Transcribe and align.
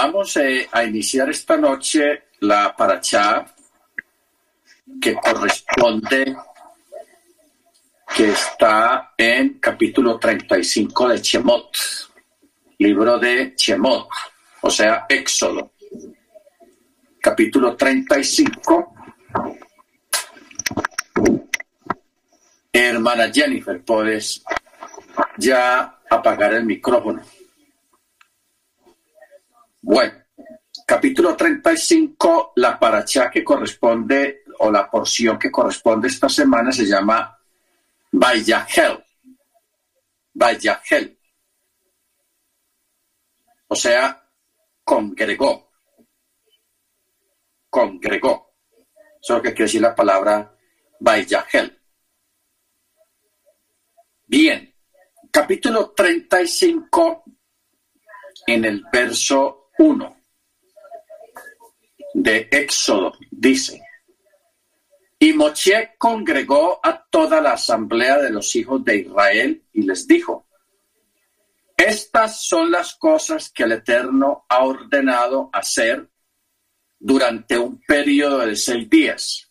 Vamos 0.00 0.36
eh, 0.36 0.68
a 0.70 0.84
iniciar 0.84 1.28
esta 1.28 1.56
noche 1.56 2.26
la 2.38 2.72
paracha 2.76 3.44
que 5.00 5.12
corresponde, 5.14 6.36
que 8.14 8.28
está 8.28 9.12
en 9.18 9.58
capítulo 9.58 10.16
35 10.16 11.08
de 11.08 11.20
Chemot, 11.20 11.76
libro 12.78 13.18
de 13.18 13.56
Chemot, 13.56 14.08
o 14.60 14.70
sea, 14.70 15.04
Éxodo. 15.08 15.72
Capítulo 17.20 17.74
35. 17.74 18.94
Hermana 22.72 23.32
Jennifer, 23.32 23.82
puedes 23.82 24.44
ya 25.38 25.98
apagar 26.08 26.54
el 26.54 26.64
micrófono. 26.64 27.20
Bueno, 29.80 30.24
capítulo 30.84 31.36
35, 31.36 32.52
la 32.56 32.78
paracha 32.78 33.30
que 33.30 33.44
corresponde 33.44 34.42
o 34.58 34.72
la 34.72 34.90
porción 34.90 35.38
que 35.38 35.52
corresponde 35.52 36.08
esta 36.08 36.28
semana 36.28 36.72
se 36.72 36.84
llama 36.84 37.38
Vayahel. 38.10 39.04
Vayahel. 40.34 41.18
O 43.68 43.76
sea, 43.76 44.28
congregó. 44.82 45.70
Congregó. 47.70 48.54
Eso 49.22 49.34
es 49.34 49.36
lo 49.36 49.42
que 49.42 49.50
quiere 49.50 49.64
decir 49.64 49.82
la 49.82 49.94
palabra 49.94 50.56
Vayahel. 50.98 51.80
Bien, 54.26 54.74
capítulo 55.30 55.92
35 55.92 57.24
en 58.48 58.64
el 58.64 58.84
verso 58.92 59.67
1 59.78 60.16
de 62.14 62.48
Éxodo 62.50 63.12
dice, 63.30 63.80
y 65.20 65.32
Moche 65.32 65.94
congregó 65.98 66.80
a 66.82 67.04
toda 67.08 67.40
la 67.40 67.52
asamblea 67.52 68.18
de 68.18 68.30
los 68.30 68.54
hijos 68.56 68.84
de 68.84 68.96
Israel 68.98 69.64
y 69.72 69.82
les 69.82 70.06
dijo, 70.06 70.48
estas 71.76 72.44
son 72.44 72.72
las 72.72 72.96
cosas 72.96 73.50
que 73.50 73.62
el 73.62 73.72
Eterno 73.72 74.44
ha 74.48 74.64
ordenado 74.64 75.48
hacer 75.52 76.08
durante 76.98 77.56
un 77.56 77.80
periodo 77.80 78.44
de 78.44 78.56
seis 78.56 78.90
días. 78.90 79.48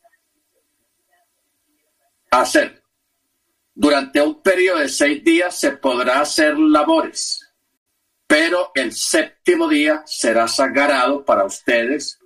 Hacer. 2.29 2.83
Durante 3.73 4.21
un 4.21 4.41
periodo 4.41 4.79
de 4.79 4.89
seis 4.89 5.23
días 5.23 5.57
se 5.57 5.71
podrá 5.77 6.19
hacer 6.19 6.57
labores 6.57 7.46
pero 8.27 8.71
el 8.75 8.91
séptimo 8.91 9.67
día 9.67 10.03
será 10.05 10.47
sagrado 10.47 11.23
para 11.23 11.45
ustedes, 11.45 12.19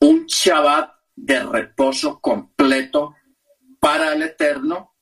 un 0.00 0.26
Shabbat 0.26 0.94
de 1.16 1.42
reposo 1.42 2.20
completo 2.20 3.16
para 3.80 4.12
el 4.12 4.22
Eterno, 4.22 4.94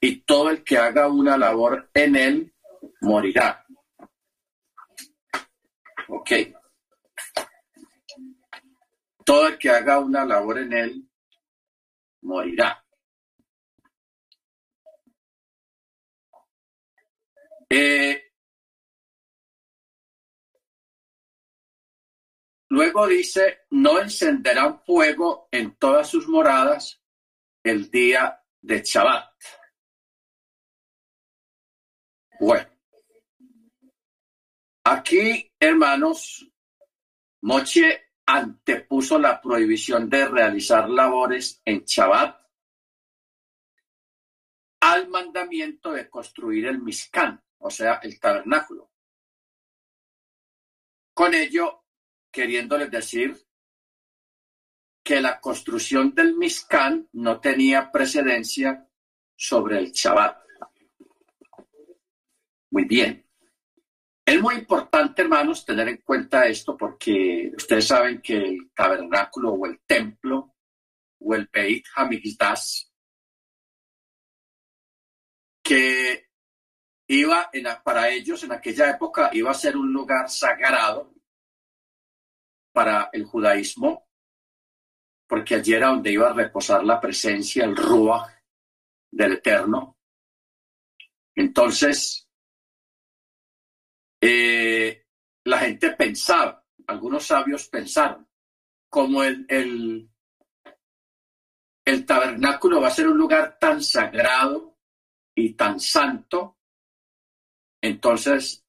y 0.00 0.20
todo 0.20 0.50
el 0.50 0.62
que 0.62 0.76
haga 0.78 1.08
una 1.08 1.36
labor 1.36 1.90
en 1.94 2.14
él 2.16 2.54
morirá. 3.00 3.64
Ok. 6.08 6.30
Todo 9.24 9.48
el 9.48 9.58
que 9.58 9.70
haga 9.70 9.98
una 9.98 10.26
labor 10.26 10.58
en 10.58 10.72
él 10.74 11.10
morirá. 12.20 12.84
Eh, 17.70 18.23
Luego 22.74 23.06
dice, 23.06 23.66
no 23.70 24.00
encenderán 24.00 24.80
fuego 24.80 25.46
en 25.52 25.76
todas 25.76 26.10
sus 26.10 26.26
moradas 26.26 27.00
el 27.62 27.88
día 27.88 28.44
de 28.60 28.82
Shabbat. 28.82 29.32
Bueno, 32.40 32.68
aquí, 34.82 35.52
hermanos, 35.60 36.50
Moche 37.42 38.10
antepuso 38.26 39.20
la 39.20 39.40
prohibición 39.40 40.10
de 40.10 40.26
realizar 40.26 40.90
labores 40.90 41.62
en 41.64 41.84
Shabbat 41.84 42.44
al 44.80 45.06
mandamiento 45.06 45.92
de 45.92 46.10
construir 46.10 46.66
el 46.66 46.82
Mishkan, 46.82 47.40
o 47.58 47.70
sea, 47.70 48.00
el 48.02 48.18
tabernáculo. 48.18 48.90
Con 51.14 51.34
ello, 51.34 51.83
queriéndoles 52.34 52.90
decir 52.90 53.40
que 55.04 55.20
la 55.20 55.40
construcción 55.40 56.12
del 56.14 56.34
Mishkan 56.34 57.08
no 57.12 57.40
tenía 57.40 57.92
precedencia 57.92 58.88
sobre 59.36 59.78
el 59.78 59.92
Shabbat. 59.92 60.42
Muy 62.70 62.84
bien. 62.86 63.24
Es 64.26 64.40
muy 64.40 64.56
importante, 64.56 65.22
hermanos, 65.22 65.64
tener 65.64 65.86
en 65.88 65.98
cuenta 65.98 66.46
esto 66.46 66.76
porque 66.76 67.52
ustedes 67.56 67.86
saben 67.86 68.20
que 68.20 68.36
el 68.36 68.70
tabernáculo 68.74 69.52
o 69.52 69.66
el 69.66 69.80
templo 69.86 70.56
o 71.20 71.34
el 71.34 71.48
Beit 71.52 71.84
Hamikdash 71.94 72.86
que 75.62 76.30
iba 77.06 77.50
en, 77.52 77.66
para 77.84 78.08
ellos 78.08 78.42
en 78.42 78.52
aquella 78.52 78.90
época 78.90 79.30
iba 79.32 79.50
a 79.50 79.54
ser 79.54 79.76
un 79.76 79.92
lugar 79.92 80.28
sagrado 80.28 81.14
para 82.74 83.08
el 83.12 83.24
judaísmo, 83.24 84.08
porque 85.28 85.54
allí 85.54 85.72
era 85.74 85.88
donde 85.88 86.12
iba 86.12 86.28
a 86.28 86.34
reposar 86.34 86.84
la 86.84 87.00
presencia, 87.00 87.64
el 87.64 87.76
Ruach 87.76 88.28
del 89.10 89.34
Eterno. 89.34 89.96
Entonces, 91.36 92.28
eh, 94.20 95.06
la 95.44 95.58
gente 95.58 95.92
pensaba, 95.92 96.66
algunos 96.88 97.24
sabios 97.24 97.68
pensaron, 97.68 98.28
como 98.90 99.22
el, 99.22 99.46
el, 99.48 100.10
el 101.84 102.06
tabernáculo 102.06 102.80
va 102.80 102.88
a 102.88 102.98
ser 102.98 103.08
un 103.08 103.18
lugar 103.18 103.56
tan 103.58 103.82
sagrado 103.82 104.78
y 105.36 105.54
tan 105.54 105.78
santo, 105.78 106.58
entonces 107.80 108.64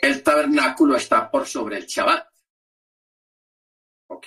el 0.00 0.22
tabernáculo 0.22 0.96
está 0.96 1.28
por 1.28 1.46
sobre 1.46 1.78
el 1.78 1.86
Shabbat. 1.86 2.27
¿Ok? 4.18 4.26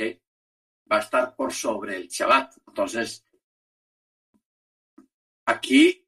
Va 0.92 0.98
a 0.98 1.02
estar 1.02 1.36
por 1.36 1.54
sobre 1.54 1.98
el 1.98 2.08
Shabbat. 2.08 2.58
Entonces, 2.68 3.26
aquí 5.46 6.08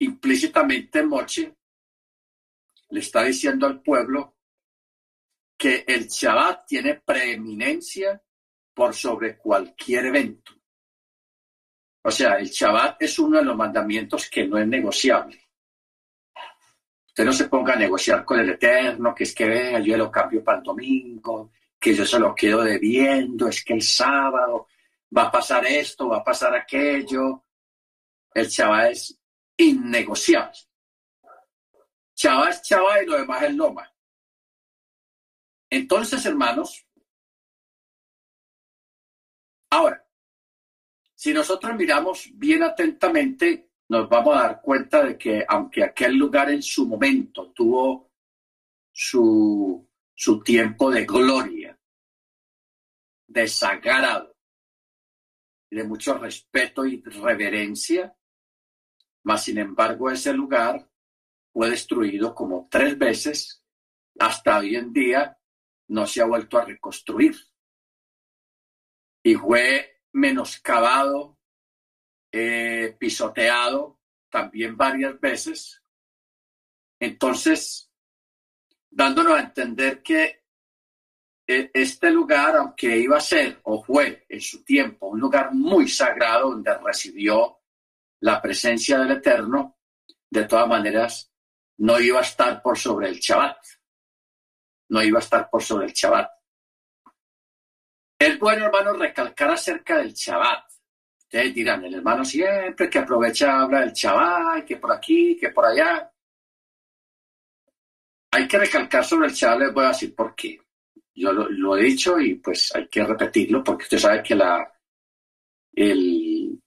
implícitamente 0.00 1.02
Moche 1.02 1.54
le 2.88 3.00
está 3.00 3.22
diciendo 3.22 3.66
al 3.66 3.80
pueblo 3.82 4.36
que 5.56 5.84
el 5.86 6.08
Shabbat 6.08 6.66
tiene 6.66 6.94
preeminencia 6.96 8.20
por 8.74 8.94
sobre 8.94 9.36
cualquier 9.36 10.06
evento. 10.06 10.52
O 12.04 12.10
sea, 12.10 12.34
el 12.34 12.48
Shabbat 12.48 13.00
es 13.00 13.18
uno 13.18 13.38
de 13.38 13.44
los 13.44 13.56
mandamientos 13.56 14.28
que 14.28 14.46
no 14.46 14.58
es 14.58 14.66
negociable. 14.66 15.40
Usted 17.06 17.24
no 17.24 17.32
se 17.32 17.48
ponga 17.48 17.74
a 17.74 17.78
negociar 17.78 18.24
con 18.24 18.40
el 18.40 18.50
Eterno, 18.50 19.14
que 19.14 19.24
es 19.24 19.34
que 19.34 19.46
vea, 19.46 19.78
yo 19.80 19.96
lo 19.96 20.10
cambio 20.10 20.42
para 20.42 20.58
el 20.58 20.64
domingo, 20.64 21.52
que 21.82 21.96
yo 21.96 22.06
se 22.06 22.18
lo 22.20 22.32
quedo 22.32 22.62
debiendo, 22.62 23.48
es 23.48 23.64
que 23.64 23.74
el 23.74 23.82
sábado 23.82 24.68
va 25.14 25.24
a 25.24 25.32
pasar 25.32 25.66
esto, 25.66 26.08
va 26.08 26.18
a 26.18 26.24
pasar 26.24 26.54
aquello. 26.54 27.44
El 28.32 28.48
chava 28.48 28.88
es 28.88 29.18
innegociable. 29.56 30.56
Chava 32.14 32.50
es 32.50 32.62
chava 32.62 33.02
y 33.02 33.06
lo 33.06 33.18
demás 33.18 33.42
es 33.42 33.54
loma. 33.56 33.92
Entonces, 35.68 36.24
hermanos, 36.24 36.86
ahora, 39.70 40.06
si 41.16 41.34
nosotros 41.34 41.74
miramos 41.76 42.30
bien 42.34 42.62
atentamente, 42.62 43.70
nos 43.88 44.08
vamos 44.08 44.36
a 44.36 44.42
dar 44.42 44.62
cuenta 44.62 45.02
de 45.02 45.18
que 45.18 45.44
aunque 45.48 45.82
aquel 45.82 46.14
lugar 46.14 46.48
en 46.50 46.62
su 46.62 46.86
momento 46.86 47.50
tuvo 47.52 48.12
su 48.92 49.88
su 50.14 50.40
tiempo 50.40 50.88
de 50.88 51.04
gloria, 51.04 51.61
de 53.32 53.48
sagrado, 53.48 54.36
de 55.70 55.84
mucho 55.84 56.18
respeto 56.18 56.84
y 56.84 57.02
reverencia, 57.02 58.14
mas 59.24 59.44
sin 59.44 59.56
embargo 59.56 60.10
ese 60.10 60.34
lugar 60.34 60.86
fue 61.50 61.70
destruido 61.70 62.34
como 62.34 62.68
tres 62.70 62.98
veces, 62.98 63.64
hasta 64.18 64.58
hoy 64.58 64.76
en 64.76 64.92
día 64.92 65.38
no 65.88 66.06
se 66.06 66.20
ha 66.20 66.26
vuelto 66.26 66.58
a 66.58 66.66
reconstruir. 66.66 67.34
Y 69.24 69.34
fue 69.34 70.02
menoscabado, 70.12 71.38
eh, 72.32 72.94
pisoteado 72.98 73.98
también 74.28 74.76
varias 74.76 75.18
veces. 75.20 75.82
Entonces, 77.00 77.90
dándonos 78.90 79.34
a 79.38 79.42
entender 79.42 80.02
que 80.02 80.41
este 81.46 82.10
lugar, 82.10 82.56
aunque 82.56 82.96
iba 82.98 83.16
a 83.16 83.20
ser 83.20 83.60
o 83.64 83.82
fue 83.82 84.24
en 84.28 84.40
su 84.40 84.64
tiempo 84.64 85.08
un 85.08 85.20
lugar 85.20 85.52
muy 85.52 85.88
sagrado 85.88 86.50
donde 86.50 86.76
recibió 86.78 87.58
la 88.20 88.40
presencia 88.40 88.98
del 88.98 89.12
Eterno, 89.12 89.78
de 90.30 90.44
todas 90.44 90.68
maneras 90.68 91.32
no 91.78 91.98
iba 91.98 92.20
a 92.20 92.22
estar 92.22 92.62
por 92.62 92.78
sobre 92.78 93.08
el 93.08 93.18
Shabbat. 93.18 93.58
No 94.90 95.02
iba 95.02 95.18
a 95.18 95.22
estar 95.22 95.50
por 95.50 95.62
sobre 95.62 95.86
el 95.86 95.92
Shabbat. 95.92 96.30
Es 98.18 98.38
bueno, 98.38 98.66
hermano, 98.66 98.92
recalcar 98.92 99.50
acerca 99.50 99.98
del 99.98 100.12
Shabbat. 100.12 100.70
Ustedes 101.18 101.54
dirán, 101.54 101.84
el 101.84 101.94
hermano 101.94 102.24
siempre 102.24 102.88
que 102.88 102.98
aprovecha 102.98 103.60
habla 103.60 103.80
del 103.80 103.92
Shabbat, 103.92 104.64
que 104.64 104.76
por 104.76 104.92
aquí, 104.92 105.36
que 105.36 105.50
por 105.50 105.66
allá. 105.66 106.08
Hay 108.30 108.46
que 108.46 108.58
recalcar 108.58 109.04
sobre 109.04 109.26
el 109.26 109.34
Shabbat, 109.34 109.58
les 109.58 109.74
voy 109.74 109.84
a 109.84 109.88
decir 109.88 110.14
por 110.14 110.34
qué. 110.36 110.60
Yo 111.14 111.32
lo, 111.32 111.76
he 111.76 111.82
dicho 111.82 112.18
y 112.18 112.36
pues 112.36 112.74
hay 112.74 112.88
que 112.88 113.04
repetirlo 113.04 113.62
porque 113.62 113.84
usted 113.84 113.98
sabe 113.98 114.22
que 114.22 114.34
la, 114.34 114.72
el, 115.74 116.60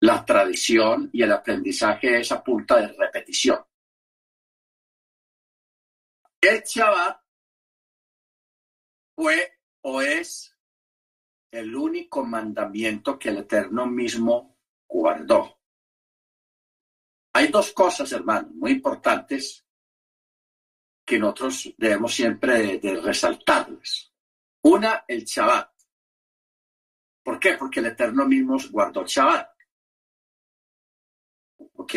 la 0.00 0.24
tradición 0.24 1.08
y 1.12 1.22
el 1.22 1.32
aprendizaje 1.32 2.20
es 2.20 2.32
a 2.32 2.42
punta 2.42 2.80
de 2.80 2.88
repetición. 2.88 3.64
El 6.40 6.62
Shabbat 6.62 7.20
fue 9.16 9.60
o 9.82 10.00
es 10.02 10.56
el 11.50 11.74
único 11.74 12.24
mandamiento 12.24 13.18
que 13.18 13.30
el 13.30 13.38
Eterno 13.38 13.86
mismo 13.86 14.58
guardó. 14.88 15.58
Hay 17.34 17.48
dos 17.48 17.72
cosas, 17.72 18.10
hermano, 18.12 18.48
muy 18.54 18.72
importantes 18.72 19.67
que 21.08 21.18
nosotros 21.18 21.72
debemos 21.78 22.14
siempre 22.14 22.78
de, 22.78 23.00
resaltarles. 23.00 24.12
Una, 24.64 25.06
el 25.08 25.24
Shabbat. 25.24 25.70
¿Por 27.24 27.40
qué? 27.40 27.54
Porque 27.54 27.80
el 27.80 27.86
Eterno 27.86 28.26
mismo 28.26 28.58
guardó 28.70 29.00
el 29.00 29.06
Shabbat. 29.06 29.48
¿Ok? 31.76 31.94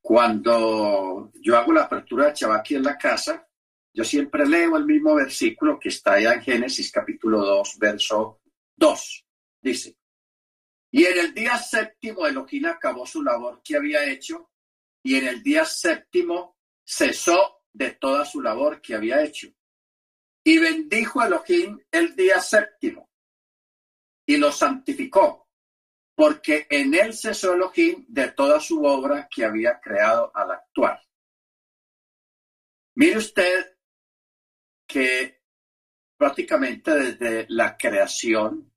Cuando 0.00 1.32
yo 1.34 1.58
hago 1.58 1.72
la 1.72 1.82
apertura 1.82 2.26
de 2.26 2.34
Shabbat 2.36 2.60
aquí 2.60 2.76
en 2.76 2.84
la 2.84 2.96
casa, 2.96 3.44
yo 3.92 4.04
siempre 4.04 4.46
leo 4.46 4.76
el 4.76 4.84
mismo 4.84 5.16
versículo 5.16 5.80
que 5.80 5.88
está 5.88 6.12
allá 6.12 6.34
en 6.34 6.42
Génesis 6.42 6.92
capítulo 6.92 7.44
2, 7.44 7.78
verso 7.80 8.40
2. 8.76 9.26
Dice, 9.60 9.96
y 10.92 11.04
en 11.04 11.18
el 11.18 11.34
día 11.34 11.58
séptimo 11.58 12.28
Elohim 12.28 12.66
acabó 12.66 13.04
su 13.04 13.24
labor 13.24 13.60
que 13.64 13.76
había 13.76 14.04
hecho, 14.04 14.52
y 15.02 15.16
en 15.16 15.26
el 15.26 15.42
día 15.42 15.64
séptimo 15.64 16.53
cesó 16.84 17.62
de 17.72 17.92
toda 17.92 18.24
su 18.24 18.40
labor 18.40 18.80
que 18.80 18.94
había 18.94 19.22
hecho. 19.22 19.48
Y 20.44 20.58
bendijo 20.58 21.22
Elohim 21.22 21.80
el 21.90 22.14
día 22.14 22.40
séptimo 22.40 23.10
y 24.26 24.36
lo 24.36 24.52
santificó, 24.52 25.48
porque 26.14 26.66
en 26.70 26.94
él 26.94 27.14
cesó 27.14 27.54
Elohim 27.54 28.04
de 28.08 28.30
toda 28.32 28.60
su 28.60 28.84
obra 28.84 29.28
que 29.30 29.44
había 29.44 29.80
creado 29.80 30.30
al 30.34 30.50
actuar. 30.52 31.00
Mire 32.96 33.18
usted 33.18 33.76
que 34.86 35.42
prácticamente 36.16 36.92
desde 36.92 37.46
la 37.48 37.76
creación 37.76 38.72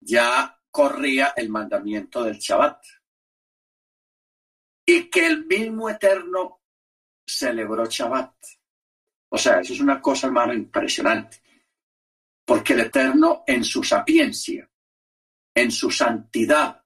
ya 0.00 0.60
corría 0.70 1.32
el 1.36 1.48
mandamiento 1.48 2.22
del 2.22 2.38
Shabbat. 2.38 2.84
Y 4.88 5.10
que 5.10 5.26
el 5.26 5.46
mismo 5.46 5.88
Eterno 5.88 6.55
celebró 7.26 7.86
Shabbat. 7.86 8.34
O 9.28 9.38
sea, 9.38 9.60
eso 9.60 9.72
es 9.72 9.80
una 9.80 10.00
cosa, 10.00 10.28
hermano, 10.28 10.54
impresionante. 10.54 11.42
Porque 12.44 12.74
el 12.74 12.80
Eterno, 12.80 13.42
en 13.46 13.64
su 13.64 13.82
sapiencia, 13.82 14.70
en 15.54 15.70
su 15.70 15.90
santidad, 15.90 16.84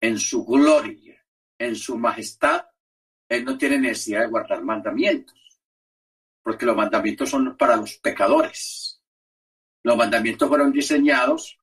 en 0.00 0.18
su 0.18 0.44
gloria, 0.44 1.24
en 1.58 1.76
su 1.76 1.96
majestad, 1.96 2.66
Él 3.28 3.44
no 3.44 3.56
tiene 3.56 3.78
necesidad 3.78 4.22
de 4.22 4.26
guardar 4.26 4.62
mandamientos. 4.64 5.38
Porque 6.42 6.66
los 6.66 6.76
mandamientos 6.76 7.30
son 7.30 7.56
para 7.56 7.76
los 7.76 7.98
pecadores. 7.98 9.00
Los 9.82 9.96
mandamientos 9.96 10.48
fueron 10.48 10.72
diseñados 10.72 11.58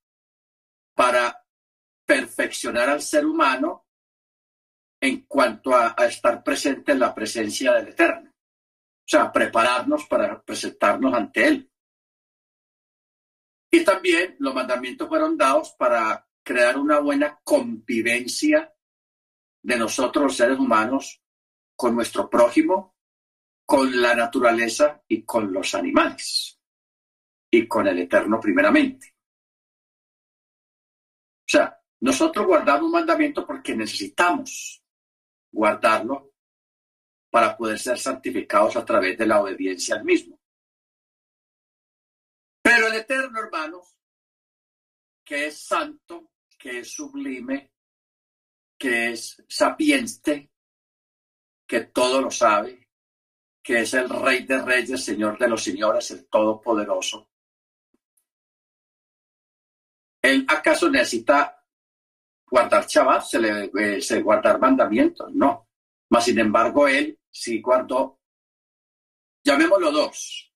para 0.93 1.43
perfeccionar 2.05 2.89
al 2.89 3.01
ser 3.01 3.25
humano 3.25 3.86
en 4.99 5.25
cuanto 5.25 5.75
a, 5.75 5.95
estar 6.07 6.43
presente 6.43 6.91
en 6.91 6.99
la 6.99 7.13
presencia 7.13 7.73
del 7.73 7.89
Eterno. 7.89 8.31
O 8.31 9.09
sea, 9.09 9.31
prepararnos 9.31 10.05
para 10.05 10.41
presentarnos 10.41 11.13
ante 11.13 11.47
Él. 11.47 11.71
Y 13.71 13.83
también 13.83 14.35
los 14.39 14.53
mandamientos 14.53 15.07
fueron 15.07 15.37
dados 15.37 15.71
para 15.77 16.27
crear 16.43 16.77
una 16.77 16.99
buena 16.99 17.39
convivencia 17.43 18.73
de 19.61 19.77
nosotros 19.77 20.23
los 20.23 20.35
seres 20.35 20.57
humanos 20.57 21.21
con 21.75 21.95
nuestro 21.95 22.29
prójimo, 22.29 22.95
con 23.65 24.01
la 24.01 24.15
naturaleza 24.15 25.03
y 25.07 25.23
con 25.23 25.51
los 25.51 25.75
animales 25.75 26.59
y 27.51 27.67
con 27.67 27.87
el 27.87 27.99
Eterno 27.99 28.39
primeramente. 28.39 29.15
O 31.41 31.49
sea, 31.49 31.81
nosotros 31.99 32.45
guardamos 32.45 32.83
un 32.83 32.91
mandamiento 32.91 33.45
porque 33.45 33.75
necesitamos 33.75 34.83
guardarlo 35.57 36.33
para 37.31 37.57
poder 37.57 37.79
ser 37.79 37.97
santificados 37.97 38.75
a 38.75 38.85
través 38.85 39.17
de 39.17 39.25
la 39.25 39.41
obediencia 39.41 39.95
al 39.95 40.03
mismo. 40.03 40.39
Pero 42.61 42.87
el 42.87 42.93
Eterno, 42.93 43.39
hermanos, 43.39 43.97
que 45.25 45.47
es 45.47 45.59
santo, 45.59 46.33
que 46.59 46.79
es 46.79 46.91
sublime, 46.91 47.73
que 48.77 49.13
es 49.13 49.43
sapiente, 49.47 50.51
que 51.65 51.85
todo 51.85 52.21
lo 52.21 52.29
sabe, 52.29 52.89
que 53.63 53.81
es 53.81 53.93
el 53.95 54.09
Rey 54.09 54.45
de 54.45 54.61
Reyes, 54.61 55.03
Señor 55.03 55.39
de 55.39 55.47
los 55.47 55.63
Señores, 55.63 56.11
el 56.11 56.27
Todopoderoso. 56.27 57.31
¿Él 60.21 60.45
acaso 60.47 60.89
necesita 60.89 61.56
guardar 62.49 62.85
Shabbat, 62.87 63.23
se 63.23 63.39
le 63.39 63.71
eh, 63.77 64.01
se 64.01 64.21
guardar 64.21 64.59
mandamientos, 64.59 65.33
no. 65.33 65.67
Mas 66.09 66.25
sin 66.25 66.39
embargo, 66.39 66.87
él 66.87 67.19
sí 67.29 67.61
guardó, 67.61 68.21
llamémoslo 69.43 69.91
dos. 69.91 70.53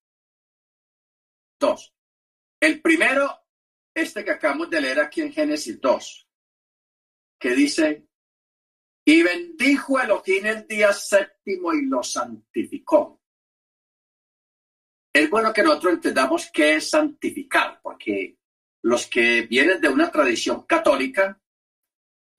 Dos. 1.60 1.93
El 2.60 2.81
primero, 2.81 3.29
este 3.93 4.24
que 4.24 4.31
acabamos 4.31 4.69
de 4.69 4.81
leer 4.81 5.00
aquí 5.00 5.21
en 5.21 5.33
Génesis 5.33 5.79
2, 5.79 6.27
que 7.39 7.50
dice, 7.55 8.07
y 9.05 9.24
bendijo 9.24 10.00
Elohim 10.00 10.45
el 10.45 10.67
día 10.67 10.93
séptimo 10.93 11.74
y 11.74 11.86
lo 11.86 12.03
santificó. 12.03 13.19
Es 15.13 15.29
bueno 15.29 15.51
que 15.51 15.63
nosotros 15.63 15.93
entendamos 15.95 16.50
qué 16.53 16.75
es 16.75 16.89
santificar, 16.89 17.81
porque 17.81 18.38
los 18.83 19.07
que 19.07 19.41
vienen 19.41 19.81
de 19.81 19.89
una 19.89 20.10
tradición 20.10 20.63
católica 20.65 21.40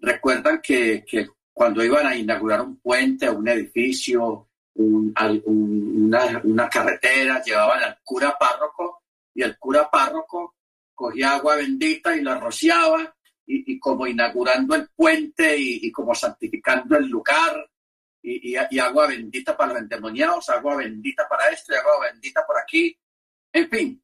recuerdan 0.03 0.61
que, 0.61 1.05
cuando 1.53 1.85
iban 1.85 2.07
a 2.07 2.17
inaugurar 2.17 2.61
un 2.61 2.79
puente, 2.81 3.31
un 3.31 3.47
edificio, 3.49 4.49
una, 4.75 6.69
carretera, 6.69 7.43
llevaban 7.43 7.85
al 7.85 7.99
cura 8.03 8.37
párroco 8.39 9.05
y 9.35 9.43
el 9.43 9.59
cura 9.59 9.89
párroco 9.91 10.57
cogía 10.95 11.35
agua 11.35 11.57
bendita 11.57 12.15
y 12.17 12.23
la 12.23 12.39
rociaba 12.39 13.15
y, 13.47 13.79
como 13.79 14.07
inaugurando 14.07 14.75
el 14.75 14.89
puente 14.95 15.57
y, 15.57 15.93
como 15.93 16.15
santificando 16.15 16.97
el 16.97 17.07
lugar 17.07 17.71
y, 18.23 18.57
agua 18.57 19.07
bendita 19.07 19.57
para 19.57 19.75
los 19.75 19.83
endemoniados, 19.83 20.49
agua 20.49 20.77
bendita 20.77 21.29
para 21.29 21.49
esto 21.49 21.73
y 21.73 21.77
agua 21.77 22.09
bendita 22.11 22.45
por 22.47 22.59
aquí. 22.59 22.97
En 23.53 23.69
fin, 23.69 24.03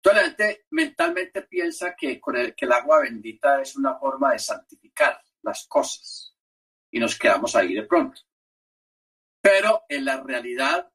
toda 0.00 0.16
la 0.16 0.22
gente 0.24 0.66
mentalmente 0.70 1.42
piensa 1.42 1.96
que, 1.96 2.20
con 2.20 2.36
el, 2.36 2.54
que 2.54 2.66
el 2.66 2.72
agua 2.72 3.00
bendita 3.00 3.62
es 3.62 3.74
una 3.76 3.94
forma 3.96 4.32
de 4.32 4.38
santificar 4.38 5.20
las 5.42 5.66
cosas 5.66 6.36
y 6.90 6.98
nos 6.98 7.18
quedamos 7.18 7.54
ahí 7.56 7.74
de 7.74 7.84
pronto. 7.84 8.20
Pero 9.40 9.84
en 9.88 10.04
la 10.04 10.22
realidad, 10.22 10.92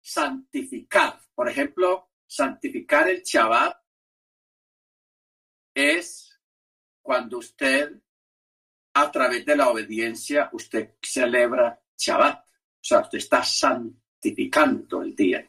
santificar, 0.00 1.20
por 1.34 1.48
ejemplo, 1.48 2.10
santificar 2.26 3.08
el 3.08 3.22
Shabbat 3.22 3.76
es 5.74 6.40
cuando 7.00 7.38
usted, 7.38 8.00
a 8.94 9.10
través 9.10 9.44
de 9.44 9.56
la 9.56 9.68
obediencia, 9.68 10.48
usted 10.52 10.96
celebra 11.02 11.82
Shabbat. 11.96 12.46
O 12.46 12.84
sea, 12.84 13.00
usted 13.00 13.18
está 13.18 13.42
santificando 13.42 15.02
el 15.02 15.14
día. 15.14 15.48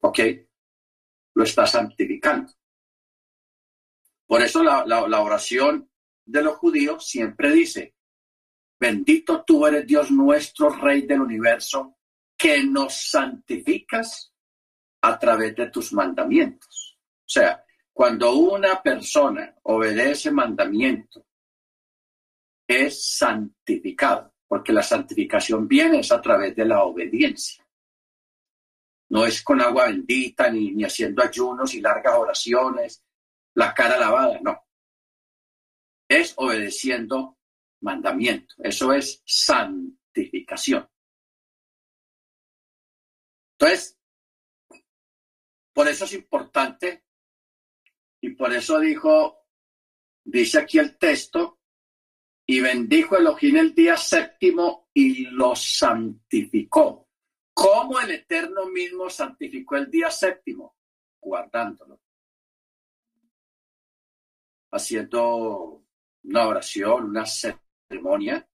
¿Ok? 0.00 0.18
Lo 1.34 1.44
está 1.44 1.66
santificando. 1.66 2.52
Por 4.32 4.40
eso 4.40 4.62
la, 4.62 5.20
oración 5.20 5.90
de 6.24 6.42
los 6.42 6.56
judíos 6.56 7.06
siempre 7.06 7.50
dice, 7.52 7.96
bendito 8.80 9.44
tú 9.46 9.66
eres 9.66 9.86
Dios 9.86 10.10
nuestro, 10.10 10.70
Rey 10.70 11.02
del 11.02 11.20
universo, 11.20 11.98
que 12.34 12.64
nos 12.64 13.10
santificas 13.10 14.32
a 15.02 15.18
través 15.18 15.54
de 15.54 15.68
tus 15.68 15.92
mandamientos. 15.92 16.98
O 16.98 17.28
sea, 17.28 17.62
cuando 17.92 18.34
una 18.34 18.82
persona 18.82 19.54
obedece 19.64 20.30
mandamiento, 20.30 21.26
es 22.66 23.04
santificado, 23.04 24.32
porque 24.48 24.72
la 24.72 24.82
santificación 24.82 25.68
viene 25.68 25.98
es 25.98 26.10
a 26.10 26.22
través 26.22 26.56
de 26.56 26.64
la 26.64 26.84
obediencia. 26.84 27.62
No 29.10 29.26
es 29.26 29.42
con 29.42 29.60
agua 29.60 29.88
bendita, 29.88 30.48
ni, 30.48 30.70
ni 30.70 30.84
haciendo 30.84 31.22
ayunos 31.22 31.74
y 31.74 31.82
largas 31.82 32.14
oraciones, 32.16 33.04
la 33.54 33.74
cara 33.74 33.98
lavada, 33.98 34.40
no. 34.40 34.62
Es 36.08 36.34
obedeciendo 36.36 37.38
mandamiento. 37.80 38.54
Eso 38.58 38.92
es 38.92 39.22
santificación. 39.24 40.88
Entonces, 43.58 43.98
por 45.72 45.88
eso 45.88 46.04
es 46.04 46.12
importante 46.12 47.04
y 48.20 48.30
por 48.30 48.52
eso 48.52 48.78
dijo, 48.78 49.46
dice 50.24 50.58
aquí 50.58 50.78
el 50.78 50.98
texto, 50.98 51.60
y 52.46 52.60
bendijo 52.60 53.16
Elohim 53.16 53.56
el 53.56 53.74
día 53.74 53.96
séptimo 53.96 54.90
y 54.92 55.26
lo 55.26 55.56
santificó. 55.56 57.08
¿Cómo 57.54 57.98
el 58.00 58.10
Eterno 58.10 58.66
mismo 58.66 59.08
santificó 59.08 59.76
el 59.76 59.90
día 59.90 60.10
séptimo? 60.10 60.76
Guardándolo. 61.18 62.01
Haciendo 64.72 65.84
una 66.24 66.48
oración, 66.48 67.04
una 67.04 67.26
ceremonia, 67.26 68.48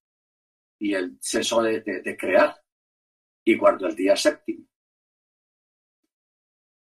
y 0.78 0.94
él 0.94 1.18
cesó 1.20 1.62
de, 1.62 1.80
de 1.80 2.16
crear 2.16 2.62
y 3.44 3.56
guardó 3.56 3.86
el 3.86 3.96
día 3.96 4.16
séptimo. 4.16 4.66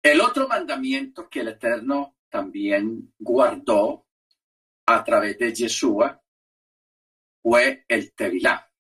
El 0.04 0.20
otro 0.22 0.48
mandamiento 0.48 1.30
que 1.30 1.42
el 1.42 1.50
Eterno 1.50 2.18
también 2.30 3.14
guardó 3.20 4.08
a 4.88 5.04
través 5.04 5.38
de 5.38 5.54
Yeshua 5.54 6.22
fue 7.42 7.86
el 7.88 8.14
Tevilá. 8.14 8.72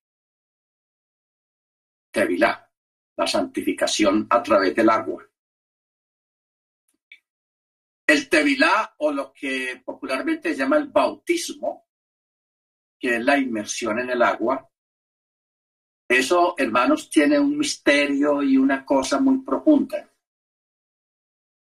Tevilá, 2.12 2.69
la 3.15 3.27
santificación 3.27 4.27
a 4.29 4.41
través 4.43 4.75
del 4.75 4.89
agua. 4.89 5.31
El 8.12 8.27
Tevilá, 8.27 8.94
o 8.98 9.10
lo 9.10 9.32
que 9.32 9.82
popularmente 9.86 10.50
se 10.50 10.58
llama 10.58 10.75
el 10.75 10.89
bautismo, 10.89 11.88
que 13.00 13.15
es 13.15 13.24
la 13.24 13.38
inmersión 13.38 14.00
en 14.00 14.10
el 14.10 14.22
agua, 14.22 14.70
eso, 16.10 16.56
hermanos, 16.58 17.10
tiene 17.10 17.39
un 17.39 17.58
misterio 17.58 18.44
y 18.44 18.58
una 18.58 18.84
cosa 18.84 19.22
muy 19.22 19.41
profunda. 19.46 20.13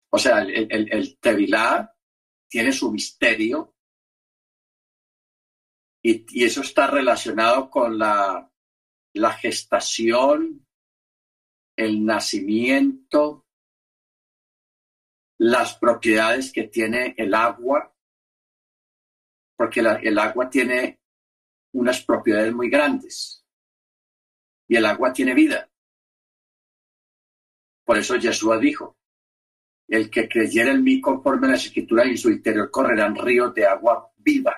O 0.10 0.18
sea, 0.18 0.42
el, 0.44 0.68
el, 0.72 1.18
Tevilá 1.20 1.94
tiene 2.48 2.72
su 2.72 2.90
misterio 2.94 3.76
y, 6.02 6.46
eso 6.46 6.62
está 6.62 6.88
relacionado 6.88 7.70
con 7.70 8.00
la, 8.00 8.50
la 9.16 9.34
gestación, 9.34 10.66
el 11.76 12.06
nacimiento, 12.06 13.48
las 15.44 15.76
propiedades 15.76 16.52
que 16.52 16.68
tiene 16.68 17.16
el 17.18 17.34
agua, 17.34 17.92
porque 19.56 19.80
el 19.80 20.20
agua 20.20 20.48
tiene 20.52 21.02
unas 21.74 22.04
propiedades 22.04 22.54
muy 22.54 22.70
grandes 22.70 23.44
y 24.68 24.76
el 24.76 24.86
agua 24.86 25.12
tiene 25.12 25.34
vida. 25.34 25.68
Por 27.84 27.98
eso 27.98 28.20
Jesús 28.20 28.60
dijo, 28.62 29.00
el 29.88 30.12
que 30.12 30.30
creyera 30.30 30.74
en 30.74 30.84
mí 30.84 31.02
conforme 31.02 31.48
a 31.48 31.52
las 31.54 31.66
escrituras 31.66 32.06
y 32.06 32.12
en 32.12 32.18
su 32.20 32.30
interior 32.30 32.70
correrán 32.70 33.16
ríos 33.16 33.52
de 33.56 33.66
agua 33.66 34.14
viva, 34.18 34.56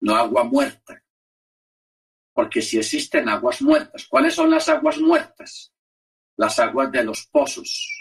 no 0.00 0.16
agua 0.16 0.44
muerta. 0.44 1.04
Porque 2.32 2.62
si 2.62 2.78
existen 2.78 3.28
aguas 3.28 3.60
muertas, 3.60 4.06
¿cuáles 4.06 4.34
son 4.34 4.50
las 4.50 4.70
aguas 4.70 4.96
muertas? 4.96 5.74
Las 6.38 6.58
aguas 6.58 6.90
de 6.90 7.04
los 7.04 7.26
pozos, 7.26 7.99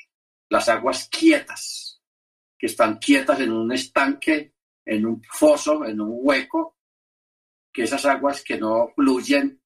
las 0.50 0.68
aguas 0.70 1.08
quietas, 1.10 2.02
que 2.58 2.66
están 2.66 2.98
quietas 2.98 3.40
en 3.40 3.52
un 3.52 3.72
estanque, 3.72 4.54
en 4.86 5.06
un 5.06 5.22
foso, 5.24 5.86
en 5.86 6.02
un 6.02 6.18
hueco, 6.22 6.78
que 7.72 7.84
esas 7.84 8.06
aguas 8.06 8.44
que 8.44 8.58
no 8.58 8.92
fluyen, 8.96 9.62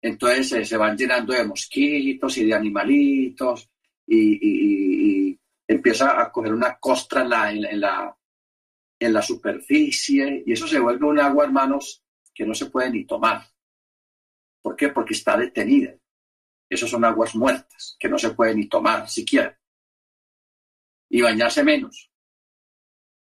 entonces 0.00 0.68
se 0.68 0.76
van 0.76 0.96
llenando 0.96 1.32
de 1.32 1.44
mosquitos 1.44 2.38
y 2.38 2.46
de 2.46 2.54
animalitos 2.54 3.68
y, 4.06 5.38
empieza 5.70 6.18
a 6.22 6.32
coger 6.32 6.54
una 6.54 6.78
costra 6.78 7.20
en 7.20 7.28
la, 7.28 7.52
en, 7.52 7.80
la, 7.80 8.16
en 8.98 9.12
la 9.12 9.20
superficie 9.20 10.42
y 10.46 10.52
eso 10.52 10.66
se 10.66 10.78
vuelve 10.78 11.06
un 11.06 11.20
agua, 11.20 11.44
hermanos, 11.44 12.02
que 12.34 12.46
no 12.46 12.54
se 12.54 12.66
puede 12.66 12.90
ni 12.90 13.04
tomar. 13.04 13.46
¿Por 14.62 14.74
qué? 14.76 14.88
Porque 14.88 15.12
está 15.12 15.36
detenida. 15.36 15.94
Esas 16.70 16.88
son 16.88 17.04
aguas 17.04 17.34
muertas 17.34 17.96
que 17.98 18.08
no 18.08 18.18
se 18.18 18.30
puede 18.30 18.54
ni 18.54 18.66
tomar 18.66 19.08
siquiera. 19.10 19.58
Y 21.10 21.22
bañarse 21.22 21.64
menos. 21.64 22.10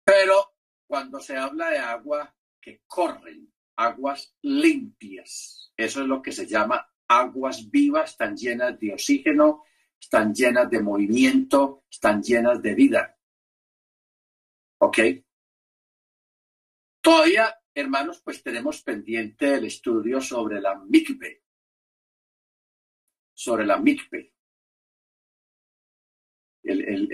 Pero 0.04 0.56
cuando 0.86 1.20
se 1.20 1.36
habla 1.36 1.70
de 1.70 1.78
agua 1.78 2.34
que 2.60 2.82
corren, 2.86 3.52
aguas 3.76 4.34
limpias, 4.42 5.72
eso 5.76 6.00
es 6.00 6.06
lo 6.06 6.22
que 6.22 6.32
se 6.32 6.46
llama 6.46 6.90
aguas 7.08 7.70
vivas, 7.70 8.12
están 8.12 8.36
llenas 8.36 8.78
de 8.78 8.92
oxígeno, 8.92 9.64
están 10.00 10.34
llenas 10.34 10.70
de 10.70 10.80
movimiento, 10.80 11.84
están 11.90 12.22
llenas 12.22 12.62
de 12.62 12.74
vida. 12.74 13.18
¿Ok? 14.78 14.98
Todavía, 17.00 17.54
hermanos, 17.74 18.20
pues 18.22 18.42
tenemos 18.42 18.82
pendiente 18.82 19.54
el 19.54 19.66
estudio 19.66 20.20
sobre 20.20 20.60
la 20.60 20.76
mikve. 20.76 21.42
Sobre 23.34 23.66
la 23.66 23.78
mikve. 23.78 24.35
El, 26.66 27.08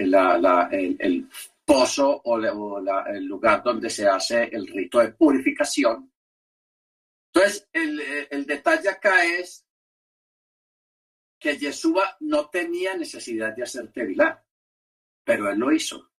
el, 0.98 1.28
pozo 1.64 2.22
o, 2.24 2.38
el 2.38 3.24
lugar 3.24 3.62
donde 3.62 3.88
se 3.88 4.06
hace 4.06 4.44
el 4.44 4.66
rito 4.66 4.98
de 4.98 5.12
purificación. 5.12 6.12
Entonces, 7.32 7.68
el, 7.72 8.46
detalle 8.46 8.88
acá 8.88 9.24
es 9.24 9.64
que 11.38 11.56
Yeshua 11.56 12.16
no 12.20 12.48
tenía 12.50 12.96
necesidad 12.96 13.54
de 13.54 13.62
hacer 13.62 13.90
Tevilá, 13.92 14.44
pero 15.24 15.50
él 15.50 15.58
lo 15.58 15.72
hizo. 15.72 16.10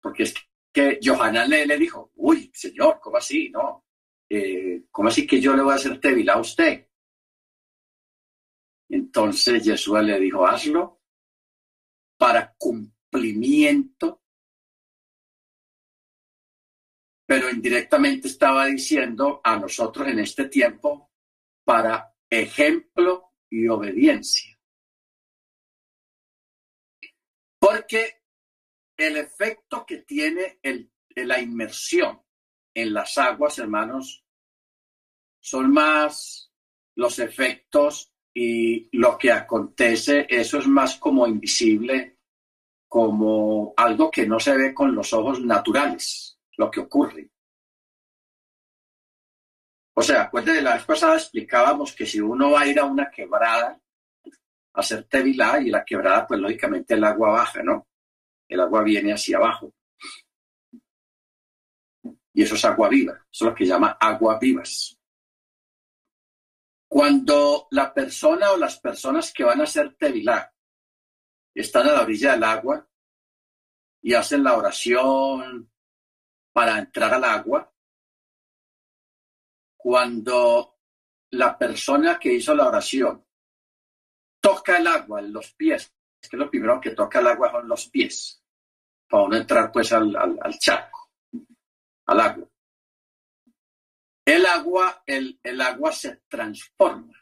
Porque 0.00 0.24
es 0.24 0.34
que 0.72 0.98
Johanan 1.02 1.50
le, 1.50 1.66
le 1.66 1.76
dijo, 1.76 2.12
uy, 2.16 2.50
señor, 2.54 2.98
¿cómo 3.00 3.18
así? 3.18 3.50
No, 3.50 3.84
eh, 4.28 4.84
¿cómo 4.90 5.08
así 5.08 5.26
que 5.26 5.40
yo 5.40 5.54
le 5.54 5.62
voy 5.62 5.72
a 5.72 5.76
hacer 5.76 6.00
Tevilá 6.00 6.34
a 6.34 6.40
usted? 6.40 6.88
Entonces 8.92 9.64
Yeshua 9.64 10.02
le 10.02 10.20
dijo, 10.20 10.46
hazlo 10.46 11.00
para 12.18 12.54
cumplimiento, 12.58 14.22
pero 17.26 17.48
indirectamente 17.48 18.28
estaba 18.28 18.66
diciendo 18.66 19.40
a 19.42 19.56
nosotros 19.58 20.08
en 20.08 20.18
este 20.18 20.46
tiempo 20.50 21.10
para 21.64 22.14
ejemplo 22.28 23.32
y 23.48 23.66
obediencia. 23.66 24.60
Porque 27.58 28.24
el 28.94 29.16
efecto 29.16 29.86
que 29.86 30.02
tiene 30.02 30.58
el, 30.62 30.92
la 31.16 31.40
inmersión 31.40 32.22
en 32.74 32.92
las 32.92 33.16
aguas, 33.16 33.58
hermanos, 33.58 34.22
son 35.40 35.72
más 35.72 36.52
los 36.94 37.18
efectos 37.18 38.11
y 38.34 38.88
lo 38.96 39.18
que 39.18 39.30
acontece, 39.30 40.26
eso 40.28 40.58
es 40.58 40.66
más 40.66 40.96
como 40.96 41.26
invisible, 41.26 42.16
como 42.88 43.74
algo 43.76 44.10
que 44.10 44.26
no 44.26 44.38
se 44.40 44.56
ve 44.56 44.74
con 44.74 44.94
los 44.94 45.12
ojos 45.12 45.40
naturales, 45.40 46.38
lo 46.56 46.70
que 46.70 46.80
ocurre. 46.80 47.30
O 49.94 50.02
sea, 50.02 50.30
de 50.32 50.62
la 50.62 50.74
vez 50.74 50.84
pasada 50.84 51.16
explicábamos 51.16 51.94
que 51.94 52.06
si 52.06 52.20
uno 52.20 52.52
va 52.52 52.62
a 52.62 52.66
ir 52.66 52.78
a 52.78 52.84
una 52.84 53.10
quebrada 53.10 53.78
a 54.74 54.80
hacer 54.80 55.04
tevilá 55.04 55.60
y 55.60 55.70
la 55.70 55.84
quebrada, 55.84 56.26
pues 56.26 56.40
lógicamente 56.40 56.94
el 56.94 57.04
agua 57.04 57.30
baja, 57.30 57.62
¿no? 57.62 57.86
El 58.48 58.60
agua 58.60 58.82
viene 58.82 59.12
hacia 59.12 59.36
abajo. 59.36 59.72
Y 62.34 62.42
eso 62.42 62.54
es 62.54 62.64
agua 62.64 62.88
viva, 62.88 63.12
eso 63.30 63.44
es 63.44 63.50
lo 63.50 63.54
que 63.54 63.66
llama 63.66 63.98
agua 64.00 64.38
vivas. 64.38 64.98
Cuando 66.92 67.68
la 67.70 67.94
persona 67.94 68.50
o 68.50 68.58
las 68.58 68.78
personas 68.78 69.32
que 69.32 69.44
van 69.44 69.62
a 69.62 69.64
hacer 69.64 69.94
tevilá 69.94 70.54
están 71.54 71.88
a 71.88 71.92
la 71.92 72.02
orilla 72.02 72.32
del 72.32 72.44
agua 72.44 72.86
y 74.02 74.12
hacen 74.12 74.44
la 74.44 74.58
oración 74.58 75.72
para 76.52 76.78
entrar 76.78 77.14
al 77.14 77.24
agua, 77.24 77.74
cuando 79.74 80.80
la 81.30 81.56
persona 81.56 82.18
que 82.18 82.34
hizo 82.34 82.54
la 82.54 82.68
oración 82.68 83.26
toca 84.38 84.76
el 84.76 84.86
agua 84.86 85.20
en 85.20 85.32
los 85.32 85.50
pies, 85.54 85.94
es 86.20 86.28
que 86.28 86.36
lo 86.36 86.50
primero 86.50 86.78
que 86.78 86.90
toca 86.90 87.20
el 87.20 87.26
agua 87.28 87.52
son 87.52 87.68
los 87.68 87.88
pies, 87.88 88.44
para 89.08 89.28
no 89.28 89.36
entrar 89.36 89.72
pues 89.72 89.90
al, 89.94 90.12
charco, 90.58 91.10
al 92.04 92.20
agua. 92.20 92.51
El 94.24 94.46
agua, 94.46 95.02
el, 95.06 95.40
el 95.42 95.60
agua 95.60 95.92
se 95.92 96.22
transforma. 96.28 97.18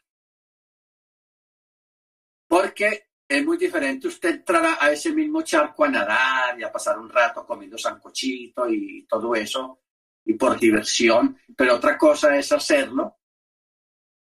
Porque 2.46 3.10
es 3.30 3.46
muy 3.46 3.56
diferente 3.56 4.08
usted 4.08 4.30
entrar 4.30 4.76
a 4.80 4.90
ese 4.90 5.12
mismo 5.12 5.42
charco 5.42 5.84
a 5.84 5.88
nadar 5.88 6.58
y 6.58 6.64
a 6.64 6.72
pasar 6.72 6.98
un 6.98 7.08
rato 7.08 7.46
comiendo 7.46 7.78
sancochito 7.78 8.68
y 8.68 9.06
todo 9.06 9.34
eso, 9.36 9.84
y 10.24 10.34
por 10.34 10.58
diversión, 10.58 11.38
pero 11.56 11.76
otra 11.76 11.96
cosa 11.96 12.36
es 12.36 12.50
hacerlo 12.50 13.20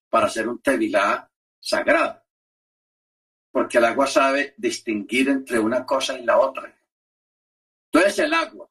para 0.10 0.28
hacer 0.28 0.48
un 0.48 0.62
tevilá 0.62 1.32
sagrado, 1.58 2.22
porque 3.50 3.78
el 3.78 3.86
agua 3.86 4.08
sabe 4.08 4.54
distinguir 4.58 5.30
entre 5.30 5.58
una 5.58 5.86
cosa 5.86 6.20
y 6.20 6.26
la 6.26 6.38
otra. 6.38 6.78
Entonces 7.86 8.20
el 8.20 8.34
agua, 8.34 8.70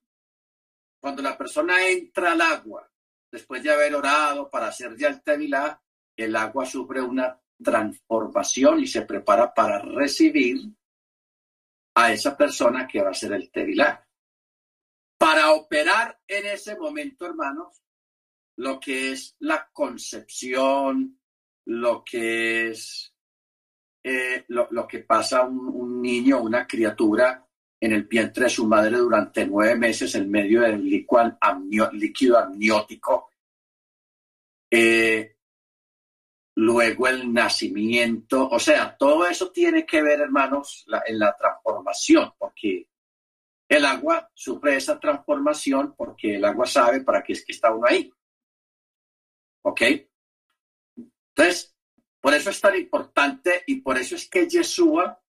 cuando 1.01 1.23
la 1.23 1.37
persona 1.37 1.89
entra 1.89 2.33
al 2.33 2.43
agua, 2.43 2.91
después 3.31 3.63
de 3.63 3.71
haber 3.71 3.95
orado 3.95 4.51
para 4.51 4.69
hacer 4.69 4.97
ya 4.97 5.09
el 5.09 5.23
tevilá, 5.23 5.81
el 6.17 6.35
agua 6.37 6.65
sufre 6.65 7.01
una 7.01 7.41
transformación 7.63 8.81
y 8.81 8.87
se 8.87 9.03
prepara 9.03 9.53
para 9.53 9.79
recibir 9.79 10.59
a 11.95 12.13
esa 12.13 12.37
persona 12.37 12.87
que 12.87 13.03
va 13.03 13.11
a 13.11 13.15
ser 13.15 13.33
el 13.33 13.51
tevilá. 13.51 14.07
Para 15.19 15.53
operar 15.53 16.21
en 16.27 16.47
ese 16.47 16.77
momento, 16.77 17.25
hermanos, 17.27 17.83
lo 18.57 18.79
que 18.79 19.13
es 19.13 19.35
la 19.41 19.69
concepción, 19.73 21.21
lo 21.67 22.05
que 22.05 22.69
es 22.69 23.15
eh, 24.03 24.45
lo, 24.49 24.87
que 24.87 25.01
pasa 25.01 25.45
un, 25.45 25.69
un 25.69 26.01
niño, 26.01 26.41
una 26.41 26.67
criatura 26.67 27.46
en 27.87 27.93
el 27.93 28.03
vientre 28.03 28.45
de 28.45 28.51
su 28.51 28.67
madre 28.67 28.97
durante 28.97 29.47
nueve 29.47 29.77
meses 29.77 30.13
en 30.17 30.29
medio 30.29 30.63
del 30.63 30.85
líquido, 30.85 32.37
amniótico. 32.37 33.31
Eh, 34.69 35.37
luego 36.57 37.07
el 37.07 37.33
nacimiento, 37.33 38.49
o 38.49 38.59
sea, 38.59 38.97
todo 38.97 39.25
eso 39.29 39.53
tiene 39.53 39.87
que 39.87 40.03
ver, 40.03 40.21
hermanos, 40.21 40.85
en 41.07 41.19
la 41.21 41.37
transformación, 41.37 42.33
porque 42.37 42.89
el 43.69 43.85
agua 43.85 44.29
sufre 44.35 44.77
esa 44.77 44.99
transformación 44.99 45.95
porque 45.97 46.37
el 46.37 46.45
agua 46.45 46.67
sabe 46.67 47.03
para 47.03 47.23
qué 47.23 47.35
es 47.35 47.45
que 47.45 47.53
está 47.53 47.73
uno 47.73 47.87
ahí. 47.87 48.13
¿Ok? 49.63 49.83
Entonces, 50.97 51.73
por 52.21 52.35
eso 52.35 52.51
es 52.51 52.61
tan 52.61 52.75
importante 52.75 53.63
y 53.69 53.81
por 53.81 53.97
eso 53.97 54.17
es 54.17 54.29
que 54.29 54.49
Yeshua 54.49 55.23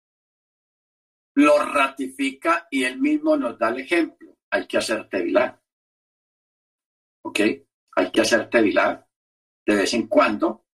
lo 1.37 1.59
ratifica 1.59 2.67
y 2.71 2.83
él 2.83 2.99
mismo 2.99 3.37
nos 3.37 3.59
da 3.59 3.69
el 3.69 3.81
ejemplo. 3.81 4.39
Hay 4.49 4.65
que 4.65 4.77
hacer 4.77 5.07
tevilá. 5.07 5.61
¿Ok? 7.23 7.39
Hay 7.95 8.11
que 8.11 8.21
hacer 8.21 8.49
tevilá 8.49 9.07
de 9.63 9.75
vez 9.75 9.93
en 9.93 10.07
cuando. 10.07 10.65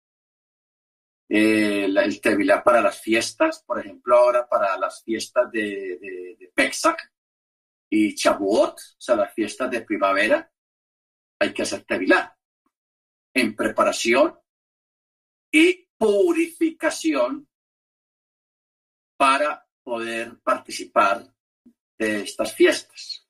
Eh, 1.29 1.87
el 1.87 2.21
tevilá 2.21 2.63
para 2.63 2.81
las 2.81 3.01
fiestas, 3.01 3.65
por 3.65 3.81
ejemplo, 3.81 4.17
ahora 4.17 4.49
para 4.49 4.79
las 4.79 5.03
fiestas 5.03 5.51
de, 5.51 5.99
de, 6.39 6.53
Pesach 6.55 6.99
y 7.91 8.15
Chabuot, 8.15 8.79
o 8.79 9.01
sea, 9.01 9.17
las 9.17 9.35
fiestas 9.35 9.69
de 9.69 9.81
primavera, 9.81 10.49
hay 11.41 11.53
que 11.53 11.63
hacer 11.63 11.85
tevilá 11.85 12.39
en 13.35 13.57
preparación 13.57 14.39
y 15.51 15.89
purificación 15.97 17.49
para 19.17 19.62
poder 19.83 20.39
participar 20.41 21.27
de 21.99 22.23
estas 22.23 22.55
fiestas. 22.55 23.27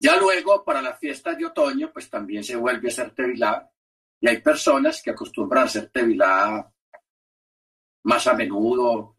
Ya 0.00 0.16
luego, 0.16 0.64
para 0.64 0.82
las 0.82 0.98
fiestas 0.98 1.38
de 1.38 1.46
otoño, 1.46 1.92
pues 1.92 2.10
también 2.10 2.44
se 2.44 2.56
vuelve 2.56 2.88
a 2.88 2.92
hacer 2.92 3.14
tevilá 3.14 3.70
y 4.20 4.28
hay 4.28 4.40
personas 4.40 5.02
que 5.02 5.10
acostumbran 5.10 5.64
a 5.64 5.66
hacer 5.66 5.90
tevilá 5.90 6.72
más 8.04 8.26
a 8.26 8.34
menudo, 8.34 9.16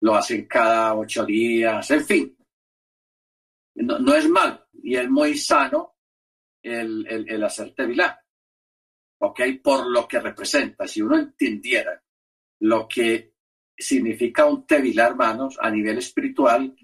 lo 0.00 0.14
hacen 0.14 0.46
cada 0.46 0.94
ocho 0.94 1.24
días, 1.24 1.90
en 1.90 2.04
fin. 2.04 2.36
No, 3.74 4.14
es 4.14 4.28
mal 4.28 4.66
y 4.82 4.96
es 4.96 5.08
muy 5.08 5.36
sano 5.36 5.96
el, 6.62 7.06
el, 7.06 7.28
el 7.28 7.44
hacer 7.44 7.74
tevilá. 7.74 8.22
¿ok? 9.22 9.40
Por 9.62 9.86
lo 9.88 10.06
que 10.06 10.20
representa. 10.20 10.86
Si 10.86 11.00
uno 11.00 11.16
entendiera 11.16 12.02
lo 12.60 12.88
que 12.88 13.31
significa 13.76 14.46
un 14.46 14.66
tevilá, 14.66 15.06
hermanos, 15.06 15.58
a 15.60 15.70
nivel 15.70 15.98
espiritual, 15.98 16.74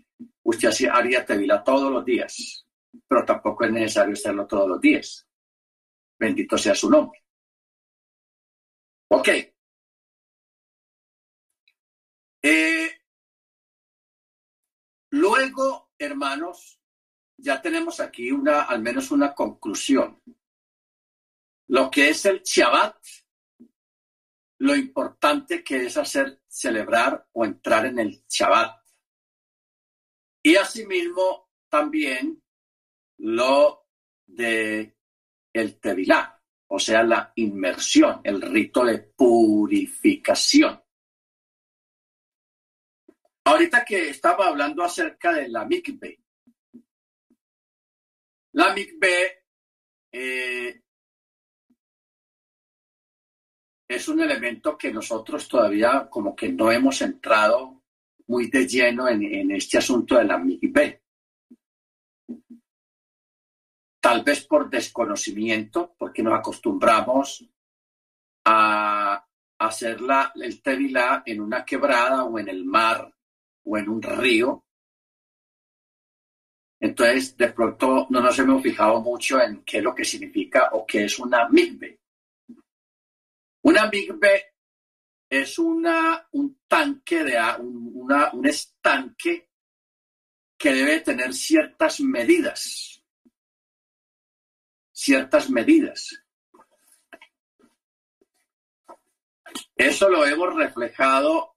usted 0.43 0.71
haría 0.91 1.25
tevilá 1.25 1.63
todos 1.63 1.93
los 1.93 2.05
días, 2.05 2.67
pero 3.07 3.25
tampoco 3.25 3.65
es 3.65 3.73
necesario 3.73 4.15
hacerlo 4.15 4.47
todos 4.47 4.69
los 4.69 4.81
días. 4.81 5.27
Bendito 6.19 6.59
sea 6.59 6.75
su 6.75 6.91
nombre. 6.91 7.25
Ok. 9.11 9.29
Eh, 12.43 12.91
luego, 15.11 15.91
hermanos, 15.99 16.81
ya 17.37 17.61
tenemos 17.63 18.01
aquí 18.01 18.33
una, 18.33 18.63
al 18.63 18.83
menos 18.83 19.11
una 19.11 19.35
conclusión 19.35 20.21
lo 21.69 21.91
que 21.91 22.11
es 22.11 22.25
el 22.25 22.43
Shabbat, 22.43 22.97
lo 24.61 24.75
importante 24.75 25.63
que 25.63 25.87
es 25.87 25.97
hacer, 25.97 26.38
celebrar 26.59 27.29
o 27.33 27.45
entrar 27.45 27.87
en 27.87 28.01
el 28.01 28.25
Shabbat. 28.29 28.83
Y 30.43 30.57
asimismo 30.57 31.51
también 31.69 32.43
lo 33.19 33.87
de 34.27 34.97
el 35.53 35.79
Tevilá, 35.79 36.43
o 36.69 36.79
sea, 36.79 37.03
la 37.05 37.33
inmersión, 37.37 38.21
el 38.25 38.43
rito 38.43 38.85
de 38.85 38.99
purificación. 38.99 40.83
Ahorita 43.45 43.85
que 43.85 44.11
estaba 44.11 44.49
hablando 44.49 44.83
acerca 44.83 45.33
de 45.33 45.49
la 45.49 45.65
mikve, 45.65 46.21
la 48.53 48.75
mikve 48.75 49.45
eh, 50.13 50.83
es 53.89 54.07
un 54.07 54.21
elemento 54.21 54.77
que 54.77 54.93
nosotros 54.93 55.49
todavía 55.49 56.09
como 56.11 56.37
que 56.37 56.51
no 56.51 56.71
hemos 56.71 57.01
entrado 57.01 57.83
muy 58.27 58.51
de 58.51 58.67
lleno 58.67 59.09
en, 59.09 59.51
este 59.51 59.79
asunto 59.79 60.17
de 60.17 60.25
la 60.25 60.37
MIGB. 60.37 61.01
Tal 64.01 64.23
vez 64.23 64.47
por 64.47 64.69
desconocimiento, 64.69 65.95
porque 65.99 66.23
nos 66.23 66.39
acostumbramos 66.39 67.49
a 68.45 69.27
hacer 69.59 69.99
el 70.35 70.63
tevilá 70.63 71.23
en 71.25 71.41
una 71.41 71.65
quebrada 71.65 72.25
o 72.25 72.39
en 72.39 72.49
el 72.49 72.65
mar 72.67 73.13
o 73.65 73.79
en 73.79 73.89
un 73.89 74.03
río. 74.03 74.65
Entonces, 76.81 77.37
de 77.37 77.49
pronto 77.49 78.07
no 78.11 78.21
nos 78.21 78.39
hemos 78.39 78.63
fijado 78.63 79.01
mucho 79.01 79.41
en 79.41 79.65
qué 79.65 79.79
es 79.79 79.83
lo 79.83 79.95
que 79.95 80.05
significa 80.05 80.69
o 80.73 80.87
qué 80.87 81.07
es 81.07 81.19
una 81.19 81.49
migbe. 81.49 81.99
Una 83.69 83.87
Big 83.87 84.11
B 84.15 84.55
es 85.29 85.59
una, 85.59 86.27
un 86.33 86.59
tanque 86.67 87.23
de 87.23 87.39
una, 87.59 88.31
un 88.33 88.47
estanque 88.47 89.51
que 90.57 90.73
debe 90.73 91.01
tener 91.01 91.35
ciertas 91.35 92.01
medidas. 92.01 93.05
Ciertas 94.91 95.51
medidas. 95.51 96.19
Eso 99.77 100.09
lo 100.09 100.25
hemos 100.25 100.55
reflejado 100.55 101.57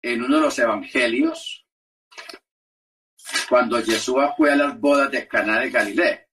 en 0.00 0.22
uno 0.22 0.36
de 0.36 0.42
los 0.44 0.58
evangelios, 0.58 1.66
cuando 3.50 3.76
Jesús 3.82 4.16
fue 4.38 4.52
a 4.52 4.56
las 4.56 4.80
bodas 4.80 5.10
de 5.10 5.28
Caná 5.28 5.60
de 5.60 5.70
Galilea. 5.70 6.26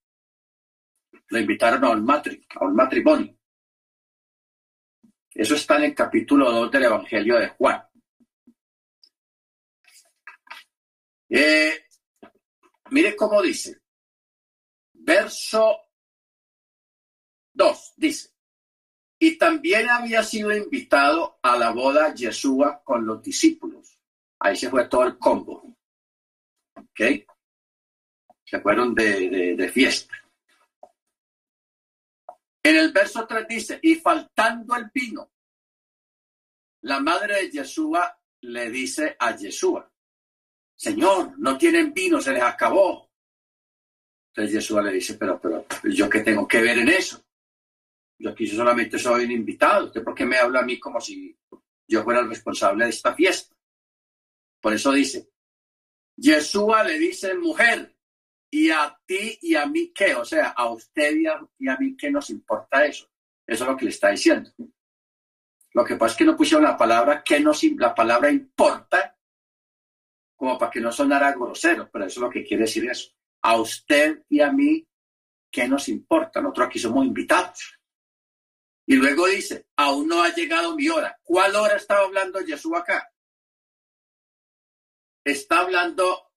Lo 1.28 1.38
invitaron 1.38 1.84
a 1.84 1.90
un, 1.90 2.10
a 2.10 2.64
un 2.64 2.74
matrimonio. 2.74 3.39
Eso 5.34 5.54
está 5.54 5.76
en 5.76 5.84
el 5.84 5.94
capítulo 5.94 6.50
2 6.50 6.70
del 6.70 6.84
Evangelio 6.84 7.38
de 7.38 7.48
Juan. 7.48 7.82
Eh, 11.28 11.84
mire 12.90 13.14
cómo 13.14 13.40
dice. 13.40 13.80
Verso 14.92 15.76
2 17.52 17.94
dice. 17.96 18.30
Y 19.18 19.36
también 19.38 19.88
había 19.88 20.22
sido 20.22 20.54
invitado 20.54 21.38
a 21.42 21.56
la 21.56 21.70
boda 21.70 22.14
Yeshua 22.14 22.82
con 22.82 23.06
los 23.06 23.22
discípulos. 23.22 23.98
Ahí 24.40 24.56
se 24.56 24.68
fue 24.68 24.88
todo 24.88 25.04
el 25.04 25.18
combo. 25.18 25.76
¿Ok? 26.74 27.00
Se 28.44 28.60
fueron 28.60 28.94
de 28.94 29.70
fiesta. 29.72 30.19
En 32.62 32.76
el 32.76 32.92
verso 32.92 33.26
3 33.26 33.46
dice, 33.48 33.78
y 33.82 33.96
faltando 33.96 34.76
el 34.76 34.90
vino, 34.92 35.32
la 36.82 37.00
madre 37.00 37.42
de 37.42 37.50
Yeshua 37.50 38.18
le 38.42 38.70
dice 38.70 39.16
a 39.18 39.36
Yeshua, 39.36 39.90
Señor, 40.76 41.38
no 41.38 41.58
tienen 41.58 41.92
vino, 41.92 42.20
se 42.20 42.32
les 42.32 42.42
acabó. 42.42 43.10
Entonces 44.28 44.54
Yeshua 44.54 44.82
le 44.82 44.92
dice, 44.92 45.14
pero, 45.14 45.40
pero, 45.40 45.66
¿yo 45.84 46.08
qué 46.08 46.20
tengo 46.20 46.46
que 46.46 46.60
ver 46.60 46.78
en 46.78 46.88
eso? 46.88 47.22
Yo 48.18 48.30
aquí 48.30 48.46
solamente 48.46 48.98
soy 48.98 49.24
un 49.24 49.30
invitado. 49.32 49.86
¿Usted 49.86 50.04
por 50.04 50.14
qué 50.14 50.26
me 50.26 50.38
habla 50.38 50.60
a 50.60 50.64
mí 50.64 50.78
como 50.78 51.00
si 51.00 51.36
yo 51.86 52.04
fuera 52.04 52.20
el 52.20 52.28
responsable 52.28 52.84
de 52.84 52.90
esta 52.90 53.14
fiesta? 53.14 53.54
Por 54.60 54.74
eso 54.74 54.92
dice, 54.92 55.30
Yeshua 56.16 56.84
le 56.84 56.98
dice, 56.98 57.34
mujer, 57.34 57.89
¿y 58.50 58.70
a 58.70 58.98
ti 59.06 59.38
y 59.42 59.54
a 59.54 59.66
mí 59.66 59.92
qué? 59.94 60.14
O 60.14 60.24
sea, 60.24 60.48
a 60.48 60.70
usted 60.70 61.16
y 61.16 61.26
a, 61.26 61.76
mí 61.76 61.96
qué 61.96 62.10
nos 62.10 62.30
importa 62.30 62.84
eso. 62.84 63.08
Eso 63.46 63.64
es 63.64 63.70
lo 63.70 63.76
que 63.76 63.84
le 63.84 63.90
está 63.90 64.10
diciendo. 64.10 64.50
Lo 65.72 65.84
que 65.84 65.96
pasa 65.96 66.12
es 66.12 66.18
que 66.18 66.24
no 66.24 66.36
pusieron 66.36 66.64
la 66.64 66.76
palabra 66.76 67.22
que 67.22 67.38
nos, 67.40 67.62
la 67.62 67.94
palabra 67.94 68.30
importa 68.30 69.16
como 70.34 70.58
para 70.58 70.70
que 70.70 70.80
no 70.80 70.90
sonara 70.90 71.32
grosero, 71.32 71.88
pero 71.92 72.06
eso 72.06 72.20
es 72.20 72.22
lo 72.22 72.30
que 72.30 72.44
quiere 72.44 72.64
decir 72.64 72.88
eso. 72.90 73.10
A 73.42 73.60
usted 73.60 74.24
y 74.28 74.40
a 74.40 74.50
mí, 74.50 74.86
¿qué 75.50 75.68
nos 75.68 75.88
importa? 75.88 76.40
Nosotros 76.40 76.66
aquí 76.66 76.78
somos 76.78 77.04
invitados. 77.04 77.78
Y 78.86 78.96
luego 78.96 79.26
dice, 79.26 79.68
aún 79.76 80.08
no 80.08 80.22
ha 80.22 80.34
llegado 80.34 80.74
mi 80.74 80.88
hora. 80.88 81.16
¿Cuál 81.22 81.54
hora 81.54 81.76
estaba 81.76 82.06
hablando 82.06 82.40
Jesús 82.44 82.72
acá? 82.74 83.12
Está 85.22 85.60
hablando 85.60 86.29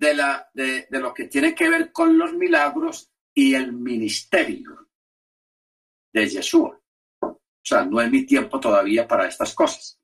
de, 0.00 0.14
la, 0.14 0.50
de, 0.54 0.86
de 0.90 0.98
lo 0.98 1.12
que 1.12 1.26
tiene 1.26 1.54
que 1.54 1.68
ver 1.68 1.92
con 1.92 2.16
los 2.16 2.32
milagros 2.32 3.12
y 3.34 3.54
el 3.54 3.74
ministerio 3.74 4.88
de 6.10 6.26
Jesús. 6.26 6.70
O 7.20 7.38
sea, 7.62 7.84
no 7.84 8.00
es 8.00 8.10
mi 8.10 8.24
tiempo 8.24 8.58
todavía 8.58 9.06
para 9.06 9.28
estas 9.28 9.54
cosas. 9.54 10.00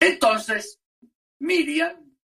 Entonces, 0.00 0.80
Miriam, 1.40 2.16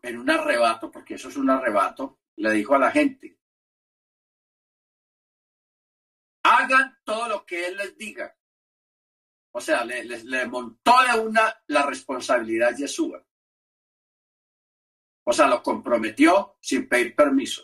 en 0.00 0.18
un 0.18 0.30
arrebato, 0.30 0.92
porque 0.92 1.14
eso 1.14 1.28
es 1.28 1.36
un 1.36 1.50
arrebato, 1.50 2.20
le 2.36 2.52
dijo 2.52 2.76
a 2.76 2.78
la 2.78 2.92
gente, 2.92 3.36
hagan 6.44 7.00
todo 7.02 7.28
lo 7.28 7.44
que 7.44 7.66
él 7.66 7.76
les 7.76 7.98
diga. 7.98 8.36
O 9.52 9.60
sea, 9.60 9.84
le, 9.84 10.04
le, 10.04 10.46
montó 10.46 10.92
de 11.02 11.18
una 11.18 11.52
la 11.66 11.84
responsabilidad 11.84 12.76
Yeshua. 12.76 13.26
O 15.30 15.32
sea, 15.32 15.46
lo 15.46 15.62
comprometió 15.62 16.56
sin 16.60 16.88
pedir 16.88 17.14
permiso. 17.14 17.62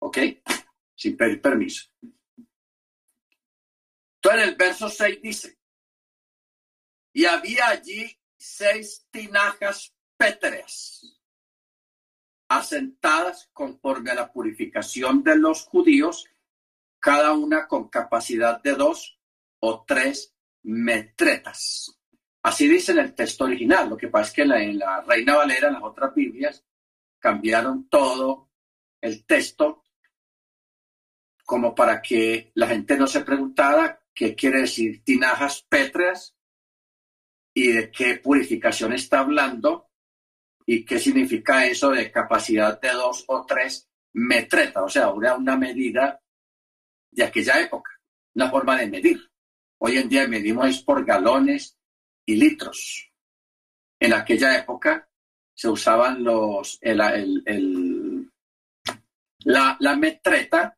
¿Ok? 0.00 0.18
Sin 0.92 1.16
pedir 1.16 1.40
permiso. 1.40 1.88
Entonces 4.16 4.48
el 4.48 4.56
verso 4.56 4.88
6 4.88 5.22
dice, 5.22 5.60
y 7.12 7.26
había 7.26 7.68
allí 7.68 8.10
seis 8.36 9.06
tinajas 9.12 9.94
pétreas, 10.16 11.22
asentadas 12.48 13.48
conforme 13.52 14.10
a 14.10 14.16
la 14.16 14.32
purificación 14.32 15.22
de 15.22 15.36
los 15.36 15.62
judíos, 15.62 16.28
cada 16.98 17.34
una 17.34 17.68
con 17.68 17.88
capacidad 17.88 18.60
de 18.60 18.72
dos 18.74 19.16
o 19.60 19.84
tres 19.84 20.34
metretas. 20.64 22.01
Así 22.42 22.68
dice 22.68 22.92
en 22.92 22.98
el 22.98 23.14
texto 23.14 23.44
original. 23.44 23.88
Lo 23.88 23.96
que 23.96 24.08
pasa 24.08 24.28
es 24.28 24.32
que 24.32 24.42
en 24.42 24.78
la, 24.78 25.02
Reina 25.02 25.36
Valera, 25.36 25.68
en 25.68 25.74
las 25.74 25.82
otras 25.82 26.14
Biblias, 26.14 26.64
cambiaron 27.18 27.88
todo 27.88 28.50
el 29.00 29.24
texto 29.24 29.84
como 31.44 31.74
para 31.74 32.00
que 32.00 32.50
la 32.54 32.68
gente 32.68 32.96
no 32.96 33.06
se 33.06 33.24
preguntara 33.24 34.00
qué 34.14 34.34
quiere 34.34 34.62
decir 34.62 35.02
tinajas 35.04 35.62
pétreas 35.68 36.36
y 37.54 37.68
de 37.72 37.90
qué 37.90 38.16
purificación 38.16 38.92
está 38.92 39.20
hablando 39.20 39.90
y 40.64 40.84
qué 40.84 40.98
significa 40.98 41.66
eso 41.66 41.90
de 41.90 42.10
capacidad 42.10 42.80
de 42.80 42.90
dos 42.90 43.24
o 43.26 43.44
tres 43.44 43.88
metretas, 44.14 44.82
o 44.82 44.88
sea, 44.88 45.10
una 45.10 45.56
medida 45.56 46.22
de 47.10 47.24
aquella 47.24 47.60
época, 47.60 47.90
una 48.34 48.50
forma 48.50 48.78
de 48.78 48.86
medir. 48.86 49.30
Hoy 49.78 49.98
en 49.98 50.08
día 50.08 50.28
medimos 50.28 50.80
por 50.82 51.04
galones 51.04 51.76
y 52.26 52.36
litros. 52.36 53.10
En 54.00 54.12
aquella 54.12 54.58
época 54.58 55.08
se 55.54 55.68
usaban 55.68 56.24
los, 56.24 56.78
el, 56.80 57.42
el, 57.46 58.32
la, 59.44 59.76
la 59.80 59.96
metreta 59.96 60.76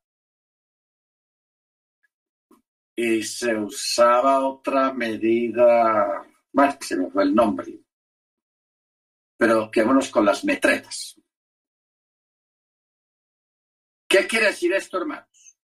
y 2.97 3.23
se 3.23 3.57
usaba 3.57 4.47
otra 4.47 4.93
medida, 4.93 6.25
que 6.79 6.87
se 6.87 6.97
me 6.97 7.11
fue 7.11 7.25
el 7.25 7.35
nombre, 7.35 7.81
pero 9.37 9.71
quedémonos 9.71 10.11
con 10.11 10.25
las 10.25 10.45
metretas. 10.45 11.21
¿Qué 14.09 14.27
quiere 14.29 14.47
decir 14.47 14.73
esto, 14.73 14.99
hermanos? 14.99 15.59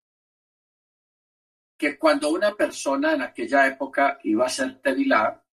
Que 1.78 1.96
cuando 1.96 2.30
una 2.30 2.54
persona 2.56 3.12
en 3.12 3.22
aquella 3.22 3.66
época 3.66 4.18
iba 4.24 4.46
a 4.46 4.50
ser 4.50 4.80
tevilada, 4.80 5.44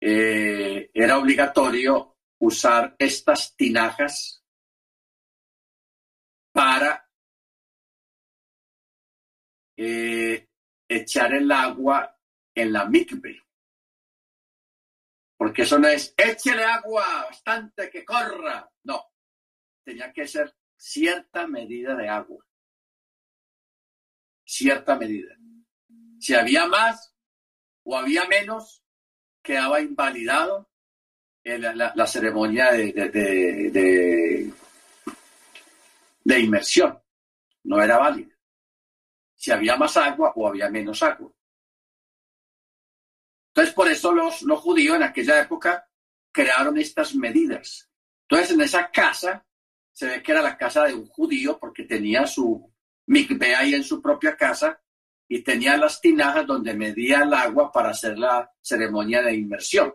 eh, 0.00 0.90
era 0.94 1.18
obligatorio 1.18 2.16
usar 2.38 2.96
estas 2.98 3.54
tinajas 3.54 4.42
para 6.52 7.08
eh, 9.76 10.48
echar 10.88 11.34
el 11.34 11.52
agua 11.52 12.18
en 12.54 12.72
la 12.72 12.86
mikve. 12.86 13.42
Porque 15.36 15.62
eso 15.62 15.78
no 15.78 15.88
es, 15.88 16.12
échele 16.16 16.64
agua 16.64 17.26
bastante 17.26 17.90
que 17.90 18.04
corra. 18.04 18.70
No, 18.84 19.02
tenía 19.84 20.12
que 20.12 20.26
ser 20.26 20.54
cierta 20.76 21.46
medida 21.46 21.94
de 21.94 22.08
agua. 22.08 22.44
Cierta 24.44 24.96
medida. 24.96 25.34
Si 26.18 26.34
había 26.34 26.66
más 26.66 27.14
o 27.84 27.96
había 27.96 28.24
menos, 28.26 28.84
quedaba 29.42 29.80
invalidado 29.80 30.68
la, 31.44 32.06
ceremonia 32.06 32.72
de, 32.72 32.92
de, 32.92 34.52
de 36.24 36.40
inmersión. 36.40 36.98
No 37.64 37.82
era 37.82 37.98
válida 37.98 38.40
si 39.40 39.50
había 39.50 39.74
más 39.74 39.96
agua 39.96 40.34
o 40.36 40.46
había 40.46 40.68
menos 40.68 41.02
agua. 41.02 41.32
Entonces, 43.48 43.74
por 43.74 43.88
eso 43.88 44.12
los, 44.12 44.42
los 44.42 44.60
judíos 44.60 44.96
en 44.96 45.02
aquella 45.02 45.40
época 45.40 45.88
crearon 46.30 46.76
estas 46.76 47.14
medidas. 47.14 47.90
Entonces, 48.28 48.50
en 48.50 48.60
esa 48.60 48.90
casa, 48.90 49.46
se 49.92 50.06
ve 50.06 50.22
que 50.22 50.32
era 50.32 50.42
la 50.42 50.58
casa 50.58 50.84
de 50.84 50.92
un 50.92 51.06
judío 51.06 51.58
porque 51.58 51.84
tenía 51.84 52.26
su 52.26 52.70
mikve 53.06 53.54
ahí 53.54 53.72
en 53.72 53.82
su 53.82 54.02
propia 54.02 54.36
casa 54.36 54.78
y 55.32 55.42
tenía 55.42 55.76
las 55.76 56.00
tinajas 56.00 56.44
donde 56.44 56.74
medía 56.74 57.22
el 57.22 57.32
agua 57.32 57.70
para 57.70 57.90
hacer 57.90 58.18
la 58.18 58.52
ceremonia 58.60 59.22
de 59.22 59.36
inmersión. 59.36 59.94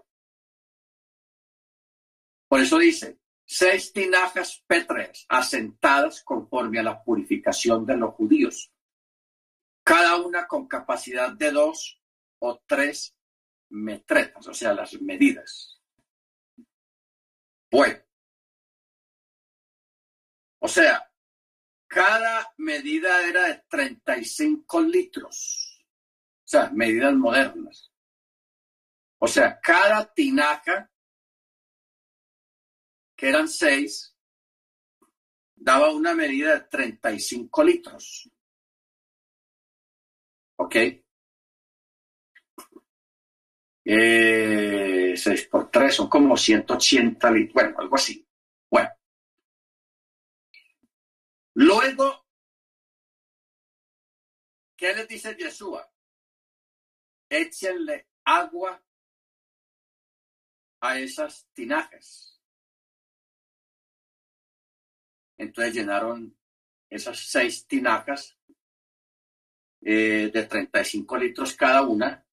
Por 2.48 2.62
eso 2.62 2.78
dice, 2.78 3.20
seis 3.46 3.92
tinajas 3.92 4.64
pétreas 4.66 5.26
asentadas 5.28 6.24
conforme 6.24 6.80
a 6.80 6.84
la 6.84 7.04
purificación 7.04 7.86
de 7.86 7.98
los 7.98 8.14
judíos 8.14 8.72
cada 9.84 10.16
una 10.16 10.48
con 10.48 10.68
capacidad 10.68 11.32
de 11.32 11.52
dos 11.52 12.02
o 12.40 12.60
tres 12.66 13.16
metretas, 13.70 14.48
o 14.48 14.54
sea, 14.54 14.74
las 14.74 15.00
medidas. 15.00 15.80
Bueno, 17.70 18.00
o 20.60 20.68
sea, 20.68 21.08
cada 21.96 22.54
medida 22.58 23.26
era 23.26 23.44
de 23.48 23.64
35 23.70 24.82
litros, 24.82 25.82
o 26.44 26.44
sea, 26.44 26.70
medidas 26.72 27.14
modernas. 27.14 27.90
O 29.18 29.30
sea, 29.30 29.58
cada 29.62 30.14
tinaja, 30.14 30.92
que 33.16 33.30
eran 33.30 33.48
seis, 33.48 34.14
daba 35.56 35.94
una 35.94 36.14
medida 36.14 36.56
de 36.56 36.62
35 36.66 37.64
litros. 37.64 38.30
¿Ok? 40.58 40.76
Eh, 43.86 45.14
6 45.16 45.48
por 45.48 45.72
3 45.72 45.96
son 45.96 46.10
como 46.10 46.36
180 46.36 47.32
litros, 47.32 47.54
bueno, 47.54 47.80
algo 47.80 47.96
así. 47.96 48.25
Luego, 51.56 52.26
¿qué 54.76 54.94
les 54.94 55.08
dice 55.08 55.36
Yeshua? 55.36 55.90
Échenle 57.30 58.10
agua 58.26 58.84
a 60.82 61.00
esas 61.00 61.48
tinajas. 61.54 62.42
Entonces 65.38 65.74
llenaron 65.76 66.38
esas 66.90 67.20
seis 67.20 67.66
tinajas 67.66 68.38
eh, 69.82 70.30
de 70.34 70.44
35 70.44 71.18
litros 71.18 71.56
cada 71.56 71.84
una. 71.84 72.26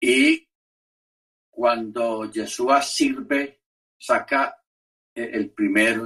Y 0.00 0.48
cuando 1.50 2.30
Yeshua 2.30 2.80
sirve, 2.82 3.62
saca 3.98 4.62
eh, 5.14 5.30
el 5.32 5.50
primer, 5.50 6.00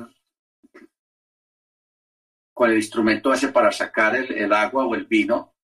con 2.53 2.71
el 2.71 2.77
instrumento 2.77 3.33
ese 3.33 3.49
para 3.49 3.73
sacar 3.73 4.17
el, 4.17 4.53
agua 4.53 4.87
o 4.87 4.95
el 4.95 5.07
vino, 5.07 5.55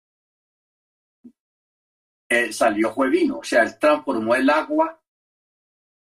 eh, 2.29 2.53
salió 2.53 2.93
fue 2.93 3.09
vino, 3.09 3.39
o 3.39 3.45
sea, 3.45 3.63
él 3.63 3.79
transformó 3.79 4.35
el 4.35 4.49
agua 4.51 5.03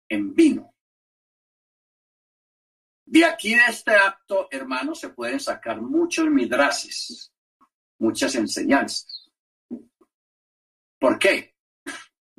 en 0.10 0.34
vino. 0.34 0.74
De 3.06 3.26
aquí 3.26 3.56
de 3.56 3.66
este 3.68 3.92
acto, 3.92 4.48
hermanos, 4.52 5.00
se 5.00 5.10
pueden 5.10 5.40
sacar 5.40 5.82
muchos 5.82 6.30
midrases, 6.30 7.34
muchas 8.00 8.36
enseñanzas. 8.36 9.30
¿Por 10.98 11.20
qué? 11.20 11.56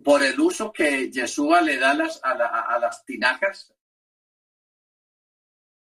Por 0.02 0.22
el 0.22 0.38
uso 0.40 0.72
que 0.72 1.10
Yeshua 1.10 1.60
le 1.60 1.76
da 1.78 1.94
las, 1.94 2.20
a, 2.22 2.78
las 2.78 3.04
tinajas 3.04 3.74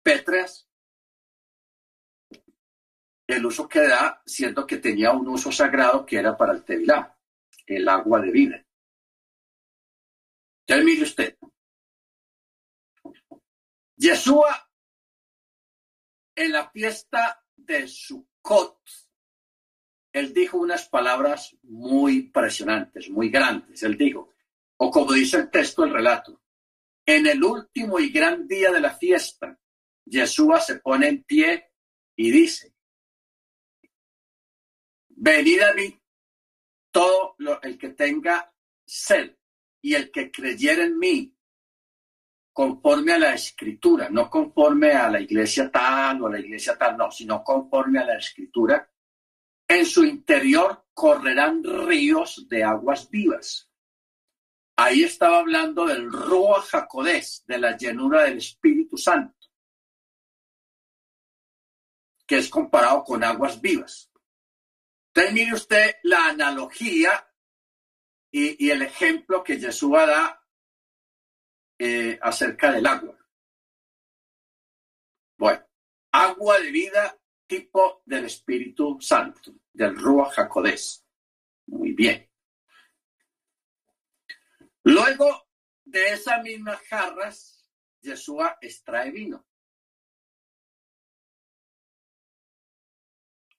pétreas, 0.02 0.68
el 3.36 3.46
uso 3.46 3.68
que 3.68 3.80
da, 3.80 4.22
siendo 4.24 4.66
que 4.66 4.78
tenía 4.78 5.12
un 5.12 5.28
uso 5.28 5.50
sagrado 5.52 6.04
que 6.06 6.16
era 6.16 6.36
para 6.36 6.52
el 6.52 6.64
tevilá, 6.64 7.16
el 7.66 7.88
agua 7.88 8.20
de 8.20 8.30
vida. 8.30 8.66
Entonces, 10.66 10.84
mire 10.84 11.02
usted, 11.02 11.38
Yeshua 13.96 14.68
en 16.34 16.52
la 16.52 16.70
fiesta 16.70 17.44
de 17.54 17.86
Sukkot, 17.86 18.80
él 20.12 20.34
dijo 20.34 20.58
unas 20.58 20.88
palabras 20.88 21.56
muy 21.62 22.16
impresionantes, 22.16 23.08
muy 23.08 23.30
grandes. 23.30 23.82
Él 23.82 23.96
dijo, 23.96 24.34
o 24.78 24.90
como 24.90 25.12
dice 25.12 25.38
el 25.38 25.50
texto, 25.50 25.84
el 25.84 25.92
relato, 25.92 26.42
en 27.06 27.26
el 27.26 27.42
último 27.42 27.98
y 27.98 28.10
gran 28.10 28.46
día 28.46 28.70
de 28.70 28.80
la 28.80 28.94
fiesta, 28.94 29.58
Yeshua 30.04 30.60
se 30.60 30.80
pone 30.80 31.08
en 31.08 31.22
pie 31.22 31.70
y 32.16 32.30
dice, 32.30 32.71
venid 35.22 35.60
a 35.60 35.72
mí 35.72 36.02
todo 36.90 37.36
el 37.62 37.78
que 37.78 37.90
tenga 37.90 38.52
sed 38.84 39.36
y 39.80 39.94
el 39.94 40.10
que 40.10 40.32
creyera 40.32 40.82
en 40.82 40.98
mí, 40.98 41.36
conforme 42.52 43.12
a 43.12 43.18
la 43.18 43.34
escritura, 43.34 44.08
no 44.10 44.28
conforme 44.28 44.92
a 44.92 45.08
la 45.08 45.20
iglesia 45.20 45.70
tal 45.70 46.22
o 46.22 46.28
la 46.28 46.40
iglesia 46.40 46.76
tal, 46.76 46.96
no, 46.96 47.10
sino 47.10 47.42
conforme 47.42 48.00
a 48.00 48.04
la 48.04 48.18
escritura, 48.18 48.90
en 49.68 49.86
su 49.86 50.04
interior 50.04 50.86
correrán 50.92 51.62
ríos 51.62 52.46
de 52.48 52.64
aguas 52.64 53.08
vivas. 53.08 53.70
Ahí 54.76 55.04
estaba 55.04 55.38
hablando 55.38 55.86
del 55.86 56.10
Rúa 56.10 56.62
Jacodés, 56.62 57.44
de 57.46 57.58
la 57.58 57.76
llenura 57.76 58.24
del 58.24 58.38
Espíritu 58.38 58.98
Santo, 58.98 59.48
que 62.26 62.38
es 62.38 62.48
comparado 62.48 63.04
con 63.04 63.22
aguas 63.22 63.60
vivas. 63.60 64.11
Entonces 65.14 65.52
usted 65.52 65.96
la 66.04 66.28
analogía 66.28 67.28
y, 68.30 68.70
el 68.70 68.82
ejemplo 68.82 69.44
que 69.44 69.58
Jesús 69.58 69.92
da 69.92 70.42
eh, 71.78 72.18
acerca 72.22 72.72
del 72.72 72.86
agua. 72.86 73.18
Bueno, 75.36 75.66
agua 76.12 76.58
de 76.60 76.70
vida 76.70 77.18
tipo 77.46 78.02
del 78.06 78.24
Espíritu 78.24 78.98
Santo, 79.00 79.52
del 79.72 79.96
Rúa 79.96 80.30
Jacodés. 80.30 81.04
Muy 81.66 81.92
bien. 81.92 82.30
Luego 84.84 85.48
de 85.84 86.12
esas 86.12 86.42
mismas 86.42 86.80
jarras, 86.88 87.70
Yeshua 88.00 88.56
extrae 88.60 89.10
vino. 89.10 89.46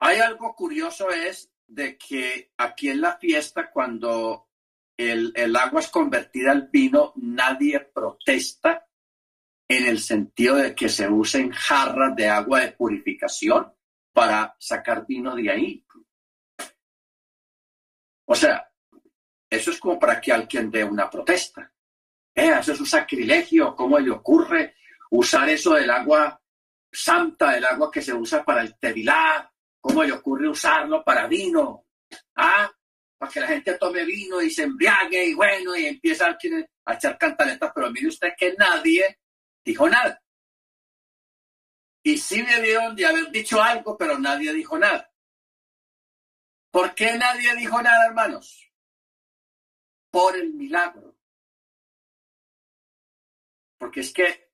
Hay 0.06 0.20
algo 0.20 0.54
curioso 0.54 1.10
es 1.12 1.50
de 1.66 1.98
que 1.98 2.52
aquí 2.58 2.90
en 2.90 3.00
la 3.00 3.16
fiesta, 3.18 3.72
cuando 3.72 4.50
el, 4.98 5.34
agua 5.56 5.80
es 5.80 5.88
convertida 5.88 6.52
al 6.52 6.68
vino, 6.68 7.14
nadie 7.16 7.80
protesta 7.80 8.86
en 9.66 9.86
el 9.86 10.02
sentido 10.02 10.56
de 10.58 10.76
que 10.76 10.90
se 10.90 11.08
usen 11.08 11.52
jarras 11.52 12.18
de 12.18 12.28
agua 12.28 12.60
de 12.60 12.74
purificación 12.74 13.74
para 14.12 14.54
sacar 14.60 15.08
vino 15.08 15.38
de 15.38 15.50
ahí. 15.50 15.86
O 18.26 18.36
sea, 18.36 18.70
eso 19.50 19.72
es 19.72 19.80
como 19.80 19.98
para 19.98 20.20
que 20.20 20.34
alguien 20.34 20.70
dé 20.70 20.84
una 20.84 21.10
protesta. 21.10 21.74
Eh, 22.36 22.52
eso 22.60 22.74
es 22.74 22.80
un 22.82 22.88
sacrilegio. 22.88 23.74
¿Cómo 23.74 23.98
le 24.00 24.12
ocurre 24.12 24.76
usar 25.12 25.48
eso 25.48 25.76
del 25.76 25.90
agua 25.90 26.42
santa, 26.92 27.52
del 27.52 27.64
agua 27.64 27.90
que 27.90 28.02
se 28.02 28.14
usa 28.14 28.44
para 28.44 28.64
el 28.64 28.78
tevilá? 28.78 29.50
¿Cómo 29.84 30.02
le 30.06 30.14
ocurre 30.14 30.48
usarlo 30.48 31.04
para 31.04 31.28
vino? 31.28 31.88
Ah, 32.38 32.72
para 33.18 33.30
que 33.30 33.42
la 33.42 33.48
gente 33.48 33.78
tome 33.78 34.06
vino 34.06 34.42
y 34.42 34.50
se 34.50 34.64
embriague 34.64 35.26
y 35.26 35.34
bueno, 35.34 35.76
y 35.76 35.88
empieza 35.88 36.28
a, 36.28 36.94
echar 36.94 37.18
cantaletas, 37.18 37.70
pero 37.76 37.92
mire 37.92 38.08
usted 38.08 38.30
que 38.38 38.54
nadie 38.54 39.20
dijo 39.62 39.90
nada. 39.90 40.24
Y 42.02 42.18
sí 42.18 42.42
debieron 42.42 42.96
de 42.96 43.06
haber 43.06 43.30
dicho 43.30 43.62
algo, 43.62 43.98
pero 43.98 44.18
nadie 44.18 44.54
dijo 44.54 44.80
nada. 44.80 45.12
¿Por 46.72 46.96
qué 46.96 47.18
nadie 47.18 47.54
dijo 47.56 47.82
nada, 47.82 48.06
hermanos? 48.06 48.72
Por 50.10 50.38
el 50.38 50.54
milagro. 50.54 51.18
Porque 53.78 54.00
es 54.00 54.14
que 54.14 54.50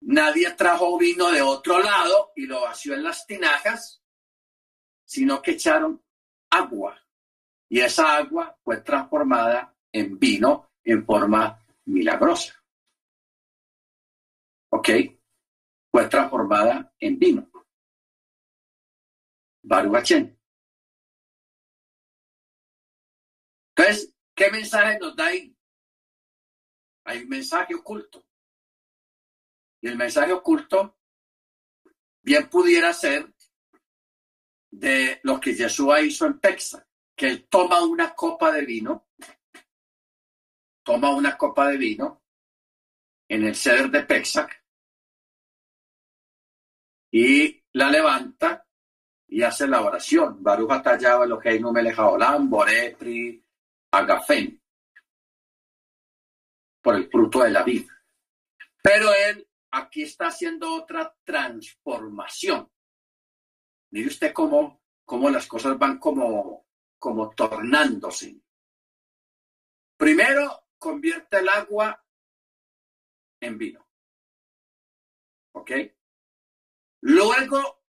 nadie 0.00 0.50
trajo 0.52 0.98
vino 0.98 1.30
de 1.30 1.40
otro 1.40 1.78
lado 1.78 2.32
y 2.34 2.46
lo 2.46 2.62
vació 2.62 2.94
en 2.94 3.04
las 3.04 3.24
tinajas, 3.26 4.02
sino 5.06 5.40
que 5.40 5.52
echaron 5.52 6.02
agua 6.50 7.00
y 7.68 7.80
esa 7.80 8.16
agua 8.16 8.58
fue 8.62 8.80
transformada 8.82 9.74
en 9.92 10.18
vino 10.18 10.72
en 10.84 11.04
forma 11.04 11.64
milagrosa. 11.86 12.62
¿Ok? 14.70 14.88
Fue 15.90 16.08
transformada 16.08 16.92
en 16.98 17.18
vino. 17.18 17.50
Baruachén. 19.62 20.38
Entonces, 23.74 24.14
¿qué 24.34 24.50
mensaje 24.50 24.98
nos 24.98 25.16
da 25.16 25.26
ahí? 25.26 25.56
Hay 27.04 27.22
un 27.22 27.28
mensaje 27.28 27.74
oculto. 27.74 28.24
Y 29.80 29.88
el 29.88 29.96
mensaje 29.96 30.32
oculto 30.32 30.98
bien 32.22 32.48
pudiera 32.48 32.92
ser 32.92 33.32
de 34.76 35.20
lo 35.22 35.40
que 35.40 35.54
Yeshua 35.54 36.02
hizo 36.02 36.26
en 36.26 36.38
Texas 36.38 36.84
que 37.14 37.28
él 37.28 37.48
toma 37.48 37.80
una 37.82 38.14
copa 38.14 38.52
de 38.52 38.62
vino, 38.66 39.08
toma 40.82 41.10
una 41.10 41.36
copa 41.36 41.68
de 41.68 41.78
vino 41.78 42.22
en 43.26 43.44
el 43.44 43.56
ceder 43.56 43.90
de 43.90 44.02
Pexac 44.02 44.64
y 47.10 47.64
la 47.72 47.90
levanta 47.90 48.66
y 49.28 49.42
hace 49.42 49.66
la 49.66 49.80
oración. 49.80 50.42
Baruch 50.42 50.70
atayaba 50.70 51.24
Eloheinu 51.24 51.72
melech 51.72 51.98
haolam 51.98 52.50
borepri 52.50 53.42
agafen 53.92 54.62
por 56.82 56.96
el 56.96 57.08
fruto 57.10 57.42
de 57.44 57.50
la 57.50 57.62
vida. 57.62 57.92
Pero 58.82 59.10
él 59.14 59.48
aquí 59.70 60.02
está 60.02 60.26
haciendo 60.26 60.74
otra 60.74 61.16
transformación. 61.24 62.70
Mire 63.90 64.08
usted 64.08 64.32
cómo, 64.32 64.82
cómo 65.04 65.30
las 65.30 65.46
cosas 65.46 65.78
van 65.78 65.98
como 65.98 66.64
tornándose. 67.36 68.40
Primero, 69.96 70.66
convierte 70.78 71.38
el 71.38 71.48
agua 71.48 72.04
en 73.40 73.58
vino. 73.58 73.86
¿Ok? 75.52 75.70
Luego, 77.02 77.82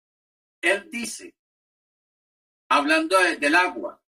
él 0.62 0.89
dice, 0.91 1.36
hablando 2.69 3.17
del 3.39 3.55
agua, 3.55 4.01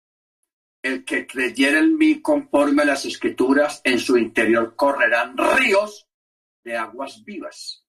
el 0.83 1.05
que 1.05 1.27
creyera 1.27 1.79
en 1.79 1.97
mí 1.97 2.21
conforme 2.21 2.83
a 2.83 2.87
las 2.87 3.05
escrituras, 3.05 3.81
en 3.85 3.99
su 3.99 4.17
interior 4.17 4.77
correrán 4.77 5.37
ríos 5.37 6.09
de 6.63 6.77
aguas 6.77 7.25
vivas. 7.25 7.87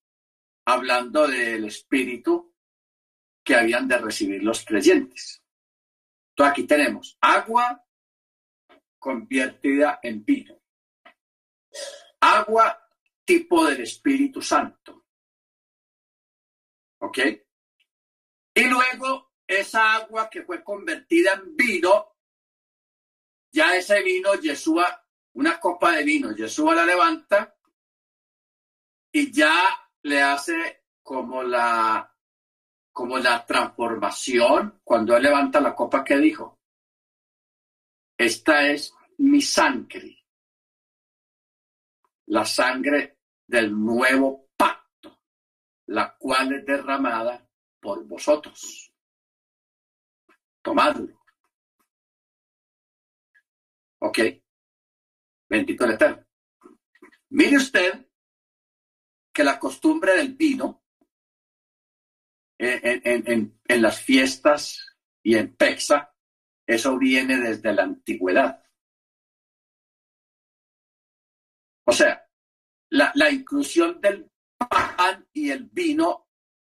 Hablando 0.66 1.28
del 1.28 1.66
espíritu 1.66 2.47
que 3.48 3.56
habían 3.56 3.88
de 3.88 3.98
recibir 3.98 4.44
los 4.44 4.66
creyentes. 4.66 5.42
Entonces 6.32 6.52
aquí 6.52 6.64
tenemos 6.68 7.18
agua 7.22 7.82
convertida 9.00 10.02
en 10.04 10.26
vino. 10.26 10.62
Agua 12.20 12.78
tipo 13.24 13.66
del 13.66 13.84
Espíritu 13.84 14.42
Santo. 14.42 15.06
¿Ok? 17.00 17.20
Y 18.54 18.64
luego 18.66 19.32
esa 19.48 19.94
agua 19.94 20.30
que 20.30 20.44
fue 20.44 20.62
convertida 20.62 21.36
en 21.36 21.56
vino, 21.56 22.18
ya 23.50 23.78
ese 23.78 24.04
vino, 24.04 24.34
Yeshua, 24.34 25.08
una 25.36 25.58
copa 25.58 25.94
de 25.94 26.04
vino, 26.04 26.36
Yeshua 26.36 26.76
la 26.76 26.86
levanta 26.86 27.58
y 29.14 29.32
ya 29.32 29.56
le 30.02 30.22
hace 30.22 30.84
como 31.02 31.44
la 31.44 32.14
como 32.98 33.20
la 33.20 33.46
transformación 33.46 34.82
cuando 34.84 35.16
él 35.16 35.22
levanta 35.22 35.62
la 35.62 35.76
copa 35.76 36.04
que 36.04 36.18
dijo. 36.18 36.58
Esta 38.18 38.66
es 38.72 38.92
mi 39.20 39.40
sangre, 39.40 40.26
la 42.26 42.44
sangre 42.44 43.20
del 43.46 43.72
nuevo 43.72 44.50
pacto, 44.58 45.22
la 45.86 46.18
cual 46.18 46.54
es 46.54 46.66
derramada 46.66 47.48
por 47.80 48.04
vosotros. 48.04 48.92
Tomadlo. 50.64 51.22
¿Ok? 54.00 54.20
Bendito 55.48 55.86
el 55.86 55.92
Eterno. 55.92 56.26
Mire 57.30 57.58
usted 57.58 58.10
que 59.32 59.44
la 59.44 59.60
costumbre 59.60 60.18
del 60.18 60.34
vino 60.34 60.87
en, 62.60 63.82
las 63.82 64.02
fiestas 64.02 64.96
y 65.24 65.36
en 65.36 65.56
Pexa, 65.56 66.14
eso 66.66 66.98
viene 66.98 67.38
desde 67.38 67.74
la 67.74 67.84
antigüedad. 67.84 68.64
O 71.86 71.92
sea, 71.92 72.28
la, 72.90 73.32
inclusión 73.32 74.02
del 74.02 74.30
pan 74.58 75.26
y 75.34 75.52
el 75.52 75.66
vino 75.66 76.28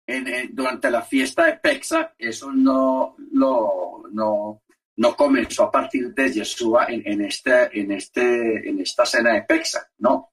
en, 0.06 0.54
durante 0.54 0.90
la 0.90 1.02
fiesta 1.02 1.46
de 1.46 1.56
Pexa, 1.56 2.14
eso 2.18 2.52
no, 2.52 3.16
lo, 3.32 4.04
no, 4.12 4.62
no 4.96 5.16
comenzó 5.16 5.64
a 5.64 5.70
partir 5.70 6.14
de 6.14 6.32
Yeshua 6.32 6.86
en, 6.86 7.02
en, 7.04 7.24
este, 7.24 7.80
en, 7.80 7.92
este, 7.92 8.68
en 8.68 8.80
esta 8.80 9.04
cena 9.04 9.34
de 9.34 9.42
Pexa, 9.42 9.90
no. 9.98 10.32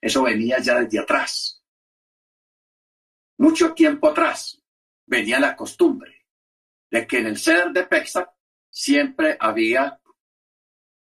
Eso 0.00 0.22
venía 0.22 0.58
ya 0.58 0.80
desde 0.80 1.00
atrás. 1.00 1.62
Mucho 3.38 3.72
tiempo 3.72 4.08
atrás 4.08 4.61
venía 5.12 5.38
la 5.38 5.54
costumbre 5.54 6.24
de 6.90 7.06
que 7.06 7.18
en 7.18 7.26
el 7.26 7.38
ceder 7.38 7.70
de 7.70 7.84
Pesach 7.84 8.30
siempre 8.70 9.36
había, 9.38 10.00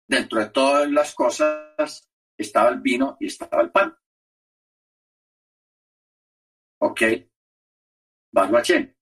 dentro 0.08 0.40
de 0.40 0.48
todas 0.48 0.90
las 0.90 1.14
cosas, 1.14 2.08
estaba 2.38 2.70
el 2.70 2.80
vino 2.80 3.18
y 3.20 3.26
estaba 3.26 3.60
el 3.60 3.70
pan. 3.70 3.94
¿Ok? 6.80 7.02
Baruachén. 8.32 8.96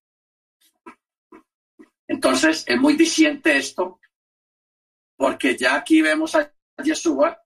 Entonces, 2.09 2.65
es 2.67 2.79
muy 2.81 2.95
diciente 2.97 3.57
esto, 3.57 4.01
porque 5.17 5.57
ya 5.57 5.77
aquí 5.77 6.03
vemos 6.03 6.35
a 6.35 6.53
Yeshua 6.83 7.41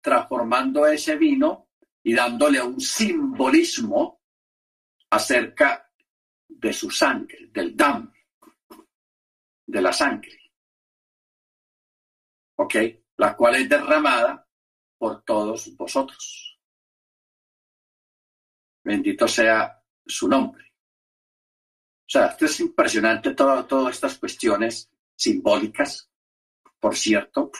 transformando 0.00 0.86
ese 0.86 1.16
vino 1.16 1.68
y 2.02 2.14
dándole 2.14 2.62
un 2.62 2.80
simbolismo 2.80 4.22
acerca 5.10 5.85
de 6.48 6.72
su 6.72 6.90
sangre, 6.90 7.48
del 7.48 7.76
dam, 7.76 8.12
de 9.66 9.82
la 9.82 9.92
sangre. 9.92 10.52
¿Ok? 12.56 12.74
La 13.18 13.36
cual 13.36 13.56
es 13.56 13.68
derramada 13.68 14.46
por 14.98 15.22
todos 15.22 15.76
vosotros. 15.76 16.58
Bendito 18.84 19.26
sea 19.26 19.82
su 20.06 20.28
nombre. 20.28 20.72
O 22.06 22.08
sea, 22.08 22.26
esto 22.26 22.44
es 22.44 22.60
impresionante, 22.60 23.34
todo, 23.34 23.66
todas 23.66 23.96
estas 23.96 24.16
cuestiones 24.16 24.88
simbólicas, 25.16 26.08
por 26.78 26.94
cierto. 26.96 27.50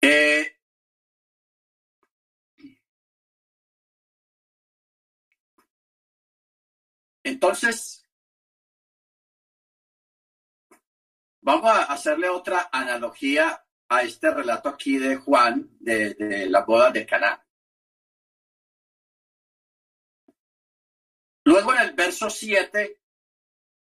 Eh, 0.00 0.57
Entonces, 7.28 8.08
vamos 11.42 11.70
a 11.70 11.82
hacerle 11.82 12.30
otra 12.30 12.70
analogía 12.72 13.62
a 13.86 14.02
este 14.02 14.30
relato 14.30 14.70
aquí 14.70 14.96
de 14.96 15.16
Juan 15.16 15.68
de, 15.78 16.46
la 16.48 16.62
boda 16.62 16.90
de 16.90 17.04
Caná. 17.04 17.44
Luego 21.44 21.74
en 21.74 21.80
el 21.80 21.92
verso 21.92 22.30
7, 22.30 22.98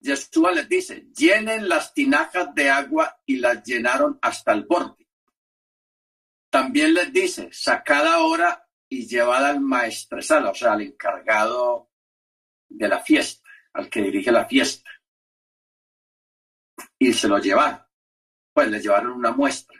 Yeshua 0.00 0.50
les 0.50 0.68
dice, 0.68 1.06
llenen 1.16 1.68
las 1.68 1.94
tinajas 1.94 2.52
de 2.52 2.68
agua 2.68 3.20
y 3.26 3.37
las 3.37 3.62
llenaron 3.62 4.18
hasta 4.22 4.52
el 4.52 4.64
borde. 4.64 5.06
También 6.50 6.94
les 6.94 7.12
dice, 7.12 7.48
sacad 7.52 8.09
ahora 8.09 8.68
y 8.88 9.06
llevad 9.06 9.44
al 9.44 9.61
maestresala, 9.61 10.50
o 10.50 10.54
sea, 10.54 10.72
al 10.72 10.82
encargado 10.82 11.90
de 12.68 12.88
la 12.88 13.00
fiesta, 13.00 13.48
al 13.72 13.88
que 13.88 14.02
dirige 14.02 14.31
la 14.33 14.46
fiesta. 14.46 14.90
Y 16.98 17.12
se 17.12 17.29
lo 17.29 17.38
llevaron. 17.38 17.83
Pues 18.52 18.68
le 18.68 18.81
llevaron 18.81 19.12
una 19.12 19.33
muestra. 19.33 19.79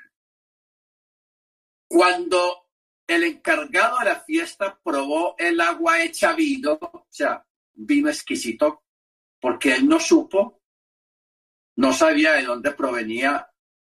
Cuando 1.88 2.68
el 3.07 3.25
encargado 3.25 3.99
de 3.99 4.05
la 4.07 4.20
fiesta 4.20 4.79
probó 4.83 5.35
el 5.38 5.61
agua 5.61 6.03
hecha 6.03 6.35
vino, 6.35 6.72
o 6.72 7.07
sea, 7.09 7.46
vino 7.72 8.09
exquisito, 8.09 8.83
porque 9.40 9.75
él 9.75 9.88
no 9.88 10.01
supo, 10.01 10.61
no 11.77 11.92
sabía 11.92 12.33
de 12.33 12.42
dónde 12.42 12.72
provenía, 12.72 13.51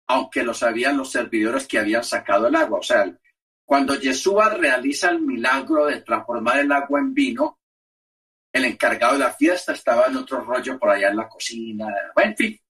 aunque 0.07 0.43
lo 0.43 0.55
sabían 0.55 0.97
los 0.97 1.11
servidores 1.11 1.67
que 1.67 1.79
habían 1.79 2.05
sacado 2.05 2.47
el 2.47 2.57
agua. 2.57 2.79
O 2.79 2.83
sea, 2.83 3.19
cuando 3.65 3.95
Yeshua 3.95 4.51
realiza 4.55 5.11
el 5.11 5.21
milagro 5.21 5.87
de 5.87 6.01
transformar 6.01 6.61
el 6.61 6.73
agua 6.73 7.01
en 7.01 7.13
vino, 7.13 7.61
el 8.53 8.65
encargado 8.67 9.15
de 9.15 9.21
la 9.21 9.33
fiesta 9.33 9.73
estaba 9.73 10.07
en 10.07 10.17
otro 10.17 10.41
rollo 10.41 10.79
por 10.79 10.91
allá 10.91 11.09
en 11.09 11.17
la 11.17 11.29
cocina, 11.29 11.87
en 12.17 12.37
fin. 12.37 12.61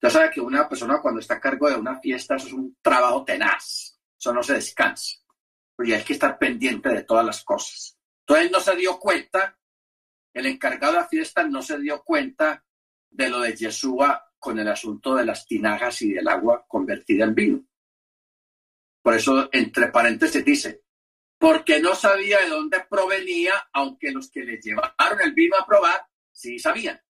Ya 0.00 0.10
sabe 0.10 0.30
que 0.30 0.40
una 0.40 0.68
persona 0.68 1.00
cuando 1.02 1.20
está 1.20 1.34
a 1.34 1.40
cargo 1.40 1.68
de 1.68 1.76
una 1.76 1.98
fiesta, 2.00 2.36
eso 2.36 2.46
es 2.46 2.52
un 2.52 2.76
trabajo 2.80 3.24
tenaz, 3.24 3.98
eso 4.18 4.32
no 4.32 4.42
se 4.42 4.54
descansa, 4.54 5.16
porque 5.74 5.96
hay 5.96 6.02
que 6.02 6.12
estar 6.12 6.38
pendiente 6.38 6.88
de 6.88 7.02
todas 7.02 7.26
las 7.26 7.42
cosas. 7.42 7.98
Entonces 8.20 8.50
no 8.50 8.60
se 8.60 8.76
dio 8.76 8.98
cuenta, 8.98 9.58
el 10.32 10.46
encargado 10.46 10.94
de 10.94 11.00
la 11.00 11.08
fiesta 11.08 11.42
no 11.44 11.62
se 11.62 11.78
dio 11.78 12.02
cuenta 12.02 12.64
de 13.10 13.28
lo 13.28 13.40
de 13.40 13.54
Yeshua 13.54 14.32
con 14.38 14.58
el 14.58 14.68
asunto 14.68 15.14
de 15.16 15.24
las 15.24 15.46
tinajas 15.46 16.00
y 16.02 16.12
del 16.12 16.28
agua 16.28 16.64
convertida 16.68 17.24
en 17.24 17.34
vino. 17.34 17.66
Por 19.02 19.14
eso, 19.14 19.48
entre 19.52 19.88
paréntesis, 19.88 20.44
dice, 20.44 20.85
porque 21.38 21.80
no 21.80 21.94
sabía 21.94 22.40
de 22.40 22.48
dónde 22.48 22.84
provenía, 22.88 23.68
aunque 23.72 24.12
los 24.12 24.30
que 24.30 24.44
le 24.44 24.58
llevaron 24.60 25.20
el 25.22 25.32
vino 25.32 25.56
a 25.56 25.66
probar 25.66 26.06
sí 26.32 26.58
sabían. 26.58 27.00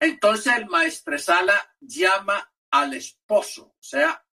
Entonces 0.00 0.52
el 0.56 0.66
maestresala 0.66 1.76
llama 1.80 2.52
al 2.70 2.94
esposo, 2.94 3.74
o 3.78 3.82
sea, 3.82 4.26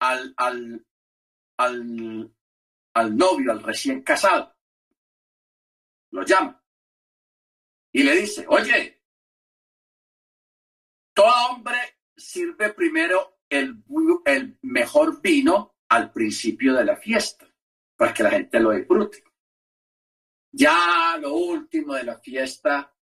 al, 0.00 0.34
al, 0.36 0.86
al, 1.56 2.34
al 2.94 3.16
novio, 3.16 3.52
al 3.52 3.62
recién 3.62 4.02
casado. 4.02 4.56
Lo 6.10 6.24
llama 6.24 6.62
y 7.92 8.02
le 8.02 8.14
dice, 8.14 8.44
oye, 8.48 9.02
todo 11.14 11.32
hombre 11.50 11.78
sirve 12.16 12.72
primero 12.72 13.40
el, 13.48 13.82
el 14.24 14.58
mejor 14.62 15.20
vino 15.20 15.77
al 15.88 16.12
principio 16.12 16.74
de 16.74 16.84
la 16.84 16.96
fiesta, 16.96 17.46
para 17.96 18.12
que 18.12 18.22
la 18.22 18.30
gente 18.30 18.60
lo 18.60 18.72
disfrute. 18.72 19.24
Ya 20.52 21.16
lo 21.20 21.34
último 21.34 21.94
de 21.94 22.04
la 22.04 22.18
fiesta, 22.18 22.94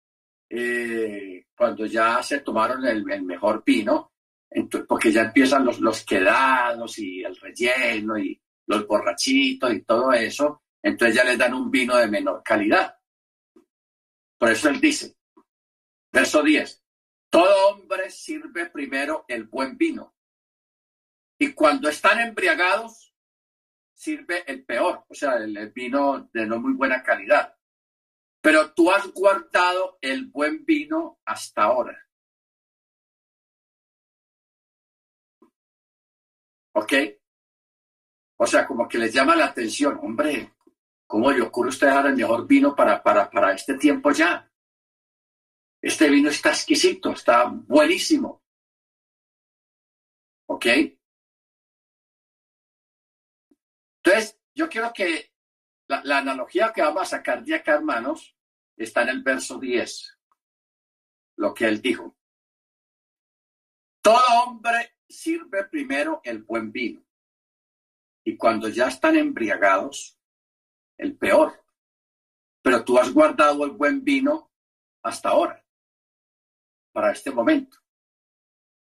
eh, 0.49 1.47
cuando 1.55 1.85
ya 1.85 2.21
se 2.23 2.39
tomaron 2.39 2.85
el, 2.85 3.03
mejor 3.03 3.63
vino, 3.65 4.13
porque 4.87 5.11
ya 5.11 5.23
empiezan 5.23 5.65
los, 5.65 5.79
los 5.79 6.03
quedados 6.03 6.97
y 6.99 7.23
el 7.23 7.35
relleno 7.35 8.17
y 8.17 8.41
los 8.67 8.87
borrachitos 8.87 9.73
y 9.73 9.81
todo 9.81 10.11
eso, 10.13 10.63
entonces 10.81 11.15
ya 11.15 11.23
les 11.23 11.37
dan 11.37 11.53
un 11.53 11.69
vino 11.69 11.97
de 11.97 12.07
menor 12.07 12.41
calidad. 12.43 12.95
Por 14.37 14.49
eso 14.49 14.69
él 14.69 14.79
dice, 14.79 15.15
verso 16.11 16.41
10, 16.41 16.83
todo 17.29 17.69
hombre 17.69 18.09
sirve 18.09 18.69
primero 18.69 19.25
el 19.27 19.45
buen 19.45 19.77
vino 19.77 20.14
y 21.37 21.53
cuando 21.53 21.89
están 21.89 22.19
embriagados, 22.19 23.13
sirve 23.93 24.43
el 24.47 24.65
peor, 24.65 25.05
o 25.07 25.13
sea, 25.13 25.37
el, 25.37 25.71
vino 25.71 26.29
de 26.33 26.45
no 26.45 26.59
muy 26.59 26.73
buena 26.73 27.03
calidad. 27.03 27.55
Pero 28.41 28.73
tú 28.73 28.91
has 28.91 29.07
guardado 29.11 29.97
el 30.01 30.27
buen 30.27 30.65
vino 30.65 31.19
hasta 31.25 31.63
ahora. 31.63 31.99
¿Ok? 36.73 36.93
O 38.37 38.45
sea, 38.45 38.67
como 38.67 38.87
que 38.87 38.97
les 38.97 39.13
llama 39.13 39.35
la 39.35 39.45
atención, 39.45 39.97
hombre, 40.01 40.55
¿Cómo 41.07 41.31
le 41.31 41.41
ocurre 41.41 41.67
a 41.67 41.69
usted 41.69 41.87
dejar 41.87 42.07
el 42.07 42.15
mejor 42.15 42.47
vino 42.47 42.75
para, 42.75 43.01
para, 43.01 43.29
para 43.29 43.53
este 43.53 43.75
tiempo 43.75 44.11
ya? 44.11 44.51
Este 45.81 46.09
vino 46.09 46.29
está 46.29 46.49
exquisito, 46.49 47.11
está 47.11 47.45
buenísimo. 47.45 48.41
¿Ok? 50.47 50.65
Entonces, 54.05 54.39
yo 54.53 54.69
quiero 54.69 54.93
que 54.93 55.33
la, 55.87 56.19
analogía 56.19 56.71
que 56.71 56.83
vamos 56.83 57.01
a 57.01 57.17
sacar 57.17 57.43
de 57.43 57.55
acá, 57.55 57.73
hermanos, 57.73 58.35
está 58.77 59.01
en 59.01 59.09
el 59.09 59.23
verso 59.23 59.57
10. 59.57 60.19
Lo 61.37 61.53
que 61.53 61.65
él 61.65 61.81
dijo. 61.81 62.15
Todo 64.01 64.43
hombre 64.43 64.97
sirve 65.09 65.65
primero 65.65 66.21
el 66.23 66.43
buen 66.43 66.71
vino. 66.71 67.03
Y 68.23 68.37
cuando 68.37 68.69
ya 68.69 68.89
están 68.89 69.15
embriagados, 69.15 70.19
el 70.97 71.17
peor. 71.17 71.65
Pero 72.61 72.85
tú 72.85 72.99
has 72.99 73.11
guardado 73.11 73.65
el 73.65 73.71
buen 73.71 74.03
vino 74.03 74.51
hasta 75.01 75.29
ahora, 75.29 75.63
para 76.91 77.11
este 77.11 77.31
momento. 77.31 77.77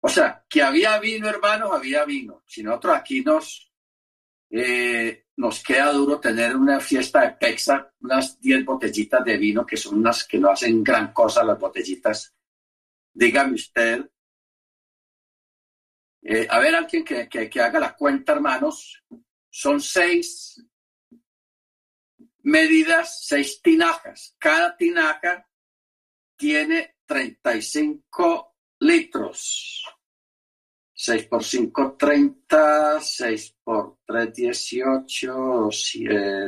O 0.00 0.08
sea, 0.08 0.44
que 0.48 0.62
había 0.62 0.98
vino, 0.98 1.28
hermanos, 1.28 1.72
había 1.72 2.04
vino. 2.04 2.42
Si 2.46 2.62
nosotros 2.62 2.96
aquí 2.96 3.22
nos, 3.22 3.67
eh, 4.50 5.26
nos 5.36 5.62
queda 5.62 5.92
duro 5.92 6.18
tener 6.18 6.56
una 6.56 6.80
fiesta 6.80 7.20
de 7.20 7.30
Pexa, 7.32 7.92
unas 8.00 8.40
10 8.40 8.64
botellitas 8.64 9.24
de 9.24 9.36
vino, 9.36 9.64
que 9.64 9.76
son 9.76 9.98
unas 9.98 10.24
que 10.24 10.38
no 10.38 10.50
hacen 10.50 10.82
gran 10.82 11.12
cosa 11.12 11.44
las 11.44 11.58
botellitas. 11.58 12.34
Dígame 13.12 13.54
usted. 13.54 14.10
Eh, 16.22 16.46
a 16.50 16.58
ver, 16.58 16.74
alguien 16.74 17.04
que, 17.04 17.28
que, 17.28 17.60
haga 17.60 17.78
la 17.78 17.94
cuenta, 17.94 18.32
hermanos. 18.32 19.04
Son 19.50 19.80
seis 19.80 20.62
medidas, 22.42 23.24
seis 23.26 23.60
tinajas. 23.62 24.34
Cada 24.38 24.76
tinaja 24.76 25.46
tiene 26.36 26.96
35 27.06 28.56
litros. 28.80 29.84
6 31.00 31.26
por 31.26 31.44
5, 31.44 31.96
30, 31.96 33.00
6 33.00 33.56
por 33.62 33.98
3, 34.04 34.34
18, 34.34 35.70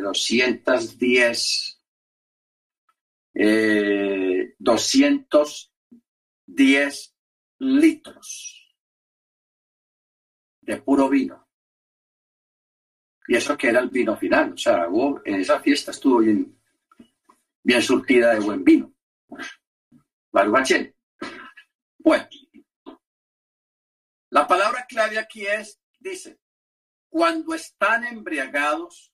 210, 0.03 1.80
eh, 3.34 4.55
210 4.59 7.14
litros 7.61 8.76
de 10.62 10.78
puro 10.78 11.09
vino. 11.09 11.46
Y 13.28 13.36
eso 13.36 13.57
que 13.57 13.68
era 13.68 13.78
el 13.78 13.90
vino 13.90 14.16
final. 14.16 14.55
O 14.55 14.57
sea, 14.57 14.88
en 15.26 15.34
esa 15.36 15.61
fiesta 15.61 15.92
estuvo 15.92 16.18
bien, 16.18 16.61
bien 17.62 17.82
surtida 17.82 18.34
de 18.34 18.40
buen 18.40 18.64
vino. 18.64 18.92
Baruachel. 20.32 20.92
Bueno, 21.98 22.26
la 24.31 24.47
palabra 24.47 24.87
clave 24.87 25.18
aquí 25.18 25.47
es, 25.47 25.81
dice, 25.99 26.41
cuando 27.09 27.55
están 27.55 28.05
embriagados, 28.05 29.12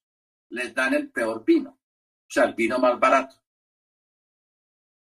les 0.51 0.75
dan 0.75 0.95
el 0.95 1.11
peor 1.11 1.45
vino, 1.45 1.71
o 1.71 2.31
sea, 2.31 2.45
el 2.45 2.55
vino 2.55 2.79
más 2.79 2.99
barato. 3.01 3.43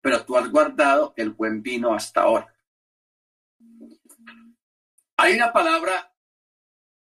Pero 0.01 0.26
tú 0.26 0.36
has 0.38 0.49
guardado 0.49 1.14
el 1.16 1.32
buen 1.32 1.62
vino 1.62 1.93
hasta 1.93 2.22
ahora. 2.22 2.55
Hay 5.18 5.36
una 5.36 5.51
palabra 5.53 6.14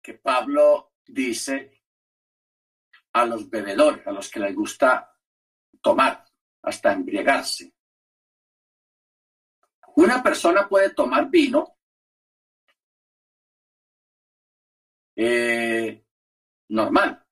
que 0.01 0.15
Pablo 0.15 0.93
dice 1.05 1.83
a 3.13 3.25
los 3.25 3.49
bebedores, 3.49 4.05
a 4.05 4.11
los 4.11 4.29
que 4.29 4.39
les 4.39 4.55
gusta 4.55 5.15
tomar, 5.81 6.25
hasta 6.63 6.91
embriagarse. 6.91 7.73
Una 9.95 10.21
persona 10.21 10.67
puede 10.67 10.89
tomar 10.89 11.29
vino 11.29 11.76
eh, 15.17 16.05
normal. 16.69 17.25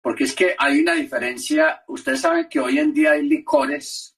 Porque 0.00 0.24
es 0.24 0.34
que 0.34 0.56
hay 0.58 0.80
una 0.80 0.94
diferencia. 0.94 1.84
Ustedes 1.88 2.22
saben 2.22 2.48
que 2.48 2.60
hoy 2.60 2.78
en 2.78 2.94
día 2.94 3.12
hay 3.12 3.28
licores 3.28 4.16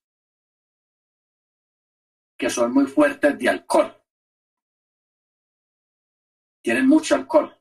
que 2.39 2.49
son 2.49 2.73
muy 2.73 2.87
fuertes 2.87 3.37
de 3.37 3.49
alcohol. 3.49 3.97
Tienen 6.63 6.87
mucho 6.87 7.17
alcohol 7.17 7.59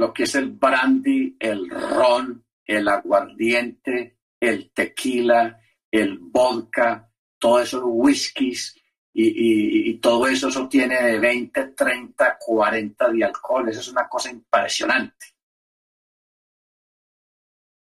lo 0.00 0.14
que 0.14 0.22
es 0.22 0.34
el 0.34 0.52
brandy, 0.52 1.36
el 1.38 1.68
ron, 1.68 2.42
el 2.64 2.88
aguardiente, 2.88 4.16
el 4.40 4.70
tequila, 4.72 5.60
el 5.90 6.16
vodka, 6.18 7.12
todos 7.38 7.64
esos 7.64 7.82
whiskies 7.84 8.79
y, 9.12 9.98
todo 9.98 10.28
eso, 10.28 10.48
eso 10.48 10.68
tiene 10.68 11.02
de 11.02 11.18
20, 11.18 11.68
30, 11.68 12.38
40 12.38 13.08
de 13.10 13.24
alcohol. 13.24 13.68
Eso 13.68 13.80
es 13.80 13.88
una 13.88 14.08
cosa 14.08 14.30
impresionante. 14.30 15.26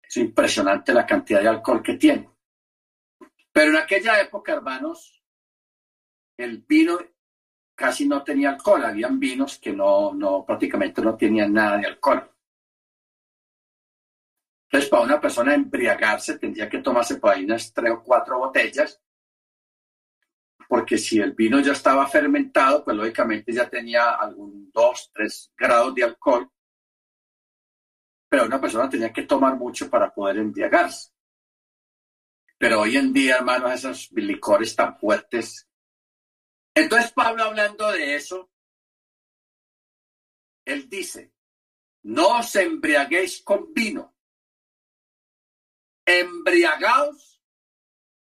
Es 0.01 0.17
impresionante 0.17 0.93
la 0.93 1.05
cantidad 1.05 1.41
de 1.41 1.47
alcohol 1.47 1.81
que 1.81 1.95
tiene. 1.95 2.29
Pero 3.51 3.71
en 3.71 3.77
aquella 3.77 4.19
época, 4.19 4.53
hermanos, 4.53 5.23
el 6.37 6.57
vino 6.67 6.99
casi 7.75 8.07
no 8.07 8.23
tenía 8.23 8.51
alcohol, 8.51 8.85
habían 8.85 9.19
vinos 9.19 9.57
que 9.59 9.71
no, 9.71 10.13
no, 10.13 10.45
prácticamente 10.45 11.01
no 11.01 11.15
tenían 11.15 11.53
nada 11.53 11.77
de 11.77 11.87
alcohol. 11.87 12.29
Entonces, 14.65 14.89
para 14.89 15.03
una 15.03 15.21
persona 15.21 15.53
embriagarse, 15.53 16.39
tendría 16.39 16.67
que 16.67 16.79
tomarse 16.79 17.17
por 17.17 17.31
ahí 17.31 17.45
unas 17.45 17.71
tres 17.71 17.91
o 17.91 18.03
cuatro 18.03 18.39
botellas, 18.39 18.99
porque 20.67 20.97
si 20.97 21.19
el 21.19 21.33
vino 21.33 21.59
ya 21.59 21.73
estaba 21.73 22.07
fermentado, 22.07 22.83
pues 22.83 22.95
lógicamente 22.95 23.53
ya 23.53 23.69
tenía 23.69 24.11
algún 24.11 24.71
dos, 24.71 25.11
tres 25.13 25.51
grados 25.57 25.95
de 25.95 26.03
alcohol, 26.03 26.49
pero 28.29 28.45
una 28.45 28.59
persona 28.59 28.89
tenía 28.89 29.13
que 29.13 29.23
tomar 29.23 29.55
mucho 29.55 29.89
para 29.89 30.13
poder 30.13 30.37
embriagarse. 30.37 31.11
Pero 32.57 32.81
hoy 32.81 32.97
en 32.97 33.11
día, 33.11 33.37
hermanos, 33.37 33.73
esos 33.73 34.11
licores 34.13 34.75
tan 34.75 34.97
fuertes. 34.97 35.69
Entonces 36.73 37.11
Pablo 37.11 37.43
hablando 37.43 37.91
de 37.91 38.15
eso, 38.15 38.49
él 40.65 40.89
dice, 40.89 41.33
no 42.03 42.39
os 42.39 42.55
embriaguéis 42.55 43.41
con 43.43 43.73
vino, 43.73 44.15
embriagaos 46.05 47.32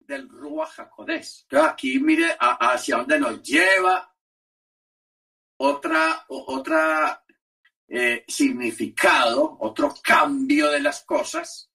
del 0.07 0.29
Rúa 0.29 0.65
Jacodés. 0.67 1.41
Entonces 1.43 1.69
aquí 1.69 1.99
mire 1.99 2.35
hacia 2.39 2.97
dónde 2.97 3.19
nos 3.19 3.43
lleva 3.43 4.15
otra, 5.59 6.25
otra 6.29 7.23
eh, 7.87 8.23
significado, 8.27 9.57
otro 9.59 9.93
cambio 10.01 10.69
de 10.71 10.79
las 10.79 11.03
cosas. 11.03 11.69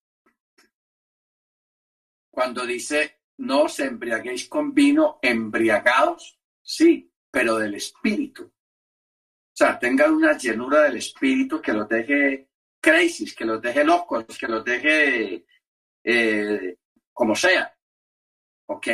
Cuando 2.30 2.64
dice, 2.64 3.20
no 3.38 3.64
os 3.64 3.78
embriaguéis 3.80 4.48
con 4.48 4.72
vino, 4.72 5.18
embriagados 5.20 6.40
sí, 6.62 7.12
pero 7.30 7.56
del 7.58 7.74
espíritu. 7.74 8.44
O 8.44 9.54
sea, 9.54 9.78
tengan 9.78 10.14
una 10.14 10.36
llenura 10.38 10.82
del 10.82 10.96
espíritu 10.96 11.60
que 11.60 11.72
los 11.72 11.88
deje 11.88 12.48
crazy, 12.80 13.34
que 13.34 13.44
los 13.44 13.60
deje 13.60 13.84
locos, 13.84 14.24
que 14.38 14.48
los 14.48 14.64
deje 14.64 15.44
eh, 16.02 16.76
como 17.12 17.36
sea. 17.36 17.76
¿Ok? 18.66 18.88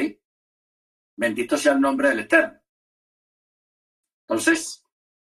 Bendito 1.17 1.57
sea 1.57 1.73
el 1.73 1.81
nombre 1.81 2.11
del 2.11 2.21
Eterno. 2.21 2.61
Entonces, 4.23 4.85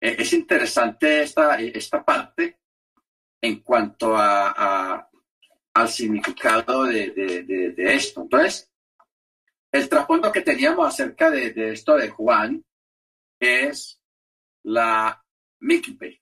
e, 0.00 0.16
es 0.18 0.32
interesante 0.32 1.22
esta, 1.22 1.60
esta 1.60 2.04
parte 2.04 2.60
en 3.42 3.60
cuanto 3.60 4.16
a, 4.16 5.08
al 5.74 5.88
significado 5.88 6.84
de, 6.84 7.10
de 7.10 7.94
esto. 7.94 8.22
Entonces, 8.22 8.70
el 9.72 9.88
trasfondo 9.88 10.32
que 10.32 10.40
teníamos 10.40 10.86
acerca 10.86 11.30
de, 11.30 11.72
esto 11.72 11.96
de 11.96 12.08
Juan 12.10 12.64
es 13.38 14.02
la 14.64 15.24
mikve, 15.60 16.20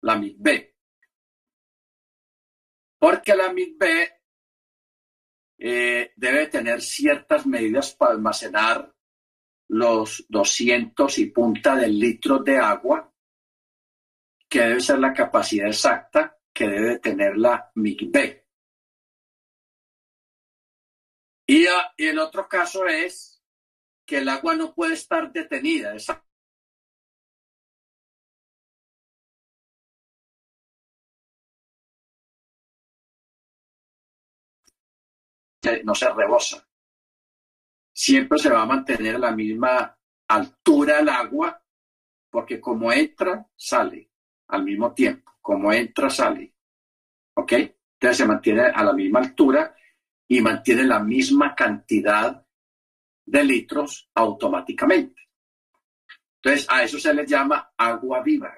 la 0.00 0.16
mikve. 0.16 0.76
Porque 2.98 3.36
la 3.36 3.52
mikve 3.52 4.22
eh, 5.58 6.12
debe 6.16 6.46
tener 6.48 6.82
ciertas 6.82 7.46
medidas 7.46 7.94
para 7.94 8.12
almacenar 8.12 8.94
los 9.68 10.24
200 10.28 11.18
y 11.18 11.26
punta 11.26 11.76
del 11.76 11.98
litro 11.98 12.38
de 12.38 12.58
agua, 12.58 13.12
que 14.48 14.60
debe 14.60 14.80
ser 14.80 14.98
la 14.98 15.12
capacidad 15.12 15.68
exacta 15.68 16.38
que 16.52 16.68
debe 16.68 16.98
tener 16.98 17.36
la 17.36 17.70
mikve. 17.74 18.46
Y, 21.46 21.66
el 21.98 22.18
otro 22.18 22.48
caso 22.48 22.86
es 22.86 23.42
que 24.06 24.18
el 24.18 24.28
agua 24.28 24.54
no 24.54 24.74
puede 24.74 24.94
estar 24.94 25.32
detenida. 25.32 25.94
No 35.84 35.94
se 35.94 36.10
rebosa. 36.12 36.66
Siempre 37.92 38.38
se 38.38 38.50
va 38.50 38.62
a 38.62 38.66
mantener 38.66 39.16
a 39.16 39.18
la 39.18 39.30
misma 39.30 39.96
altura 40.28 41.00
el 41.00 41.08
agua, 41.08 41.62
porque 42.30 42.60
como 42.60 42.92
entra, 42.92 43.46
sale 43.54 44.10
al 44.48 44.64
mismo 44.64 44.92
tiempo. 44.92 45.32
Como 45.40 45.72
entra, 45.72 46.10
sale. 46.10 46.54
¿Ok? 47.34 47.52
Entonces 47.52 48.16
se 48.16 48.26
mantiene 48.26 48.62
a 48.62 48.82
la 48.82 48.92
misma 48.92 49.20
altura 49.20 49.74
y 50.28 50.40
mantiene 50.40 50.84
la 50.84 51.00
misma 51.00 51.54
cantidad 51.54 52.44
de 53.26 53.44
litros 53.44 54.10
automáticamente. 54.14 55.22
Entonces, 56.36 56.66
a 56.68 56.82
eso 56.82 56.98
se 56.98 57.14
le 57.14 57.26
llama 57.26 57.72
agua 57.76 58.22
viva. 58.22 58.52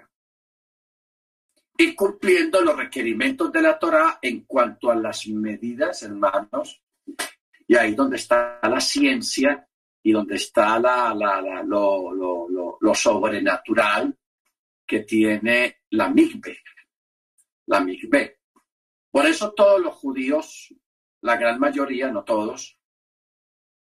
Y 1.79 1.95
cumpliendo 1.95 2.61
los 2.63 2.77
requerimientos 2.77 3.53
de 3.53 3.63
la 3.63 3.79
Torah 3.79 4.19
en 4.23 4.41
cuanto 4.41 4.91
a 4.91 4.97
las 4.97 5.27
medidas, 5.29 6.03
hermanos, 6.03 6.83
y 7.67 7.77
ahí 7.77 7.95
donde 7.95 8.17
está 8.17 8.61
la 8.63 8.81
ciencia 8.81 9.69
y 10.03 10.13
donde 10.13 10.37
está 10.37 10.79
la, 10.79 11.13
lo, 11.65 12.13
lo, 12.81 12.95
sobrenatural 12.95 14.17
que 14.87 15.01
tiene 15.01 15.83
la 15.91 16.09
migbe, 16.09 16.59
la 17.67 17.81
migbe. 17.81 18.41
Por 19.11 19.27
eso 19.27 19.53
todos 19.53 19.81
los 19.81 19.95
judíos, 19.95 20.73
la 21.23 21.37
gran 21.37 21.59
mayoría, 21.59 22.11
no 22.11 22.23
todos, 22.23 22.79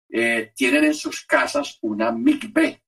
eh, 0.10 0.54
tienen 0.56 0.84
en 0.84 0.94
sus 0.94 1.26
casas 1.26 1.80
una 1.82 2.12
migbe, 2.12 2.84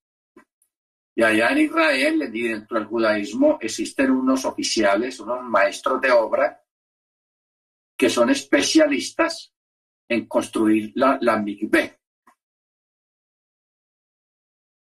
y 1.16 1.24
allá 1.24 1.50
en 1.50 1.60
Israel 1.60 2.30
y 2.34 2.48
dentro 2.50 2.78
del 2.78 2.88
judaísmo 2.88 3.58
existen 3.62 4.12
unos 4.12 4.44
oficiales, 4.44 5.20
unos 5.22 5.42
maestros 5.44 6.02
de 6.02 6.12
obra, 6.12 6.62
que 7.98 8.10
son 8.10 8.30
especialistas 8.30 9.55
en 10.08 10.28
construir 10.28 10.92
la, 10.96 11.18
la 11.22 11.44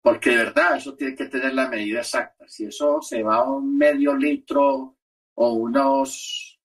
Porque 0.03 0.31
de 0.31 0.37
verdad 0.37 0.77
eso 0.77 0.95
tiene 0.95 1.15
que 1.17 1.27
tener 1.27 1.55
la 1.55 1.69
medida 1.69 2.01
exacta. 2.01 2.47
Si 2.47 2.67
eso 2.67 3.01
se 3.01 3.23
va 3.23 3.37
a 3.37 3.51
un 3.51 3.77
medio 3.77 4.15
litro 4.15 4.99
o 5.35 5.53
unos 5.53 6.61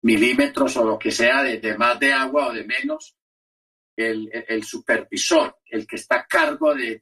milímetros 0.00 0.76
o 0.76 0.84
lo 0.84 0.98
que 0.98 1.10
sea 1.10 1.42
de 1.42 1.76
más 1.76 1.98
de 1.98 2.12
agua 2.12 2.48
o 2.48 2.52
de 2.52 2.64
menos, 2.64 3.16
el, 3.96 4.64
supervisor, 4.64 5.58
el 5.66 5.86
que 5.86 5.96
está 5.96 6.16
a 6.16 6.26
cargo 6.26 6.74
de, 6.74 7.00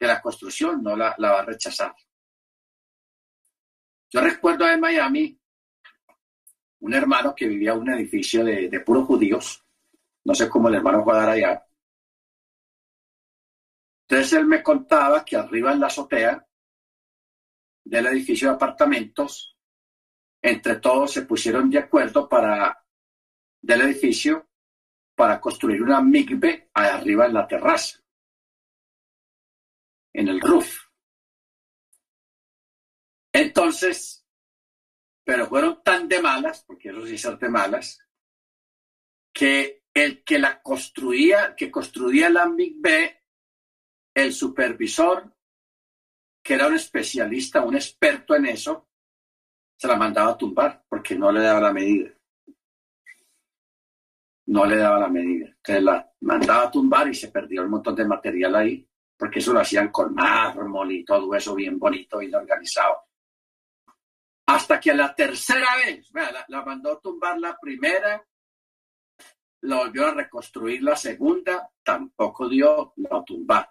la 0.00 0.20
construcción, 0.20 0.82
no 0.82 0.96
la, 0.96 1.14
va 1.18 1.40
a 1.40 1.44
rechazar. 1.44 1.94
Yo 4.10 4.20
recuerdo 4.20 4.68
en 4.68 4.80
Miami 4.80 5.37
un 6.80 6.94
hermano 6.94 7.34
que 7.34 7.48
vivía 7.48 7.72
en 7.72 7.80
un 7.80 7.90
edificio 7.90 8.44
de, 8.44 8.80
puros 8.80 9.06
judíos, 9.06 9.64
no 10.24 10.34
sé 10.34 10.48
cómo 10.48 10.68
el 10.68 10.76
hermano 10.76 11.02
fue 11.04 11.18
allá. 11.18 11.64
Entonces 14.08 14.32
él 14.34 14.46
me 14.46 14.62
contaba 14.62 15.24
que 15.24 15.36
arriba 15.36 15.72
en 15.72 15.80
la 15.80 15.88
azotea 15.88 16.46
del 17.84 18.06
edificio 18.06 18.48
de 18.48 18.54
apartamentos, 18.54 19.56
entre 20.42 20.76
todos 20.76 21.12
se 21.12 21.22
pusieron 21.22 21.68
de 21.68 21.78
acuerdo 21.78 22.28
para 22.28 22.84
del 23.60 23.82
edificio 23.82 24.48
para 25.14 25.40
construir 25.40 25.82
una 25.82 26.00
migbe 26.00 26.70
arriba 26.72 27.26
en 27.26 27.34
la 27.34 27.48
terraza, 27.48 27.98
en 30.12 30.28
el 30.28 30.40
roof. 30.40 30.88
Entonces, 33.32 34.17
pero 35.28 35.46
fueron 35.46 35.82
tan 35.82 36.08
de 36.08 36.22
malas, 36.22 36.64
porque 36.66 36.88
eso 36.88 37.04
sí 37.04 37.18
son 37.18 37.38
de 37.38 37.50
malas, 37.50 38.00
que 39.30 39.82
el 39.92 40.24
que 40.24 40.38
la 40.38 40.62
construía, 40.62 41.54
que 41.54 41.70
construía 41.70 42.30
la 42.30 42.46
migbe, 42.46 43.24
el 44.14 44.32
supervisor, 44.32 45.30
que 46.42 46.54
era 46.54 46.66
un 46.66 46.76
especialista, 46.76 47.60
un 47.60 47.74
experto 47.74 48.36
en 48.36 48.46
eso, 48.46 48.88
se 49.76 49.86
la 49.86 49.96
mandaba 49.96 50.30
a 50.30 50.38
tumbar 50.38 50.86
porque 50.88 51.14
no 51.14 51.30
le 51.30 51.42
daba 51.42 51.60
la 51.60 51.72
medida 51.74 52.10
no 54.46 54.64
le 54.64 54.76
daba 54.76 54.98
la 54.98 55.08
medida. 55.08 55.48
Entonces 55.48 55.84
la 55.84 56.10
mandaba 56.22 56.62
a 56.62 56.70
tumbar 56.70 57.06
y 57.06 57.14
se 57.14 57.28
perdió 57.28 57.64
un 57.64 57.70
montón 57.70 57.94
de 57.94 58.06
material 58.06 58.56
ahí, 58.56 58.88
porque 59.14 59.40
eso 59.40 59.52
lo 59.52 59.60
hacían 59.60 59.88
con 59.88 60.14
mármol 60.14 60.90
y 60.90 61.04
todo 61.04 61.34
eso 61.34 61.54
bien 61.54 61.78
bonito, 61.78 62.16
bien 62.16 62.34
organizado. 62.34 63.07
Hasta 64.48 64.80
que 64.80 64.94
la 64.94 65.14
tercera 65.14 65.76
vez, 65.76 66.10
la, 66.48 66.62
mandó 66.62 66.92
a 66.92 67.00
tumbar 67.00 67.38
la 67.38 67.58
primera, 67.60 68.26
la 69.60 69.76
volvió 69.76 70.06
a 70.06 70.14
reconstruir 70.14 70.82
la 70.82 70.96
segunda, 70.96 71.70
tampoco 71.82 72.48
dio 72.48 72.94
la 72.96 73.22
tumbar. 73.24 73.70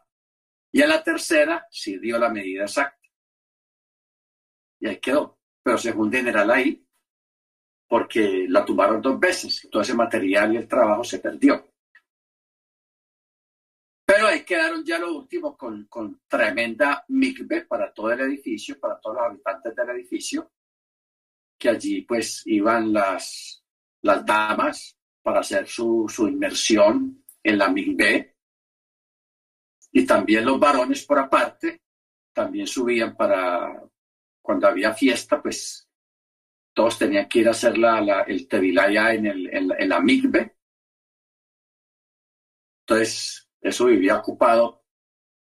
Y 0.72 0.84
a 0.84 0.88
la 0.88 1.04
tercera 1.04 1.66
sí 1.72 1.98
dio 1.98 2.20
la 2.20 2.30
medida 2.30 2.66
exacta. 2.66 3.10
Y 4.80 4.88
ahí 4.88 5.00
quedó. 5.00 5.40
Pero 5.64 5.80
según 5.80 6.12
general 6.12 6.52
ahí, 6.52 6.86
porque 7.88 8.46
la 8.48 8.64
tumbaron 8.64 9.02
dos 9.02 9.20
veces. 9.20 9.68
Todo 9.72 9.82
ese 9.82 9.96
material 9.96 10.54
y 10.54 10.58
el 10.58 10.68
trabajo 10.68 11.04
se 11.04 11.18
perdió. 11.18 11.74
Pero 14.06 14.28
ahí 14.28 14.46
quedaron 14.46 14.86
ya 14.86 15.00
los 15.00 15.10
últimos 15.10 15.58
con, 15.58 15.88
con 15.88 16.22
tremenda 16.28 17.04
migbe 17.08 17.66
para 17.66 17.92
todo 17.92 18.12
el 18.12 18.20
edificio, 18.20 18.80
para 18.80 19.00
todos 19.00 19.16
los 19.16 19.26
habitantes 19.26 19.76
del 19.76 19.90
edificio, 19.90 20.52
que 21.58 21.70
allí 21.70 22.02
pues 22.02 22.44
iban 22.46 22.94
las, 22.94 23.64
las 24.02 24.26
damas 24.26 24.98
para 25.22 25.40
hacer 25.42 25.68
su, 25.68 26.06
su 26.08 26.28
inmersión 26.28 27.26
en 27.44 27.58
la 27.58 27.70
migbe. 27.70 28.36
Y 29.92 30.06
también 30.06 30.46
los 30.46 30.60
varones 30.60 31.06
por 31.06 31.20
aparte, 31.20 31.82
también 32.34 32.68
subían 32.68 33.16
para, 33.16 33.84
cuando 34.42 34.68
había 34.68 34.94
fiesta, 34.94 35.42
pues 35.42 35.90
todos 36.74 37.00
tenían 37.00 37.28
que 37.28 37.40
ir 37.40 37.48
a 37.48 37.52
hacer 37.52 37.78
la, 37.78 38.22
el 38.28 38.48
tevilaya 38.48 39.12
en, 39.12 39.26
el, 39.26 39.50
en, 39.52 39.90
la, 39.90 40.00
migbe. 40.00 40.56
Entonces, 42.82 43.50
eso 43.60 43.86
vivía 43.86 44.18
ocupado 44.18 44.86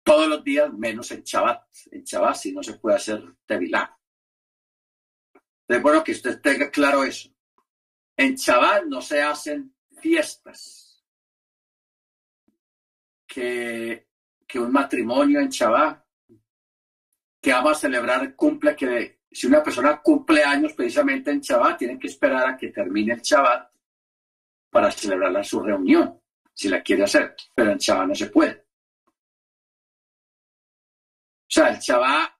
todos 0.04 0.28
los 0.28 0.44
días, 0.44 0.72
menos 0.72 1.10
en 1.10 1.24
Shabbat. 1.24 1.66
En 1.90 2.04
Shabbat 2.04 2.36
si 2.36 2.52
no 2.52 2.62
se 2.62 2.78
puede 2.78 2.96
hacer 2.96 3.34
tevilá. 3.44 3.97
Es 5.68 5.82
bueno 5.82 6.02
que 6.02 6.12
usted 6.12 6.40
tenga 6.40 6.70
claro 6.70 7.04
eso. 7.04 7.28
En 8.16 8.34
Shabbat 8.34 8.86
no 8.86 9.02
se 9.02 9.20
hacen 9.20 9.74
fiestas. 10.00 11.04
Que, 13.26 14.08
que 14.46 14.58
un 14.58 14.72
matrimonio 14.72 15.40
en 15.40 15.50
Shabbat, 15.50 16.02
que 17.40 17.52
vamos 17.52 17.72
a 17.72 17.80
celebrar 17.80 18.34
cumple 18.34 18.74
que 18.74 19.20
si 19.30 19.46
una 19.46 19.62
persona 19.62 20.00
cumple 20.00 20.42
años 20.42 20.72
precisamente 20.72 21.30
en 21.30 21.40
Shabbat, 21.40 21.78
tiene 21.78 21.98
que 21.98 22.06
esperar 22.06 22.48
a 22.48 22.56
que 22.56 22.68
termine 22.68 23.12
el 23.12 23.20
Shabbat 23.20 23.70
para 24.70 24.90
celebrar 24.90 25.44
su 25.44 25.60
reunión, 25.60 26.18
si 26.54 26.70
la 26.70 26.82
quiere 26.82 27.04
hacer, 27.04 27.36
pero 27.54 27.72
en 27.72 27.78
Shabbat 27.78 28.08
no 28.08 28.14
se 28.14 28.30
puede. 28.30 28.66
O 31.42 31.50
sea, 31.50 31.68
el 31.68 31.78
Shabbat 31.78 32.37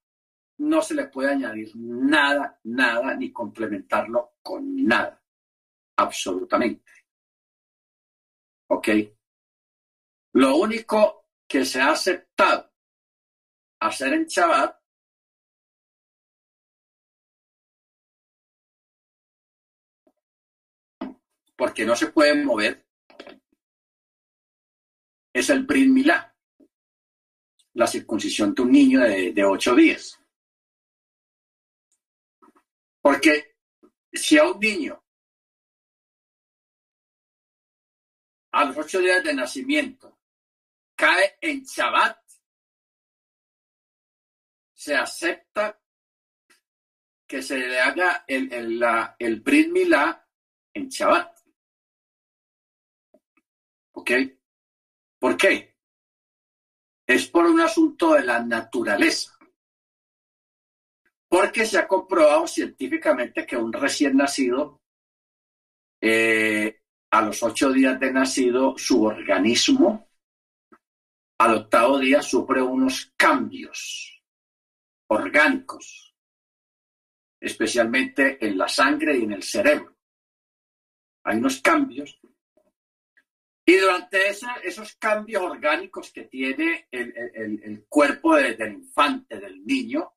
no 0.59 0.83
se 0.83 0.95
le 0.95 1.07
puede 1.07 1.33
añadir 1.33 1.73
nada, 1.77 2.59
nada, 2.65 3.15
ni 3.15 3.33
complementarlo 3.33 4.35
con 4.43 4.85
nada, 4.85 5.23
absolutamente. 5.97 6.93
¿Ok? 8.69 8.89
Lo 10.35 10.57
único 10.57 11.31
que 11.47 11.65
se 11.65 11.81
ha 11.81 11.93
aceptado 11.93 12.71
hacer 13.81 14.13
en 14.13 14.27
Shabbat 14.27 14.79
porque 21.59 21.85
no 21.85 21.97
se 21.97 22.07
pueden 22.07 22.45
mover, 22.45 22.87
es 25.35 25.51
el 25.51 25.65
Brit 25.65 25.89
Milá, 25.89 26.33
la 27.75 27.87
circuncisión 27.89 28.55
de 28.55 28.63
un 28.63 28.71
niño 28.71 29.01
de, 29.01 29.45
ocho 29.45 29.75
días. 29.75 30.18
Porque 33.01 33.57
si 34.13 34.39
a 34.39 34.45
un 34.45 34.59
niño 34.59 35.05
a 38.53 38.65
los 38.65 38.77
ocho 38.77 38.99
días 39.01 39.23
de 39.23 39.35
nacimiento 39.35 40.19
cae 40.97 41.39
en 41.41 41.63
Shabbat, 41.63 42.19
se 44.75 44.97
acepta 44.97 45.81
que 47.27 47.43
se 47.43 47.59
le 47.59 47.79
haga 47.79 48.25
el, 48.27 48.53
el, 48.53 48.79
la, 48.79 49.15
el 49.19 49.41
Brit 49.41 49.69
Milá 49.71 50.27
en 50.73 50.89
Shabbat. 50.89 51.39
¿Ok? 53.93 54.11
¿Por 55.19 55.37
qué? 55.37 55.77
Es 57.07 57.29
por 57.29 57.47
un 57.47 57.61
asunto 57.61 58.15
de 58.15 58.25
la 58.25 58.41
naturaleza. 58.41 59.38
Porque 61.29 61.67
se 61.67 61.79
ha 61.79 61.87
comprobado 61.87 62.47
científicamente 62.47 63.47
que 63.47 63.57
un 63.57 63.73
recién 63.73 64.17
nacido 64.17 64.81
eh, 66.01 66.81
a 67.11 67.23
los 67.23 67.43
ocho 67.43 67.73
días 67.73 67.99
de 67.99 68.13
nacido, 68.13 68.75
su 68.77 69.05
organismo 69.05 70.09
al 71.39 71.55
octavo 71.55 71.99
día 71.99 72.21
sufre 72.21 72.61
unos 72.61 73.13
cambios 73.17 74.23
orgánicos, 75.09 76.15
especialmente 77.41 78.45
en 78.45 78.59
la 78.59 78.69
sangre 78.69 79.17
y 79.17 79.23
en 79.23 79.33
el 79.33 79.43
cerebro. 79.43 79.97
Hay 81.25 81.39
unos 81.39 81.61
cambios. 81.61 82.19
Y 83.65 83.77
durante 83.77 84.29
esos 84.29 84.97
cambios 84.97 85.43
orgánicos 85.43 86.11
que 86.11 86.25
tiene 86.25 86.89
el, 86.91 87.85
cuerpo 87.89 88.35
del 88.37 88.73
infante, 88.73 89.39
del 89.39 89.65
niño, 89.65 90.15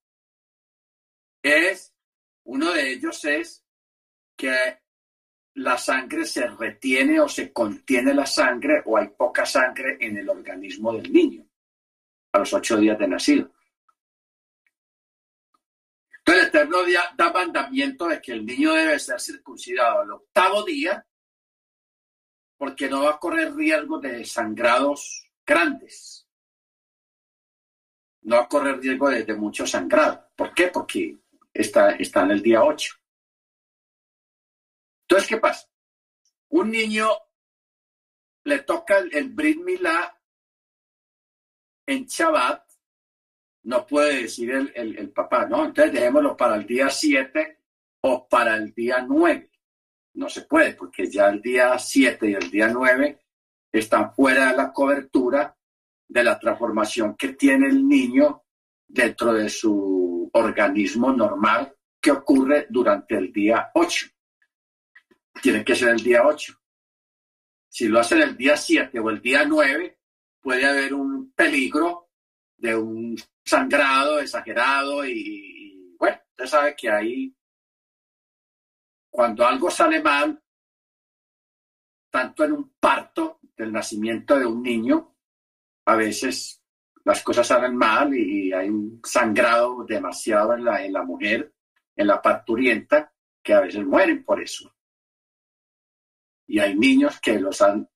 es, 1.42 1.94
uno 2.44 2.72
de 2.72 2.94
ellos 2.94 3.24
es 3.26 3.64
que 4.36 4.80
la 5.56 5.78
sangre 5.78 6.26
se 6.26 6.48
retiene 6.48 7.20
o 7.20 7.28
se 7.28 7.52
contiene 7.52 8.14
la 8.14 8.26
sangre 8.26 8.82
o 8.86 8.98
hay 8.98 9.10
poca 9.10 9.46
sangre 9.46 9.98
en 10.00 10.18
el 10.18 10.30
organismo 10.30 10.94
del 10.94 11.12
niño 11.12 11.46
a 12.32 12.40
los 12.40 12.54
ocho 12.54 12.78
días 12.78 12.98
de 12.98 13.08
nacido. 13.08 13.52
Entonces 16.20 16.44
el 16.44 16.48
Eterno 16.50 16.78
da 17.18 17.34
mandamiento 17.34 18.08
de 18.08 18.22
que 18.22 18.32
el 18.32 18.46
niño 18.46 18.74
debe 18.74 19.00
ser 19.00 19.20
circuncidado 19.20 20.02
al 20.02 20.12
octavo 20.12 20.64
día 20.64 21.06
porque 22.58 22.88
no 22.88 23.04
va 23.04 23.12
a 23.12 23.20
correr 23.20 23.54
riesgo 23.56 24.00
de 24.00 24.24
sangrados 24.24 25.28
grandes. 25.46 26.28
No 28.22 28.36
va 28.36 28.44
a 28.44 28.48
correr 28.48 28.80
riesgo 28.80 29.10
de, 29.10 29.24
de 29.24 29.34
mucho 29.34 29.66
sangrado. 29.66 30.30
¿Por 30.36 30.54
qué? 30.54 30.68
Porque 30.68 31.18
está, 31.54 31.92
está 31.92 32.24
en 32.24 32.32
el 32.32 32.42
día 32.42 32.64
ocho. 32.64 32.96
Entonces, 35.04 35.28
¿qué 35.28 35.38
pasa? 35.38 35.68
Un 36.50 36.72
niño 36.72 37.10
le 38.44 38.60
toca 38.60 38.98
el, 38.98 39.14
el 39.16 39.34
en 41.86 42.06
Shabbat, 42.06 42.64
no 43.64 43.86
puede 43.86 44.24
decir 44.24 44.52
el, 44.52 44.72
el, 44.76 45.12
papá, 45.12 45.46
¿no? 45.46 45.66
Entonces 45.66 45.94
dejémoslo 45.94 46.36
para 46.36 46.56
el 46.56 46.66
día 46.66 46.90
7 46.90 47.60
o 48.02 48.28
para 48.28 48.56
el 48.56 48.74
día 48.74 49.06
9. 49.08 49.52
No 50.14 50.30
se 50.30 50.42
puede, 50.42 50.74
porque 50.74 51.10
ya 51.10 51.30
el 51.30 51.42
día 51.42 51.78
7 51.78 52.30
y 52.30 52.34
el 52.34 52.50
día 52.50 52.70
9 52.70 53.20
están 53.72 54.14
fuera 54.14 54.52
de 54.52 54.58
la 54.58 54.74
cobertura 54.74 55.56
de 56.08 56.24
la 56.24 56.40
transformación 56.40 57.16
que 57.16 57.30
tiene 57.34 57.68
el 57.68 57.88
niño 57.88 58.44
dentro 58.88 59.34
de 59.34 59.50
su 59.50 60.01
organismo 60.34 61.12
normal 61.12 61.76
que 62.00 62.12
ocurre 62.12 62.68
durante 62.70 63.18
el 63.18 63.32
día 63.32 63.72
8 63.74 64.08
tiene 65.42 65.64
que 65.64 65.76
ser 65.76 65.90
el 65.90 66.04
día 66.04 66.26
8. 66.26 66.54
Si 67.70 67.88
lo 67.88 68.00
hacen 68.00 68.22
el 68.22 68.36
día 68.36 68.58
7 68.58 69.00
o 69.00 69.10
el 69.10 69.22
día 69.22 69.46
9, 69.46 70.00
puede 70.42 70.66
haber 70.66 70.94
un 70.94 71.32
peligro 71.34 72.10
de 72.58 72.76
un 72.76 73.16
sangrado 73.44 74.20
exagerado 74.20 75.06
y, 75.06 75.96
bueno, 75.98 76.20
usted 76.32 76.46
sabe 76.46 76.76
que 76.76 76.90
ahí, 76.90 77.36
cuando 79.10 79.46
algo 79.46 79.72
sale 79.72 80.02
mal, 80.02 80.42
tanto 82.10 82.44
en 82.44 82.52
un 82.52 82.74
parto 82.80 83.40
del 83.56 83.72
nacimiento 83.72 84.38
de 84.38 84.46
un 84.46 84.62
niño, 84.62 85.16
a 85.86 85.96
veces 85.96 86.61
las 87.04 87.24
cosas 87.24 87.48
salen 87.48 87.76
mal 87.76 88.14
y 88.14 88.54
hay 88.54 88.70
un 88.70 89.02
sangrado 89.04 89.84
demasiado 89.86 90.54
en 90.54 90.66
la, 90.66 90.84
en 90.84 90.94
la 90.94 91.04
mujer, 91.04 91.54
en 91.96 92.08
la 92.08 92.22
parturienta, 92.22 93.12
que 93.44 93.54
a 93.54 93.62
veces 93.62 93.86
mueren 93.86 94.24
por 94.24 94.42
eso 94.42 94.72
y 96.52 96.60
hay 96.60 96.76
niños 96.76 97.18
que 97.22 97.40
los 97.40 97.62
han 97.62 97.88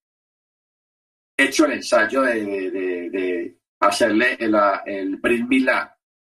hecho 1.36 1.66
el 1.66 1.74
ensayo 1.74 2.22
de, 2.22 3.58
hacerle 3.82 4.38
el, 4.40 4.56
el 4.86 5.20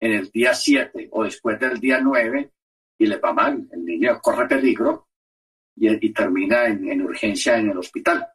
en 0.00 0.12
el 0.12 0.30
día 0.30 0.54
7 0.54 1.10
o 1.12 1.24
después 1.24 1.60
del 1.60 1.78
día 1.78 2.00
9 2.00 2.50
y 2.96 3.06
le 3.06 3.18
va 3.18 3.34
mal. 3.34 3.68
El 3.70 3.84
niño 3.84 4.18
corre 4.22 4.48
peligro 4.48 5.10
y, 5.76 6.14
termina 6.14 6.64
en, 6.64 7.02
urgencia 7.02 7.58
en 7.58 7.72
el 7.72 7.76
hospital 7.76 8.26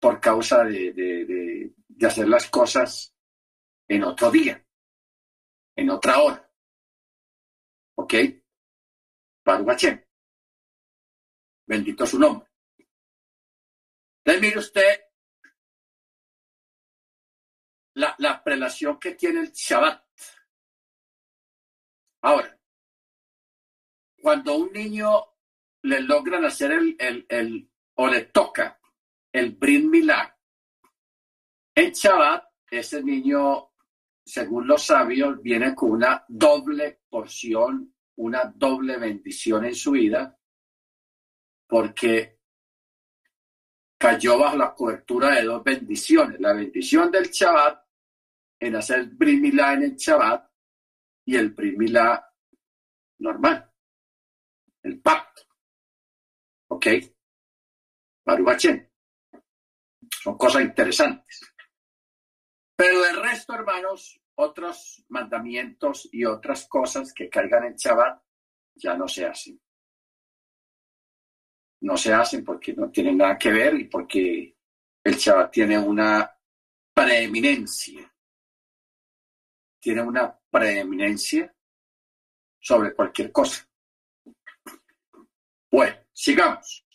por 0.00 0.18
causa 0.18 0.64
de, 0.64 1.72
hacer 2.02 2.28
las 2.28 2.48
cosas 2.50 3.14
en 3.88 4.04
otro 4.04 4.30
día, 4.30 4.64
en 5.76 5.90
otra 5.90 6.18
hora. 6.20 6.50
¿Ok? 7.96 8.14
Baruch 9.44 9.84
Bendito 11.66 12.06
su 12.06 12.18
nombre. 12.18 12.48
Entonces, 14.18 14.42
mire 14.42 14.58
usted 14.58 15.00
la, 17.94 18.14
la 18.18 18.42
prelación 18.42 18.98
que 18.98 19.14
tiene 19.14 19.40
el 19.40 19.52
Shabbat. 19.52 20.04
Ahora, 22.22 22.58
cuando 24.20 24.56
un 24.56 24.72
niño 24.72 25.08
le 25.82 26.00
logran 26.00 26.44
hacer 26.44 26.72
el, 26.72 26.96
el, 26.98 27.26
el 27.28 27.70
o 27.96 28.08
le 28.08 28.22
toca 28.26 28.80
el 29.32 29.50
Brin 29.52 29.90
en 31.74 31.92
Shabbat, 31.92 32.44
ese 32.70 33.02
niño, 33.02 33.70
según 34.24 34.66
los 34.66 34.84
sabios, 34.84 35.42
viene 35.42 35.74
con 35.74 35.92
una 35.92 36.24
doble 36.28 37.00
porción, 37.08 37.94
una 38.16 38.44
doble 38.44 38.96
bendición 38.98 39.64
en 39.64 39.74
su 39.74 39.92
vida, 39.92 40.38
porque 41.66 42.38
cayó 43.98 44.38
bajo 44.38 44.56
la 44.56 44.74
cobertura 44.74 45.34
de 45.34 45.44
dos 45.44 45.64
bendiciones, 45.64 46.40
la 46.40 46.52
bendición 46.52 47.10
del 47.10 47.30
Shabbat 47.30 47.84
en 48.60 48.76
hacer 48.76 49.06
brimilá 49.06 49.74
en 49.74 49.82
el 49.82 49.96
Shabbat 49.96 50.48
y 51.26 51.36
el 51.36 51.50
brimilá 51.50 52.32
normal, 53.18 53.72
el 54.82 55.00
pacto. 55.00 55.42
¿Ok? 56.68 56.86
Baruch 58.24 58.66
Son 60.22 60.38
cosas 60.38 60.62
interesantes. 60.62 61.53
Pero 62.76 63.00
del 63.00 63.22
resto, 63.22 63.54
hermanos, 63.54 64.20
otros 64.36 65.04
mandamientos 65.08 66.08
y 66.12 66.24
otras 66.24 66.66
cosas 66.66 67.12
que 67.12 67.28
caigan 67.28 67.64
en 67.64 67.76
Shabbat 67.76 68.20
ya 68.74 68.96
no 68.96 69.06
se 69.06 69.26
hacen 69.26 69.60
no 71.84 71.98
se 71.98 72.14
hacen 72.14 72.42
porque 72.42 72.72
no 72.72 72.90
tienen 72.90 73.18
nada 73.18 73.36
que 73.36 73.52
ver 73.52 73.74
y 73.74 73.84
porque 73.84 74.56
el 75.04 75.14
Shabbat 75.16 75.52
tiene 75.52 75.78
una 75.78 76.34
preeminencia. 76.94 78.10
Tiene 79.80 80.00
una 80.00 80.34
preeminencia 80.50 81.54
sobre 82.58 82.94
cualquier 82.94 83.30
cosa. 83.30 83.68
Bueno, 85.70 85.98
sigamos. 86.10 86.86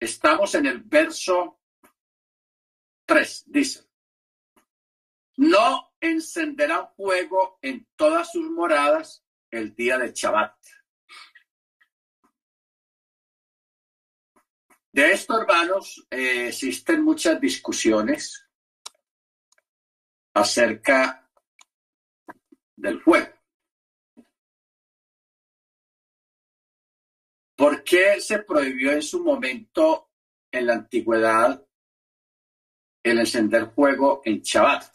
Estamos 0.00 0.54
en 0.54 0.66
el 0.66 0.80
verso 0.80 1.60
3. 3.04 3.44
Dice, 3.46 3.83
no 5.36 5.92
encenderá 6.00 6.86
fuego 6.96 7.58
en 7.62 7.86
todas 7.96 8.30
sus 8.32 8.50
moradas 8.50 9.24
el 9.50 9.74
día 9.74 9.98
de 9.98 10.12
Shabbat 10.12 10.54
De 14.94 15.10
esto, 15.10 15.40
hermanos, 15.40 16.06
eh, 16.08 16.46
existen 16.46 17.02
muchas 17.02 17.40
discusiones 17.40 18.48
acerca 20.32 21.28
del 22.76 23.00
fuego. 23.02 23.34
¿Por 27.56 27.82
qué 27.82 28.20
se 28.20 28.38
prohibió 28.44 28.92
en 28.92 29.02
su 29.02 29.24
momento 29.24 30.12
en 30.52 30.66
la 30.68 30.74
antigüedad 30.74 31.66
el 33.02 33.18
encender 33.18 33.72
fuego 33.72 34.22
en 34.24 34.42
Shabbat? 34.42 34.94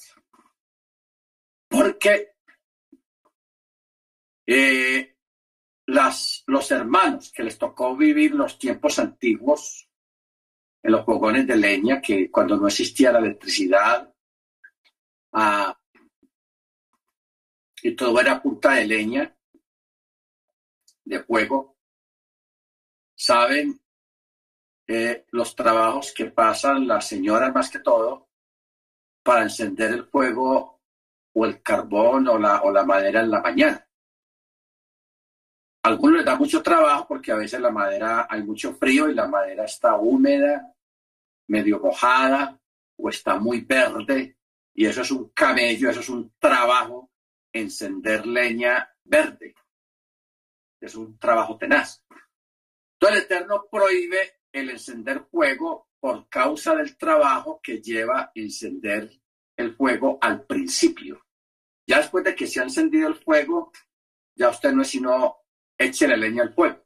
Porque 1.80 2.34
eh, 4.46 5.16
las, 5.86 6.44
los 6.46 6.70
hermanos 6.72 7.32
que 7.32 7.42
les 7.42 7.58
tocó 7.58 7.96
vivir 7.96 8.36
los 8.36 8.60
tiempos 8.60 9.00
antiguos 9.00 9.90
en 10.84 10.92
los 10.92 11.06
fogones 11.06 11.48
de 11.48 11.56
leña, 11.56 12.02
que 12.02 12.30
cuando 12.30 12.58
no 12.58 12.68
existía 12.68 13.14
la 13.14 13.20
electricidad 13.20 14.14
ah, 15.32 15.80
y 17.82 17.96
todo 17.96 18.20
era 18.20 18.42
punta 18.42 18.74
de 18.74 18.86
leña, 18.86 19.38
de 21.06 21.24
fuego, 21.24 21.78
saben 23.16 23.80
eh, 24.86 25.26
los 25.32 25.56
trabajos 25.56 26.12
que 26.14 26.26
pasan 26.26 26.90
las 26.90 27.08
señoras 27.08 27.54
más 27.56 27.70
que 27.70 27.80
todo 27.80 28.28
para 29.24 29.44
encender 29.44 29.92
el 29.92 30.06
fuego 30.08 30.79
o 31.40 31.46
el 31.46 31.62
carbón 31.62 32.28
o 32.28 32.38
la, 32.38 32.64
o 32.64 32.72
la 32.72 32.84
madera 32.84 33.22
en 33.22 33.32
la 33.32 33.42
mañana. 33.42 33.88
algunos 35.84 36.18
les 36.18 36.26
da 36.26 36.36
mucho 36.36 36.62
trabajo 36.62 37.08
porque 37.08 37.32
a 37.32 37.38
veces 37.38 37.62
la 37.62 37.72
madera 37.72 38.28
hay 38.30 38.44
mucho 38.44 38.74
frío 38.74 39.08
y 39.08 39.14
la 39.14 39.26
madera 39.26 39.64
está 39.64 39.96
húmeda, 39.96 40.76
medio 41.48 41.80
mojada 41.80 42.60
o 42.98 43.08
está 43.08 43.40
muy 43.40 43.62
verde 43.62 44.38
y 44.74 44.86
eso 44.86 45.02
es 45.02 45.12
un 45.12 45.30
camello, 45.30 45.90
eso 45.90 46.02
es 46.02 46.10
un 46.10 46.34
trabajo, 46.38 47.10
encender 47.54 48.28
leña 48.28 48.94
verde. 49.06 49.56
Es 50.82 50.96
un 50.96 51.18
trabajo 51.18 51.58
tenaz. 51.58 52.04
Entonces 52.96 53.18
el 53.18 53.24
Eterno 53.24 53.66
prohíbe 53.72 54.42
el 54.52 54.72
encender 54.72 55.22
fuego 55.32 55.88
por 56.02 56.28
causa 56.28 56.76
del 56.76 56.98
trabajo 56.98 57.62
que 57.64 57.82
lleva 57.82 58.32
encender 58.36 59.10
el 59.56 59.74
fuego 59.76 60.18
al 60.22 60.46
principio. 60.46 61.29
Ya 61.90 61.98
después 61.98 62.24
de 62.24 62.36
que 62.36 62.46
se 62.46 62.60
ha 62.60 62.64
encendido 62.64 63.08
el 63.08 63.16
fuego, 63.16 63.72
ya 64.36 64.50
usted 64.50 64.72
no 64.74 64.84
es 64.84 64.90
sino 64.90 65.42
la 65.80 66.18
leña 66.18 66.44
al 66.44 66.54
fuego, 66.54 66.86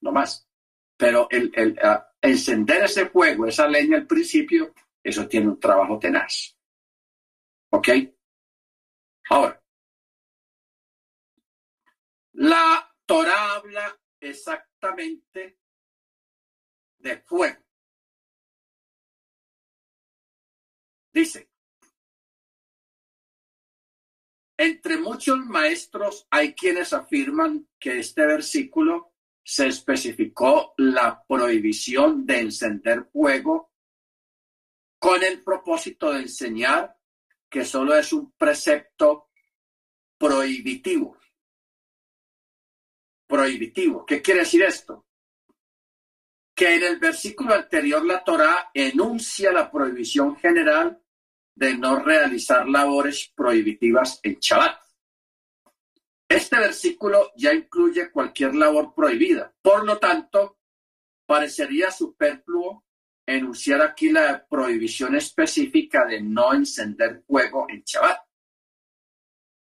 no 0.00 0.12
más. 0.12 0.48
Pero 0.96 1.26
el, 1.28 1.50
el 1.56 1.76
encender 2.22 2.84
ese 2.84 3.08
fuego, 3.08 3.46
esa 3.48 3.66
leña 3.66 3.96
al 3.96 4.06
principio, 4.06 4.72
eso 5.02 5.26
tiene 5.26 5.48
un 5.48 5.58
trabajo 5.58 5.98
tenaz. 5.98 6.56
¿Ok? 7.70 7.88
Ahora, 9.28 9.60
la 12.34 12.94
Torah 13.06 13.54
habla 13.56 14.00
exactamente 14.20 15.58
de 16.98 17.18
fuego. 17.22 17.60
Dice, 21.12 21.50
entre 24.56 24.98
muchos 24.98 25.38
maestros 25.46 26.26
hay 26.30 26.54
quienes 26.54 26.92
afirman 26.92 27.68
que 27.78 27.98
este 27.98 28.26
versículo 28.26 29.12
se 29.44 29.68
especificó 29.68 30.74
la 30.78 31.22
prohibición 31.26 32.26
de 32.26 32.40
encender 32.40 33.04
fuego 33.12 33.72
con 34.98 35.22
el 35.22 35.42
propósito 35.44 36.12
de 36.12 36.22
enseñar 36.22 36.96
que 37.48 37.64
solo 37.64 37.94
es 37.94 38.12
un 38.12 38.32
precepto 38.32 39.30
prohibitivo. 40.18 41.16
Prohibitivo. 43.26 44.04
¿Qué 44.04 44.22
quiere 44.22 44.40
decir 44.40 44.62
esto? 44.62 45.06
Que 46.54 46.74
en 46.74 46.82
el 46.82 46.98
versículo 46.98 47.54
anterior 47.54 48.04
la 48.04 48.24
Torá 48.24 48.70
enuncia 48.72 49.52
la 49.52 49.70
prohibición 49.70 50.36
general 50.36 51.00
de 51.56 51.76
no 51.76 51.98
realizar 52.00 52.68
labores 52.68 53.32
prohibitivas 53.34 54.20
en 54.22 54.38
Shabbat. 54.38 54.78
Este 56.28 56.58
versículo 56.58 57.32
ya 57.36 57.54
incluye 57.54 58.10
cualquier 58.10 58.54
labor 58.54 58.94
prohibida. 58.94 59.54
Por 59.62 59.84
lo 59.86 59.98
tanto, 59.98 60.58
parecería 61.24 61.90
superfluo 61.90 62.84
enunciar 63.24 63.80
aquí 63.82 64.10
la 64.10 64.46
prohibición 64.46 65.16
específica 65.16 66.04
de 66.04 66.20
no 66.20 66.52
encender 66.52 67.24
fuego 67.26 67.66
en 67.68 67.82
Shabbat. 67.82 68.20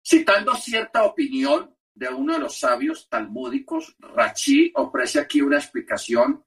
Citando 0.04 0.54
cierta 0.56 1.04
opinión 1.04 1.74
de 1.94 2.08
uno 2.08 2.34
de 2.34 2.40
los 2.40 2.58
sabios 2.58 3.08
talmúdicos, 3.08 3.96
Rachi 3.98 4.70
ofrece 4.74 5.18
aquí 5.18 5.40
una 5.40 5.56
explicación 5.56 6.44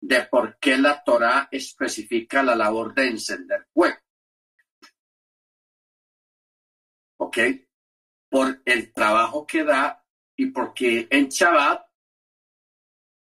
de 0.00 0.22
por 0.22 0.58
qué 0.58 0.78
la 0.78 1.02
Torá 1.02 1.48
especifica 1.50 2.42
la 2.42 2.54
labor 2.54 2.94
de 2.94 3.08
encender 3.08 3.66
fuego. 3.72 3.98
¿Ok? 7.18 7.38
Por 8.30 8.62
el 8.64 8.92
trabajo 8.92 9.46
que 9.46 9.64
da 9.64 10.04
y 10.36 10.46
porque 10.46 11.08
en 11.10 11.28
Shabbat, 11.28 11.86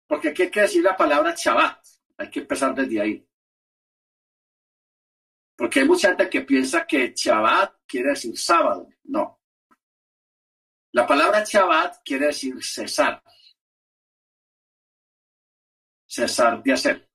porque 0.08 0.30
aquí 0.30 0.44
hay 0.44 0.52
que 0.52 0.62
decir 0.62 0.84
la 0.84 0.96
palabra 0.96 1.34
Shabbat, 1.36 1.86
hay 2.18 2.30
que 2.30 2.40
empezar 2.40 2.74
desde 2.74 3.02
ahí. 3.02 3.28
Porque 5.56 5.82
hay 5.82 5.88
mucha 5.88 6.10
gente 6.10 6.30
que 6.30 6.42
piensa 6.42 6.86
que 6.86 7.14
Shabbat 7.16 7.82
quiere 7.86 8.10
decir 8.10 8.38
sábado, 8.38 8.88
no. 9.04 9.40
La 10.92 11.08
palabra 11.08 11.44
Shabbat 11.44 12.04
quiere 12.04 12.28
decir 12.28 12.64
cesar. 12.64 13.24
Cesar 16.06 16.62
de 16.62 16.74
hacer. 16.74 17.10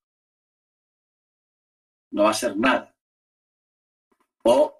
No 2.10 2.26
hacer 2.26 2.56
nada. 2.56 2.94
O 4.44 4.77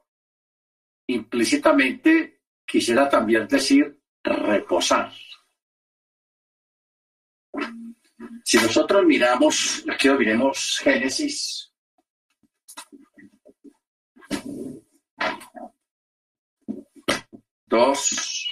implícitamente 1.09 2.43
quisiera 2.65 3.09
también 3.09 3.49
decir 3.49 3.99
reposar. 4.23 5.13
Si 8.45 8.59
nosotros 8.59 9.05
miramos, 9.05 9.85
aquí 9.91 10.09
miremos 10.11 10.79
Génesis. 10.83 11.73
Dos. 17.67 18.49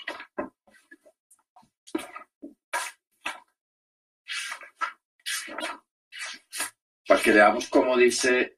Para 7.06 7.22
que 7.22 7.32
veamos 7.32 7.68
cómo 7.68 7.96
dice 7.96 8.55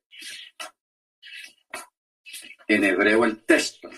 en 2.68 2.84
hebreo 2.84 3.24
el 3.24 3.44
texto. 3.44 3.88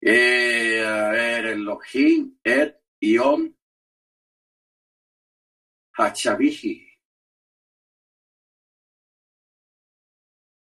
Eh, 0.00 0.82
a 0.86 1.10
ver, 1.10 1.56
Et, 2.44 2.74
Iom, 3.00 3.54
Hachavihi. 5.98 6.88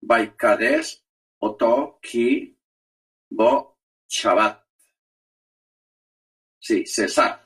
Baikades, 0.01 1.03
Oto, 1.39 1.99
Ki, 2.01 2.57
Bo, 3.29 3.77
Shabbat. 4.07 4.62
Sí, 6.63 6.85
César. 6.85 7.45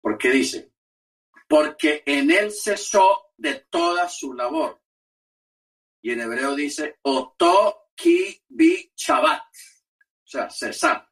¿Por 0.00 0.16
qué 0.16 0.30
dice? 0.30 0.72
Porque 1.46 2.02
en 2.06 2.30
él 2.30 2.50
cesó 2.50 3.34
de 3.36 3.66
toda 3.68 4.08
su 4.08 4.32
labor. 4.32 4.82
Y 6.00 6.12
en 6.12 6.20
hebreo 6.22 6.54
dice, 6.54 6.98
Oto 7.02 7.90
ki 7.94 8.42
bi 8.48 8.90
chabat. 8.94 9.42
O 9.42 10.26
sea, 10.26 10.48
cesar. 10.48 11.06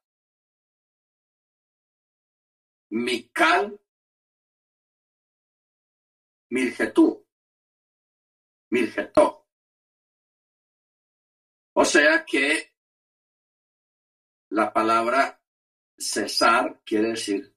Mikal 2.89 3.79
Milgetú. 6.49 7.29
Milgetó. 8.71 9.47
O 11.75 11.85
sea 11.85 12.25
que 12.25 12.75
la 14.49 14.73
palabra 14.73 15.40
cesar 16.01 16.81
quiere 16.85 17.11
decir, 17.11 17.55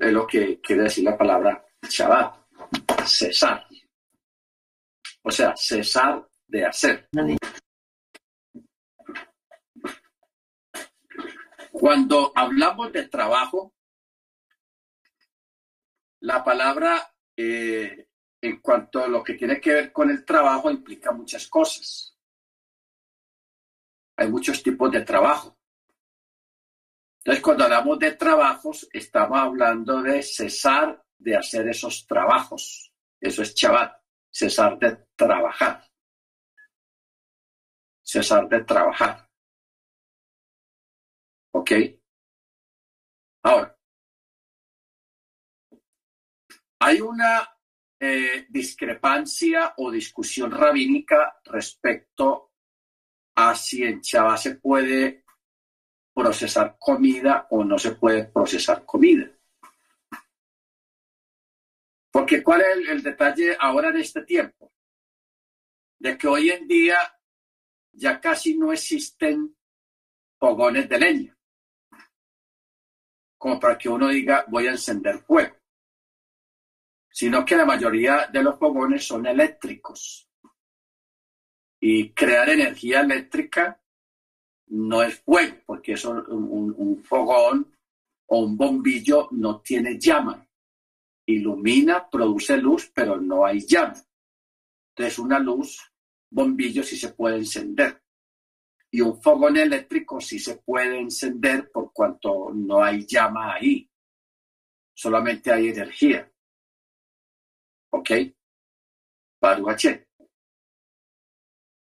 es 0.00 0.12
lo 0.12 0.26
que 0.26 0.60
quiere 0.60 0.82
decir 0.82 1.04
la 1.04 1.16
palabra 1.16 1.64
Shabbat, 1.88 2.46
cesar. 3.06 3.66
O 5.22 5.30
sea, 5.30 5.54
cesar 5.56 6.28
de 6.46 6.66
hacer. 6.66 7.08
Cuando 11.70 12.32
hablamos 12.34 12.92
de 12.92 13.08
trabajo, 13.08 13.74
la 16.20 16.42
palabra 16.42 17.14
eh, 17.36 18.08
en 18.40 18.60
cuanto 18.60 19.02
a 19.02 19.08
lo 19.08 19.22
que 19.22 19.34
tiene 19.34 19.60
que 19.60 19.72
ver 19.72 19.92
con 19.92 20.10
el 20.10 20.24
trabajo 20.24 20.70
implica 20.70 21.12
muchas 21.12 21.46
cosas. 21.46 22.16
Hay 24.16 24.28
muchos 24.28 24.62
tipos 24.62 24.90
de 24.90 25.02
trabajo. 25.02 25.53
Entonces, 27.24 27.42
cuando 27.42 27.64
hablamos 27.64 27.98
de 27.98 28.12
trabajos, 28.12 28.86
estamos 28.92 29.38
hablando 29.38 30.02
de 30.02 30.22
cesar 30.22 31.02
de 31.16 31.34
hacer 31.34 31.66
esos 31.68 32.06
trabajos. 32.06 32.92
Eso 33.18 33.40
es 33.40 33.54
chaval, 33.54 33.96
cesar 34.30 34.78
de 34.78 35.06
trabajar. 35.16 35.88
Cesar 38.02 38.46
de 38.46 38.62
trabajar. 38.64 39.26
¿Ok? 41.52 41.70
Ahora, 43.42 43.74
hay 46.80 47.00
una 47.00 47.48
eh, 47.98 48.44
discrepancia 48.50 49.72
o 49.78 49.90
discusión 49.90 50.50
rabínica 50.50 51.40
respecto 51.44 52.52
a 53.36 53.54
si 53.54 53.82
en 53.82 54.02
Shabbat 54.02 54.38
se 54.38 54.54
puede 54.56 55.23
procesar 56.14 56.76
comida 56.78 57.48
o 57.50 57.64
no 57.64 57.78
se 57.78 57.96
puede 57.96 58.24
procesar 58.24 58.86
comida. 58.86 59.28
Porque 62.12 62.42
¿cuál 62.44 62.60
es 62.60 62.88
el, 62.88 63.02
detalle 63.02 63.56
ahora 63.58 63.88
en 63.88 63.96
este 63.96 64.22
tiempo? 64.22 64.72
De 65.98 66.16
que 66.16 66.28
hoy 66.28 66.50
en 66.50 66.68
día 66.68 66.98
ya 67.92 68.20
casi 68.20 68.56
no 68.56 68.72
existen 68.72 69.56
fogones 70.38 70.88
de 70.88 70.98
leña, 70.98 71.38
como 73.36 73.58
para 73.58 73.76
que 73.76 73.88
uno 73.88 74.08
diga 74.08 74.44
voy 74.48 74.68
a 74.68 74.72
encender 74.72 75.18
fuego, 75.18 75.56
sino 77.10 77.44
que 77.44 77.56
la 77.56 77.64
mayoría 77.64 78.28
de 78.28 78.42
los 78.42 78.58
fogones 78.58 79.04
son 79.04 79.26
eléctricos. 79.26 80.30
Y 81.80 82.12
crear 82.14 82.48
energía 82.48 83.00
eléctrica 83.00 83.83
no 84.68 85.02
es 85.02 85.20
fuego, 85.20 85.56
porque 85.66 85.92
eso, 85.92 86.24
un, 86.28 87.02
fogón 87.04 87.74
o 88.26 88.40
un 88.40 88.56
bombillo 88.56 89.28
no 89.32 89.60
tiene 89.60 89.98
llama. 89.98 90.46
Ilumina, 91.26 92.08
produce 92.08 92.56
luz, 92.56 92.90
pero 92.94 93.20
no 93.20 93.44
hay 93.44 93.60
llama. 93.60 93.94
Entonces 94.90 95.18
una 95.18 95.38
luz, 95.38 95.80
bombillo 96.30 96.82
sí 96.82 96.96
se 96.96 97.12
puede 97.12 97.38
encender. 97.38 98.02
Y 98.90 99.00
un 99.00 99.20
fogón 99.20 99.56
eléctrico 99.56 100.20
sí 100.20 100.38
se 100.38 100.56
puede 100.56 100.98
encender 100.98 101.70
por 101.70 101.92
cuanto 101.92 102.52
no 102.54 102.82
hay 102.82 103.04
llama 103.04 103.54
ahí. 103.54 103.90
Solamente 104.94 105.52
hay 105.52 105.68
energía. 105.68 106.30
¿Ok? 107.90 108.10
Baruache. 109.40 110.08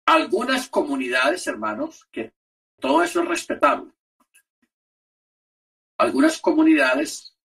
Algunas 0.06 0.70
comunidades, 0.70 1.46
hermanos, 1.48 2.08
que 2.12 2.34
todo 2.82 3.04
eso 3.04 3.22
es 3.22 3.28
respetable. 3.30 3.92
Algunas 5.98 6.42
comunidades, 6.42 7.38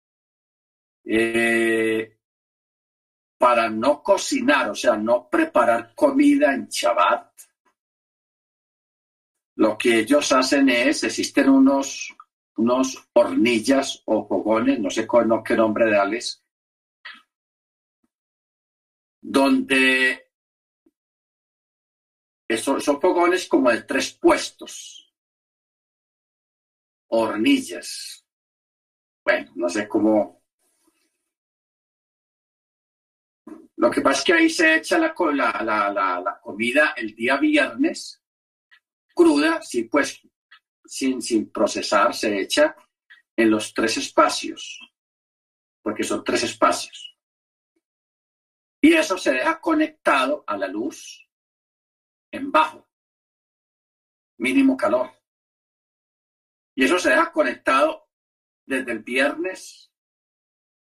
eh, 1.03 2.17
para 3.37 3.69
no 3.69 4.01
cocinar, 4.01 4.69
o 4.69 4.75
sea, 4.75 4.95
no 4.95 5.29
preparar 5.29 5.93
comida 5.93 6.53
en 6.53 6.67
Shabbat, 6.67 7.33
lo 9.57 9.77
que 9.77 9.99
ellos 9.99 10.31
hacen 10.31 10.69
es, 10.69 11.03
existen 11.03 11.49
unos, 11.49 12.15
unos 12.57 13.09
hornillas 13.13 14.01
o 14.05 14.25
fogones, 14.25 14.79
no 14.79 14.89
sé 14.89 15.05
cuál, 15.05 15.27
no, 15.27 15.43
qué 15.43 15.55
nombre 15.55 15.91
darles, 15.91 16.43
donde 19.21 20.31
esos, 22.47 22.83
son 22.83 23.01
fogones 23.01 23.47
como 23.47 23.69
de 23.69 23.81
tres 23.81 24.13
puestos 24.13 25.04
hornillas. 27.17 28.25
Bueno, 29.23 29.51
no 29.55 29.69
sé 29.69 29.87
cómo. 29.87 30.43
Lo 33.77 33.91
que 33.91 34.01
pasa 34.01 34.19
es 34.19 34.25
que 34.25 34.33
ahí 34.33 34.49
se 34.49 34.75
echa 34.75 34.97
la, 34.97 35.13
la, 35.33 35.91
la, 35.91 36.21
la 36.21 36.39
comida 36.41 36.93
el 36.95 37.13
día 37.15 37.37
viernes, 37.37 38.23
cruda, 39.13 39.61
sí, 39.61 39.83
pues 39.83 40.21
sin, 40.85 41.21
sin 41.21 41.51
procesar, 41.51 42.13
se 42.13 42.39
echa 42.39 42.75
en 43.35 43.51
los 43.51 43.73
tres 43.73 43.97
espacios, 43.97 44.79
porque 45.81 46.03
son 46.03 46.23
tres 46.23 46.43
espacios. 46.43 47.17
Y 48.81 48.93
eso 48.93 49.17
se 49.17 49.33
deja 49.33 49.59
conectado 49.59 50.43
a 50.45 50.57
la 50.57 50.67
luz 50.67 51.27
en 52.31 52.51
bajo, 52.51 52.87
mínimo 54.37 54.77
calor. 54.77 55.14
Y 56.75 56.83
eso 56.83 56.99
se 56.99 57.09
deja 57.09 57.31
conectado 57.31 58.09
desde 58.65 58.91
el 58.91 58.99
viernes 58.99 59.91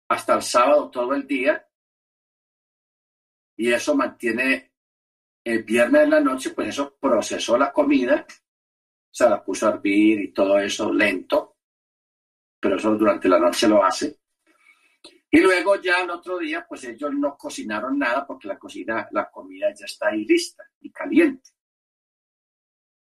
hasta 0.07 0.35
el 0.35 0.41
sábado 0.41 0.89
todo 0.89 1.13
el 1.13 1.27
día. 1.27 1.67
Y 3.57 3.71
eso 3.71 3.95
mantiene 3.95 4.73
el 5.43 5.63
viernes 5.63 6.03
en 6.03 6.09
la 6.09 6.19
noche, 6.19 6.51
pues 6.51 6.69
eso 6.69 6.97
procesó 6.99 7.57
la 7.57 7.71
comida, 7.71 8.25
se 9.11 9.29
la 9.29 9.43
puso 9.43 9.67
a 9.67 9.73
hervir 9.73 10.19
y 10.21 10.33
todo 10.33 10.59
eso 10.59 10.91
lento, 10.91 11.57
pero 12.59 12.77
eso 12.77 12.95
durante 12.95 13.29
la 13.29 13.39
noche 13.39 13.67
lo 13.67 13.83
hace. 13.83 14.19
Y 15.29 15.39
luego 15.39 15.75
ya 15.81 16.01
el 16.01 16.09
otro 16.09 16.37
día, 16.37 16.65
pues 16.67 16.85
ellos 16.85 17.11
no 17.13 17.37
cocinaron 17.37 17.99
nada 17.99 18.25
porque 18.25 18.47
la, 18.47 18.57
cocina, 18.57 19.07
la 19.11 19.29
comida 19.29 19.67
ya 19.73 19.85
está 19.85 20.07
ahí 20.07 20.25
lista 20.25 20.63
y 20.79 20.91
caliente. 20.91 21.51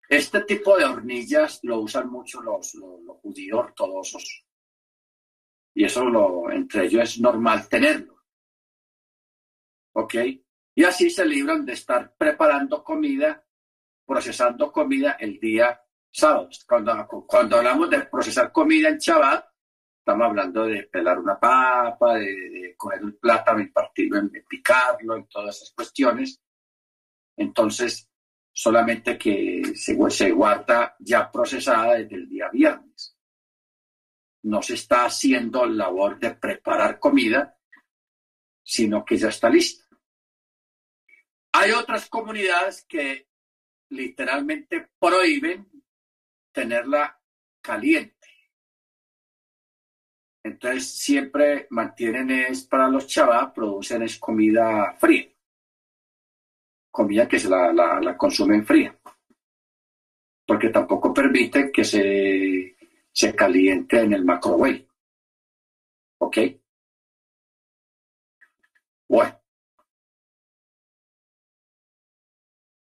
Este 0.07 0.41
tipo 0.41 0.77
de 0.77 0.85
hornillas 0.85 1.59
lo 1.63 1.79
usan 1.79 2.09
mucho 2.09 2.41
los, 2.41 2.75
los, 2.75 3.17
judíos 3.21 3.59
ortodoxos. 3.59 4.45
Y 5.73 5.85
eso 5.85 6.05
lo, 6.05 6.51
entre 6.51 6.85
ellos 6.85 7.03
es 7.03 7.19
normal 7.19 7.67
tenerlo. 7.67 8.23
¿Ok? 9.93 10.15
Y 10.75 10.83
así 10.83 11.09
se 11.09 11.25
libran 11.25 11.65
de 11.65 11.73
estar 11.73 12.15
preparando 12.15 12.83
comida, 12.83 13.43
procesando 14.05 14.71
comida 14.71 15.13
el 15.19 15.39
día 15.39 15.81
sábado. 16.11 16.49
Cuando, 16.67 17.07
cuando 17.27 17.57
hablamos 17.57 17.89
de 17.89 18.01
procesar 18.03 18.51
comida 18.51 18.89
en 18.89 18.97
Shabbat, 18.97 19.45
estamos 19.99 20.27
hablando 20.27 20.65
de 20.65 20.83
pelar 20.83 21.17
una 21.19 21.39
papa, 21.39 22.15
de, 22.15 22.75
coger 22.77 23.03
un 23.03 23.17
plátano 23.17 23.61
y 23.61 23.67
partirlo, 23.67 24.19
en, 24.19 24.31
picarlo 24.47 25.17
y 25.17 25.25
todas 25.25 25.57
esas 25.57 25.71
cuestiones. 25.71 26.41
Entonces, 27.37 28.09
solamente 28.55 29.17
que 29.17 29.75
se, 29.75 29.97
se 30.09 30.31
guarda 30.31 30.95
ya 30.99 31.29
procesada 31.29 31.95
desde 31.95 32.15
el 32.15 32.29
día 32.29 32.49
viernes. 32.49 33.17
No 34.43 34.61
se 34.61 34.75
está 34.75 35.05
haciendo 35.05 35.65
labor 35.65 36.17
de 36.19 36.35
preparar 36.35 36.97
comida, 36.97 37.59
sino 38.63 39.03
que 39.03 39.17
ya 39.17 39.27
está 39.27 39.49
lista. 39.49 39.83
Hay 41.51 41.71
otras 41.71 42.07
comunidades 42.07 42.85
que 42.87 43.27
literalmente 43.89 44.89
prohíben 44.97 45.69
tenerla 46.53 47.21
caliente. 47.61 48.15
Entonces 50.43 50.91
siempre 50.91 51.67
mantienen 51.71 52.31
es 52.31 52.63
para 52.63 52.87
los 52.87 53.05
chavas, 53.07 53.51
producen 53.51 54.03
es 54.03 54.17
comida 54.17 54.95
fría 54.97 55.34
comida 56.95 57.27
que 57.27 57.37
se 57.37 57.49
la, 57.49 57.73
la, 57.73 58.17
consumen 58.17 58.65
fría, 58.65 58.97
porque 60.47 60.69
tampoco 60.69 61.13
permite 61.13 61.69
que 61.69 61.83
se, 61.83 62.77
se 63.11 63.35
caliente 63.35 63.99
en 63.99 64.13
el 64.13 64.23
microwave. 64.23 64.87
¿Ok? 66.19 66.37
Bueno. 69.09 69.41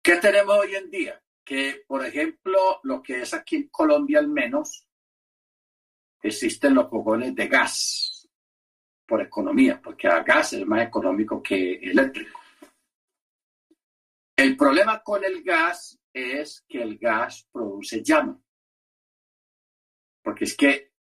¿Qué 0.03 0.17
tenemos 0.17 0.57
hoy 0.57 0.75
en 0.77 0.91
día? 0.91 1.23
Que, 1.45 1.85
por 1.87 2.05
ejemplo, 2.07 2.81
lo 2.85 3.03
que 3.03 3.21
es 3.21 3.35
aquí 3.35 3.57
en 3.57 3.69
Colombia 3.69 4.19
al 4.19 4.29
menos, 4.29 4.89
existen 6.23 6.75
los 6.75 6.89
fogones 6.89 7.35
de 7.35 7.49
gas 7.49 8.27
por 9.07 9.21
economía, 9.21 9.79
porque 9.83 10.09
a 10.09 10.23
gas 10.23 10.55
es 10.55 10.67
más 10.67 10.87
económico 10.87 11.43
que 11.43 11.75
eléctrico. 11.75 12.41
El 14.41 14.57
problema 14.57 15.03
con 15.03 15.23
el 15.23 15.43
gas 15.43 16.01
es 16.15 16.65
que 16.67 16.81
el 16.81 16.97
gas 16.97 17.47
produce 17.53 18.03
llama. 18.03 18.41
Porque 20.23 20.45
es 20.45 20.57
que 20.57 20.95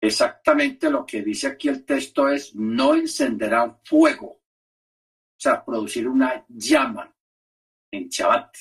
exactamente 0.00 0.90
lo 0.90 1.06
que 1.06 1.22
dice 1.22 1.46
aquí 1.46 1.68
el 1.68 1.84
texto 1.84 2.28
es 2.28 2.56
no 2.56 2.96
encenderá 2.96 3.80
fuego. 3.84 4.26
O 4.26 5.38
sea, 5.38 5.64
producir 5.64 6.08
una 6.08 6.44
llama 6.48 7.16
en 7.92 8.08
Chabat. 8.08 8.56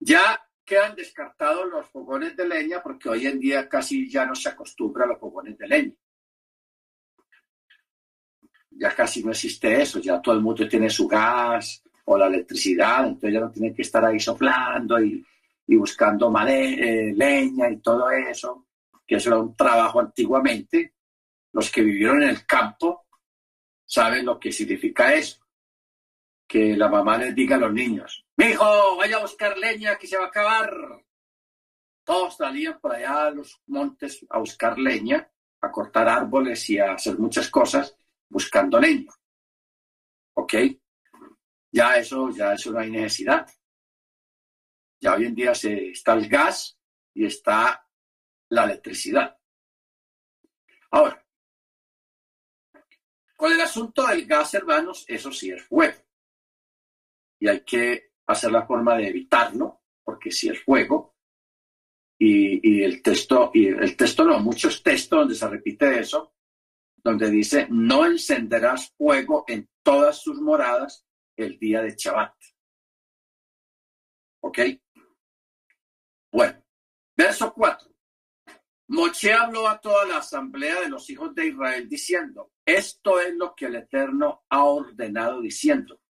Ya 0.00 0.50
quedan 0.64 0.96
descartados 0.96 1.68
los 1.68 1.88
fogones 1.90 2.36
de 2.36 2.48
leña 2.48 2.82
porque 2.82 3.08
hoy 3.08 3.28
en 3.28 3.38
día 3.38 3.68
casi 3.68 4.10
ya 4.10 4.26
no 4.26 4.34
se 4.34 4.48
acostumbra 4.48 5.04
a 5.04 5.08
los 5.10 5.20
fogones 5.20 5.56
de 5.56 5.68
leña 5.68 5.96
ya 8.78 8.94
casi 8.94 9.22
no 9.22 9.30
existe 9.30 9.80
eso, 9.80 9.98
ya 9.98 10.20
todo 10.20 10.34
el 10.34 10.40
mundo 10.40 10.68
tiene 10.68 10.90
su 10.90 11.08
gas 11.08 11.82
o 12.04 12.16
la 12.16 12.26
electricidad, 12.26 13.06
entonces 13.06 13.32
ya 13.32 13.40
no 13.40 13.50
tienen 13.50 13.74
que 13.74 13.82
estar 13.82 14.04
ahí 14.04 14.20
soplando 14.20 15.00
y, 15.02 15.24
buscando 15.66 16.30
madera, 16.30 16.84
eh, 16.84 17.12
leña 17.14 17.68
y 17.70 17.78
todo 17.78 18.10
eso, 18.10 18.66
que 19.06 19.16
eso 19.16 19.30
era 19.30 19.40
un 19.40 19.56
trabajo 19.56 20.00
antiguamente. 20.00 20.94
Los 21.52 21.70
que 21.70 21.82
vivieron 21.82 22.22
en 22.22 22.30
el 22.30 22.46
campo 22.46 23.06
saben 23.84 24.26
lo 24.26 24.38
que 24.38 24.52
significa 24.52 25.12
eso. 25.14 25.40
Que 26.46 26.76
la 26.76 26.88
mamá 26.88 27.18
les 27.18 27.34
diga 27.34 27.56
a 27.56 27.60
los 27.60 27.72
niños, 27.72 28.24
mi 28.36 28.46
hijo, 28.46 28.96
vaya 28.96 29.16
a 29.16 29.22
buscar 29.22 29.58
leña 29.58 29.96
que 29.96 30.06
se 30.06 30.16
va 30.16 30.26
a 30.26 30.28
acabar. 30.28 30.70
Todos 32.04 32.36
salían 32.36 32.78
por 32.78 32.94
allá 32.94 33.26
a 33.26 33.30
los 33.30 33.60
montes 33.66 34.24
a 34.30 34.38
buscar 34.38 34.78
leña, 34.78 35.28
a 35.60 35.72
cortar 35.72 36.08
árboles 36.08 36.70
y 36.70 36.78
a 36.78 36.92
hacer 36.92 37.18
muchas 37.18 37.50
cosas 37.50 37.96
buscando 38.28 38.78
leña. 38.78 39.12
¿Ok? 40.34 40.54
Ya 41.72 41.96
eso, 41.96 42.30
ya 42.30 42.54
eso 42.54 42.72
no 42.72 42.78
hay 42.78 42.90
necesidad. 42.90 43.46
Ya 45.00 45.14
hoy 45.14 45.26
en 45.26 45.34
día 45.34 45.54
se, 45.54 45.90
está 45.90 46.14
el 46.14 46.28
gas 46.28 46.78
y 47.14 47.26
está 47.26 47.86
la 48.48 48.64
electricidad. 48.64 49.38
Ahora, 50.90 51.22
Con 53.36 53.52
el 53.52 53.60
asunto 53.60 54.06
del 54.06 54.24
gas, 54.24 54.54
hermanos, 54.54 55.04
eso 55.06 55.30
sí 55.30 55.50
es 55.50 55.62
fuego. 55.62 56.00
Y 57.38 57.48
hay 57.48 57.60
que 57.60 58.12
hacer 58.26 58.50
la 58.50 58.66
forma 58.66 58.96
de 58.96 59.08
evitarlo, 59.08 59.82
porque 60.02 60.30
si 60.30 60.48
es 60.48 60.62
fuego. 60.62 61.16
Y, 62.18 62.78
y, 62.78 62.82
el 62.82 63.02
texto, 63.02 63.50
y 63.52 63.66
el 63.66 63.94
texto 63.94 64.24
no, 64.24 64.38
muchos 64.38 64.82
textos 64.82 65.18
donde 65.18 65.34
se 65.34 65.46
repite 65.46 66.00
eso, 66.00 66.35
donde 67.06 67.30
dice, 67.30 67.68
no 67.70 68.04
encenderás 68.04 68.92
fuego 68.98 69.44
en 69.46 69.70
todas 69.84 70.20
sus 70.20 70.40
moradas 70.40 71.06
el 71.36 71.56
día 71.56 71.80
de 71.80 71.94
Shabbat. 71.96 72.34
¿Ok? 74.42 74.58
Bueno, 76.32 76.64
verso 77.16 77.54
4. 77.54 77.88
Moche 78.88 79.32
habló 79.32 79.68
a 79.68 79.80
toda 79.80 80.04
la 80.04 80.16
asamblea 80.18 80.80
de 80.80 80.88
los 80.88 81.08
hijos 81.08 81.32
de 81.32 81.46
Israel 81.46 81.88
diciendo, 81.88 82.50
esto 82.64 83.20
es 83.20 83.34
lo 83.36 83.54
que 83.54 83.66
el 83.66 83.76
Eterno 83.76 84.44
ha 84.48 84.64
ordenado 84.64 85.40
diciendo, 85.40 86.00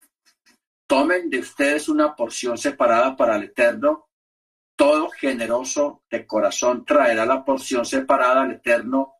tomen 0.86 1.28
de 1.28 1.40
ustedes 1.40 1.90
una 1.90 2.16
porción 2.16 2.56
separada 2.56 3.14
para 3.16 3.36
el 3.36 3.44
Eterno, 3.44 4.08
todo 4.74 5.10
generoso 5.10 6.04
de 6.10 6.26
corazón 6.26 6.86
traerá 6.86 7.26
la 7.26 7.44
porción 7.44 7.84
separada 7.84 8.42
al 8.42 8.52
Eterno, 8.52 9.15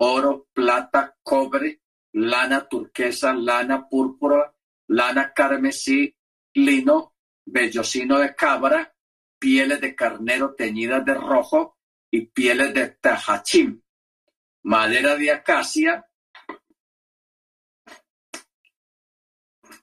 oro, 0.00 0.48
plata, 0.52 1.16
cobre, 1.22 1.82
lana 2.12 2.66
turquesa, 2.66 3.34
lana 3.34 3.88
púrpura, 3.88 4.54
lana 4.88 5.32
carmesí, 5.32 6.14
lino, 6.54 7.14
vellocino 7.44 8.18
de 8.18 8.34
cabra, 8.34 8.94
pieles 9.38 9.80
de 9.80 9.94
carnero 9.94 10.54
teñidas 10.54 11.04
de 11.04 11.14
rojo 11.14 11.78
y 12.10 12.26
pieles 12.26 12.72
de 12.72 12.88
tajachim, 12.88 13.82
madera 14.64 15.16
de 15.16 15.32
acacia, 15.32 16.06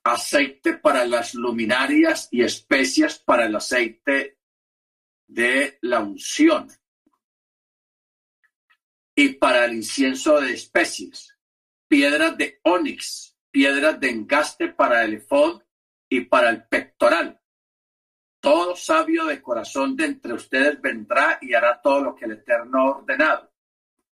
aceite 0.04 0.78
para 0.78 1.06
las 1.06 1.36
luminarias 1.36 2.30
y 2.32 2.42
especias 2.42 3.20
para 3.20 3.46
el 3.46 3.56
aceite 3.56 4.40
de 5.28 5.78
la 5.82 6.00
unción 6.00 6.70
y 9.20 9.30
para 9.30 9.66
el 9.66 9.74
incienso 9.74 10.40
de 10.40 10.54
especies, 10.54 11.36
piedras 11.88 12.38
de 12.38 12.60
onix, 12.62 13.36
piedras 13.50 14.00
de 14.00 14.12
engaste 14.12 14.68
para 14.68 15.04
el 15.04 15.16
efod 15.16 15.64
y 16.08 16.22
para 16.26 16.52
el 16.52 16.66
pectoral. 16.66 17.42
Todo 18.40 18.76
sabio 18.76 19.26
de 19.26 19.42
corazón 19.42 19.96
de 19.96 20.06
entre 20.06 20.34
ustedes 20.34 20.80
vendrá 20.80 21.40
y 21.42 21.56
hará 21.56 21.82
todo 21.82 22.00
lo 22.02 22.16
que 22.16 22.26
el 22.26 22.34
Eterno 22.34 22.86
ordenado. 22.86 23.52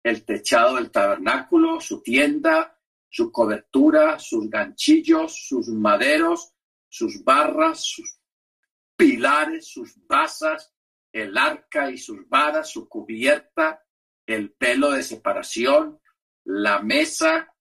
El 0.02 0.24
techado 0.24 0.76
del 0.76 0.90
tabernáculo, 0.90 1.82
su 1.82 2.00
tienda, 2.00 2.74
su 3.10 3.30
cobertura, 3.30 4.18
sus 4.18 4.48
ganchillos, 4.48 5.36
sus 5.46 5.68
maderos, 5.68 6.54
sus 6.88 7.22
barras, 7.22 7.84
sus 7.84 8.18
pilares, 8.96 9.68
sus 9.68 9.94
basas, 10.06 10.72
el 11.12 11.36
arca 11.36 11.90
y 11.90 11.98
sus 11.98 12.26
varas, 12.26 12.70
su 12.70 12.88
cubierta, 12.88 13.83
el 14.26 14.52
pelo 14.52 14.90
de 14.90 15.02
separación, 15.02 16.00
la 16.44 16.80
mesa 16.80 17.54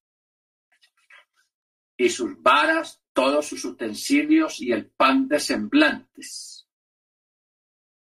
y 1.97 2.09
sus 2.09 2.41
varas, 2.41 3.01
todos 3.13 3.47
sus 3.47 3.63
utensilios 3.65 4.59
y 4.59 4.71
el 4.71 4.89
pan 4.89 5.27
de 5.27 5.39
semblantes. 5.39 6.67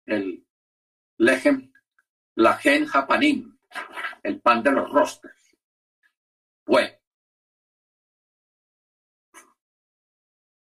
El 0.06 0.46
lejem, 1.18 1.72
la 2.36 2.56
gen 2.56 2.86
japanín, 2.86 3.58
el 4.22 4.40
pan 4.40 4.62
de 4.62 4.72
los 4.72 4.90
rostros. 4.90 5.32
Bueno. 6.64 6.96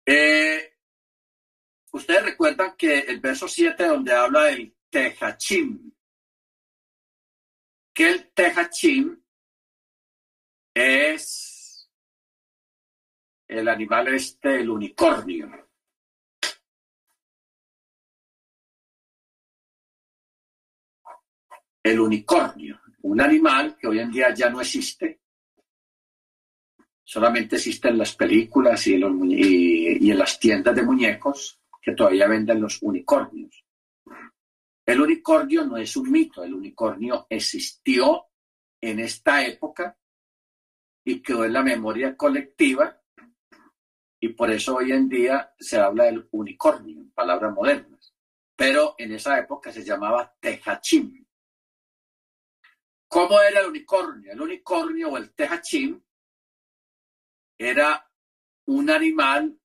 Eh, 0.05 0.77
ustedes 1.91 2.25
recuerdan 2.25 2.75
que 2.75 2.99
el 2.99 3.21
verso 3.21 3.47
7 3.47 3.85
donde 3.85 4.11
habla 4.13 4.43
del 4.45 4.75
tejachim, 4.89 5.93
que 7.93 8.09
el 8.09 8.31
tejachim 8.33 9.21
es 10.73 11.89
el 13.47 13.67
animal 13.67 14.07
este, 14.07 14.61
el 14.61 14.69
unicornio. 14.69 15.69
El 21.83 21.99
unicornio, 21.99 22.79
un 23.01 23.19
animal 23.19 23.77
que 23.77 23.87
hoy 23.87 23.99
en 23.99 24.09
día 24.09 24.33
ya 24.33 24.49
no 24.49 24.61
existe, 24.61 25.19
solamente 27.03 27.57
existe 27.57 27.89
en 27.89 27.97
las 27.97 28.15
películas 28.15 28.87
y 28.87 28.97
los, 28.97 29.11
y 29.27 30.09
en 30.09 30.17
las 30.17 30.39
tiendas 30.39 30.73
de 30.73 30.83
muñecos 30.83 31.59
que 31.81 31.91
todavía 31.91 32.27
venden 32.29 32.61
los 32.61 32.81
unicornios. 32.81 33.62
El 34.85 35.01
unicornio 35.01 35.65
no 35.65 35.77
es 35.77 35.95
un 35.95 36.11
mito, 36.11 36.43
el 36.43 36.53
unicornio 36.53 37.25
existió 37.29 38.25
en 38.81 38.99
esta 38.99 39.45
época 39.45 39.97
y 41.05 41.21
quedó 41.21 41.45
en 41.45 41.53
la 41.53 41.63
memoria 41.63 42.17
colectiva 42.17 43.01
y 44.23 44.29
por 44.29 44.49
eso 44.51 44.77
hoy 44.77 44.93
en 44.93 45.09
día 45.09 45.53
se 45.59 45.77
habla 45.77 46.05
del 46.05 46.29
unicornio, 46.31 47.01
en 47.01 47.11
palabras 47.11 47.53
modernas. 47.53 48.13
Pero 48.55 48.95
en 48.97 49.11
esa 49.11 49.37
época 49.37 49.69
se 49.69 49.83
llamaba 49.83 50.33
tejachim. 50.39 51.25
¿Cómo 53.09 53.41
era 53.41 53.59
el 53.59 53.67
unicornio? 53.67 54.31
El 54.31 54.39
unicornio 54.39 55.09
o 55.09 55.17
el 55.17 55.33
tejachim 55.33 56.01
era 57.57 58.09
un 58.67 58.89
animal 58.89 59.59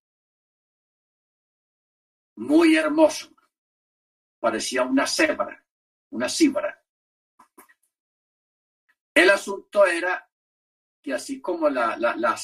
muy 2.34 2.74
hermoso. 2.74 3.37
Parecía 4.40 4.82
una 4.82 5.06
cebra, 5.06 5.64
una 6.10 6.28
cibra. 6.28 6.82
El 9.14 9.30
asunto 9.30 9.84
era 9.84 10.28
y 11.08 11.12
así 11.12 11.40
como 11.40 11.70
la, 11.70 11.96
la, 11.96 12.14
la 12.16 12.36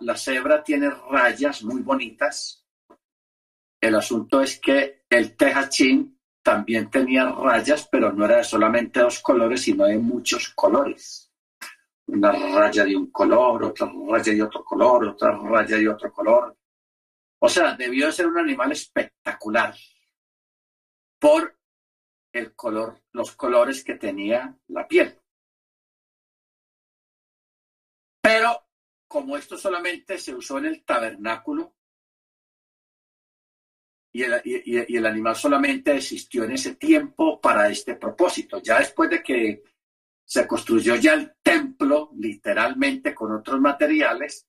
la 0.00 0.16
cebra 0.16 0.62
tiene 0.62 0.90
rayas 0.90 1.62
muy 1.62 1.80
bonitas, 1.80 2.62
el 3.80 3.94
asunto 3.94 4.42
es 4.42 4.60
que 4.60 5.04
el 5.08 5.34
tejachín 5.36 6.20
también 6.42 6.90
tenía 6.90 7.30
rayas, 7.30 7.88
pero 7.90 8.12
no 8.12 8.26
era 8.26 8.44
solamente 8.44 9.00
dos 9.00 9.20
colores, 9.20 9.62
sino 9.62 9.86
de 9.86 9.96
muchos 9.96 10.50
colores. 10.50 11.32
Una 12.08 12.32
raya 12.32 12.84
de 12.84 12.94
un 12.94 13.10
color, 13.10 13.64
otra 13.64 13.90
raya 14.10 14.34
de 14.34 14.42
otro 14.42 14.62
color, 14.62 15.06
otra 15.06 15.38
raya 15.38 15.78
de 15.78 15.88
otro 15.88 16.12
color. 16.12 16.54
O 17.38 17.48
sea, 17.48 17.74
debió 17.74 18.06
de 18.06 18.12
ser 18.12 18.26
un 18.26 18.36
animal 18.36 18.72
espectacular 18.72 19.74
por 21.18 21.58
el 22.32 22.54
color, 22.54 23.02
los 23.12 23.32
colores 23.36 23.84
que 23.84 23.94
tenía 23.94 24.58
la 24.68 24.86
piel. 24.88 25.18
Pero 28.20 28.66
como 29.06 29.36
esto 29.36 29.56
solamente 29.56 30.18
se 30.18 30.34
usó 30.34 30.58
en 30.58 30.66
el 30.66 30.84
tabernáculo 30.84 31.74
y 34.14 34.22
el, 34.96 35.06
animal 35.06 35.34
solamente 35.34 35.96
existió 35.96 36.44
en 36.44 36.52
ese 36.52 36.76
tiempo 36.76 37.40
para 37.40 37.68
este 37.68 37.96
propósito, 37.96 38.62
ya 38.62 38.78
después 38.78 39.10
de 39.10 39.22
que 39.24 39.64
se 40.24 40.46
construyó 40.46 40.94
ya 40.94 41.14
el 41.14 41.34
templo 41.42 42.12
literalmente 42.16 43.12
con 43.12 43.32
otros 43.32 43.60
materiales, 43.60 44.46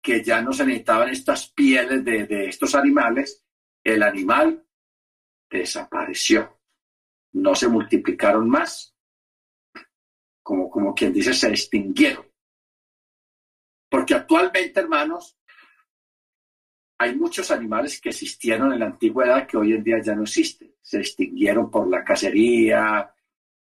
que 0.00 0.22
ya 0.22 0.40
no 0.42 0.52
se 0.52 0.64
necesitaban 0.64 1.08
estas 1.08 1.50
pieles 1.50 2.04
de, 2.04 2.46
estos 2.48 2.76
animales, 2.76 3.44
el 3.82 4.02
animal 4.04 4.64
desapareció. 5.50 6.58
No 7.32 7.54
se 7.54 7.68
multiplicaron 7.68 8.48
más, 8.48 8.94
como, 10.42 10.70
como 10.70 10.94
quien 10.94 11.12
dice, 11.12 11.34
se 11.34 11.48
extinguieron. 11.48 12.26
Porque 13.88 14.14
actualmente, 14.14 14.80
hermanos, 14.80 15.38
hay 16.98 17.14
muchos 17.14 17.50
animales 17.50 18.00
que 18.00 18.08
existieron 18.08 18.72
en 18.72 18.80
la 18.80 18.86
antigüedad 18.86 19.46
que 19.46 19.56
hoy 19.56 19.72
en 19.72 19.84
día 19.84 20.02
ya 20.02 20.14
no 20.14 20.22
existen. 20.22 20.74
Se 20.82 20.98
extinguieron 20.98 21.70
por 21.70 21.88
la 21.88 22.04
cacería, 22.04 23.14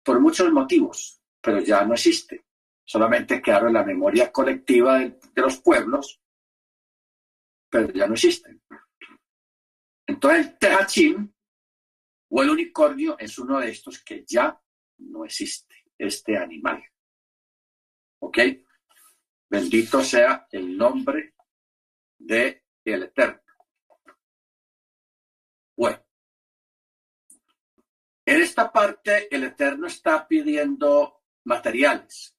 por 0.03 0.19
muchos 0.19 0.51
motivos, 0.51 1.21
pero 1.39 1.59
ya 1.61 1.85
no 1.85 1.93
existen. 1.93 2.43
Solamente 2.83 3.41
quedaron 3.41 3.69
en 3.69 3.75
la 3.75 3.83
memoria 3.83 4.31
colectiva 4.31 4.99
de, 4.99 5.17
los 5.35 5.57
pueblos, 5.57 6.19
pero 7.69 7.91
ya 7.93 8.05
no 8.05 8.15
existen. 8.15 8.61
Entonces 10.05 10.47
el 10.47 10.57
o 12.33 12.41
el 12.41 12.49
unicornio 12.49 13.17
es 13.19 13.37
uno 13.37 13.59
de 13.59 13.69
estos 13.69 14.01
que 14.03 14.23
ya 14.25 14.59
no 14.99 15.25
existe, 15.25 15.83
este 15.97 16.37
animal. 16.37 16.81
¿Ok? 18.19 18.37
Bendito 19.49 20.01
sea 20.01 20.47
el 20.49 20.77
nombre 20.77 21.33
de 22.17 22.63
el 22.85 23.03
Eterno. 23.03 23.41
Bueno, 25.75 26.05
en 28.25 28.41
esta 28.41 28.71
parte 28.71 29.33
el 29.35 29.43
Eterno 29.43 29.87
está 29.87 30.25
pidiendo 30.25 31.23
materiales, 31.43 32.37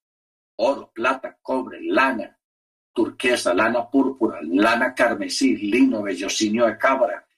oro, 0.56 0.90
plata, 0.90 1.38
cobre, 1.42 1.82
lana, 1.82 2.38
turquesa, 2.94 3.52
lana 3.52 3.90
púrpura, 3.90 4.40
lana 4.42 4.94
carmesí, 4.94 5.56
lino, 5.56 6.02
vellocinio 6.02 6.66
de 6.66 6.78
cabra, 6.78 7.28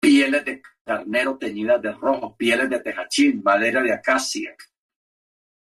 pieles 0.00 0.44
de 0.44 0.62
carnero 0.84 1.38
teñidas 1.38 1.80
de 1.80 1.92
rojo, 1.92 2.36
pieles 2.36 2.68
de 2.68 2.80
tejachín, 2.80 3.42
madera 3.42 3.82
de 3.82 3.92
acacia, 3.92 4.56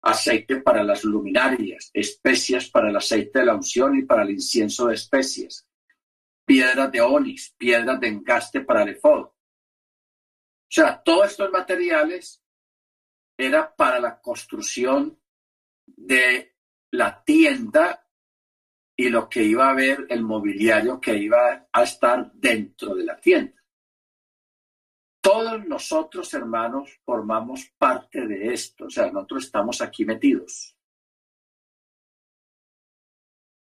aceite 0.02 0.62
para 0.62 0.84
las 0.84 1.04
luminarias, 1.04 1.92
especias 1.94 2.70
para 2.70 2.90
el 2.90 2.96
aceite 2.96 3.40
de 3.40 3.46
la 3.46 3.56
unción 3.56 3.98
y 3.98 4.04
para 4.04 4.24
el 4.24 4.32
incienso 4.32 4.88
de 4.88 4.96
especies, 4.96 5.68
piedras 6.46 6.92
de 6.92 7.02
onix, 7.02 7.54
piedras 7.58 8.00
de 8.00 8.08
engaste 8.08 8.62
para 8.62 8.84
el 8.84 8.90
efod. 8.90 9.26
O 9.26 10.74
sea, 10.74 11.02
todos 11.04 11.32
estos 11.32 11.52
materiales 11.52 12.42
era 13.38 13.76
para 13.76 14.00
la 14.00 14.20
construcción 14.20 15.20
de 15.86 16.56
la 16.92 17.24
tienda 17.24 18.08
y 18.96 19.10
lo 19.10 19.30
que 19.30 19.44
iba 19.44 19.70
a 19.70 19.74
ver 19.74 20.06
el 20.10 20.24
mobiliario 20.24 21.00
que 21.00 21.16
iba 21.18 21.68
a 21.72 21.84
estar 21.84 22.32
dentro 22.34 22.96
de 22.96 23.04
la 23.04 23.20
tienda. 23.20 23.61
Todos 25.22 25.64
nosotros, 25.66 26.34
hermanos, 26.34 27.00
formamos 27.06 27.72
parte 27.78 28.26
de 28.26 28.54
esto, 28.54 28.86
o 28.86 28.90
sea, 28.90 29.12
nosotros 29.12 29.46
estamos 29.46 29.80
aquí 29.80 30.04
metidos. 30.04 30.76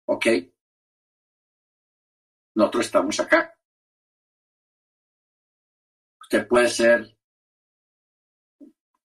¿Ok? 0.05 0.25
Nosotros 2.55 2.85
estamos 2.85 3.19
acá. 3.19 3.55
Usted 6.21 6.47
puede 6.47 6.69
ser 6.69 7.17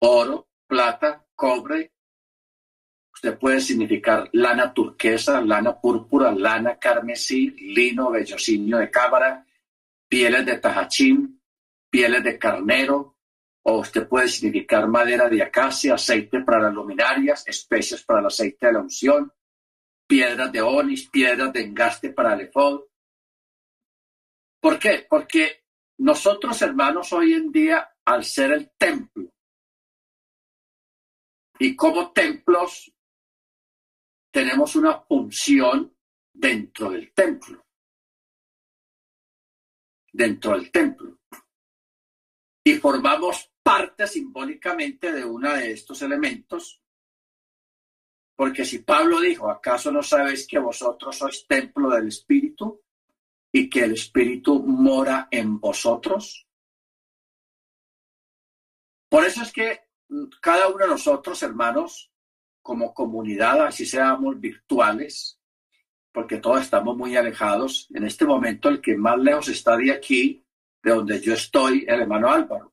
oro, 0.01 0.49
plata, 0.67 1.27
cobre. 1.35 1.93
Usted 3.13 3.39
puede 3.39 3.61
significar 3.61 4.31
lana 4.33 4.73
turquesa, 4.73 5.43
lana 5.43 5.79
púrpura, 5.79 6.33
lana 6.33 6.79
carmesí, 6.79 7.51
lino, 7.51 8.11
vellocinio 8.11 8.79
de 8.79 8.91
cámara, 8.91 9.47
pieles 10.09 10.47
de 10.47 10.59
tajachín, 10.59 11.38
pieles 11.91 12.23
de 12.23 12.39
carnero, 12.39 13.17
o 13.63 13.79
usted 13.81 14.09
puede 14.09 14.29
significar 14.29 14.89
madera 14.89 15.29
de 15.29 15.43
acacia, 15.43 15.95
aceite 15.95 16.41
para 16.41 16.61
las 16.63 16.75
luminarias, 16.75 17.47
especias 17.47 18.03
para 18.03 18.21
el 18.21 18.27
aceite 18.27 18.67
de 18.67 18.73
la 18.73 18.81
unción, 18.81 19.33
piedras 20.07 20.51
de 20.53 20.63
onis, 20.63 21.09
piedras 21.11 21.53
de 21.53 21.63
engaste 21.63 22.11
para 22.11 22.35
el 22.35 22.43
efod. 22.43 22.83
¿Por 24.61 24.79
qué? 24.79 25.07
Porque 25.09 25.65
nosotros, 25.99 26.61
hermanos, 26.63 27.13
hoy 27.13 27.35
en 27.35 27.53
día, 27.53 27.97
al 28.05 28.25
ser 28.25 28.53
el 28.53 28.71
templo, 28.77 29.31
y 31.59 31.75
como 31.75 32.13
templos, 32.13 32.93
tenemos 34.31 34.77
una 34.77 35.01
función 35.01 35.95
dentro 36.33 36.91
del 36.91 37.13
templo. 37.13 37.65
Dentro 40.13 40.53
del 40.53 40.71
templo 40.71 41.18
y 42.65 42.75
formamos 42.75 43.51
parte 43.63 44.07
simbólicamente 44.07 45.13
de 45.13 45.25
uno 45.25 45.53
de 45.53 45.73
estos 45.73 46.03
elementos. 46.03 46.83
Porque 48.35 48.65
si 48.65 48.81
Pablo 48.81 49.21
dijo, 49.21 49.51
¿acaso 49.51 49.91
no 49.91 50.03
sabéis 50.03 50.47
que 50.47 50.59
vosotros 50.59 51.17
sois 51.17 51.47
templo 51.47 51.91
del 51.91 52.09
Espíritu 52.09 52.81
y 53.53 53.69
que 53.69 53.81
el 53.81 53.93
Espíritu 53.93 54.63
mora 54.63 55.29
en 55.31 55.59
vosotros? 55.59 56.47
Por 59.09 59.25
eso 59.25 59.43
es 59.43 59.53
que 59.53 59.89
cada 60.41 60.69
uno 60.69 60.85
de 60.85 60.89
nosotros, 60.89 61.43
hermanos, 61.43 62.13
como 62.63 62.95
comunidad, 62.95 63.67
así 63.67 63.87
seamos 63.87 64.39
virtuales, 64.39 65.41
porque 66.13 66.39
todos 66.39 66.63
estamos 66.63 66.97
muy 66.97 67.17
alejados, 67.17 67.89
en 67.95 68.05
este 68.05 68.25
momento 68.25 68.69
el 68.69 68.81
que 68.81 68.97
más 68.97 69.19
lejos 69.19 69.49
está 69.49 69.77
de 69.77 69.93
aquí 69.93 70.45
de 70.83 70.91
donde 70.91 71.21
yo 71.21 71.35
estoy, 71.35 71.85
el 71.87 72.01
hermano 72.01 72.31
Álvaro. 72.31 72.73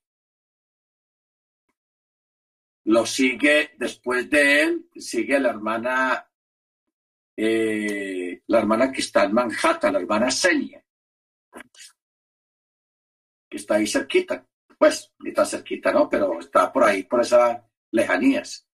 Lo 2.86 3.06
sigue 3.06 3.72
después 3.78 4.30
de 4.30 4.62
él, 4.62 4.90
sigue 4.96 5.40
la 5.40 5.50
hermana, 5.50 6.30
eh, 7.36 8.42
la 8.48 8.60
hermana 8.60 8.92
que 8.92 9.02
está 9.02 9.24
en 9.24 9.34
Manhattan, 9.34 9.94
la 9.94 10.00
hermana 10.00 10.30
Senia, 10.30 10.84
que 13.50 13.58
está 13.58 13.76
ahí 13.76 13.88
cerquita. 13.88 14.46
Pues, 14.78 15.14
tan 15.34 15.46
cerquita, 15.46 15.92
¿no? 15.92 16.10
Pero 16.10 16.40
está 16.40 16.72
por 16.72 16.84
ahí, 16.84 17.04
por 17.04 17.22
esas 17.22 17.62
lejanías. 17.92 18.68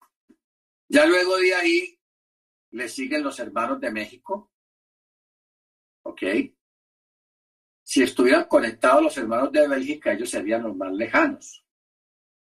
Ya 0.88 1.04
luego 1.04 1.36
de 1.36 1.54
ahí 1.54 2.00
le 2.70 2.88
siguen 2.88 3.22
los 3.22 3.38
hermanos 3.40 3.80
de 3.80 3.90
México, 3.90 4.52
¿ok? 6.02 6.22
Si 7.90 8.02
estuvieran 8.02 8.44
conectados 8.44 9.02
los 9.02 9.16
hermanos 9.16 9.50
de 9.50 9.66
Bélgica, 9.66 10.12
ellos 10.12 10.28
serían 10.28 10.62
los 10.62 10.76
más 10.76 10.92
lejanos, 10.92 11.64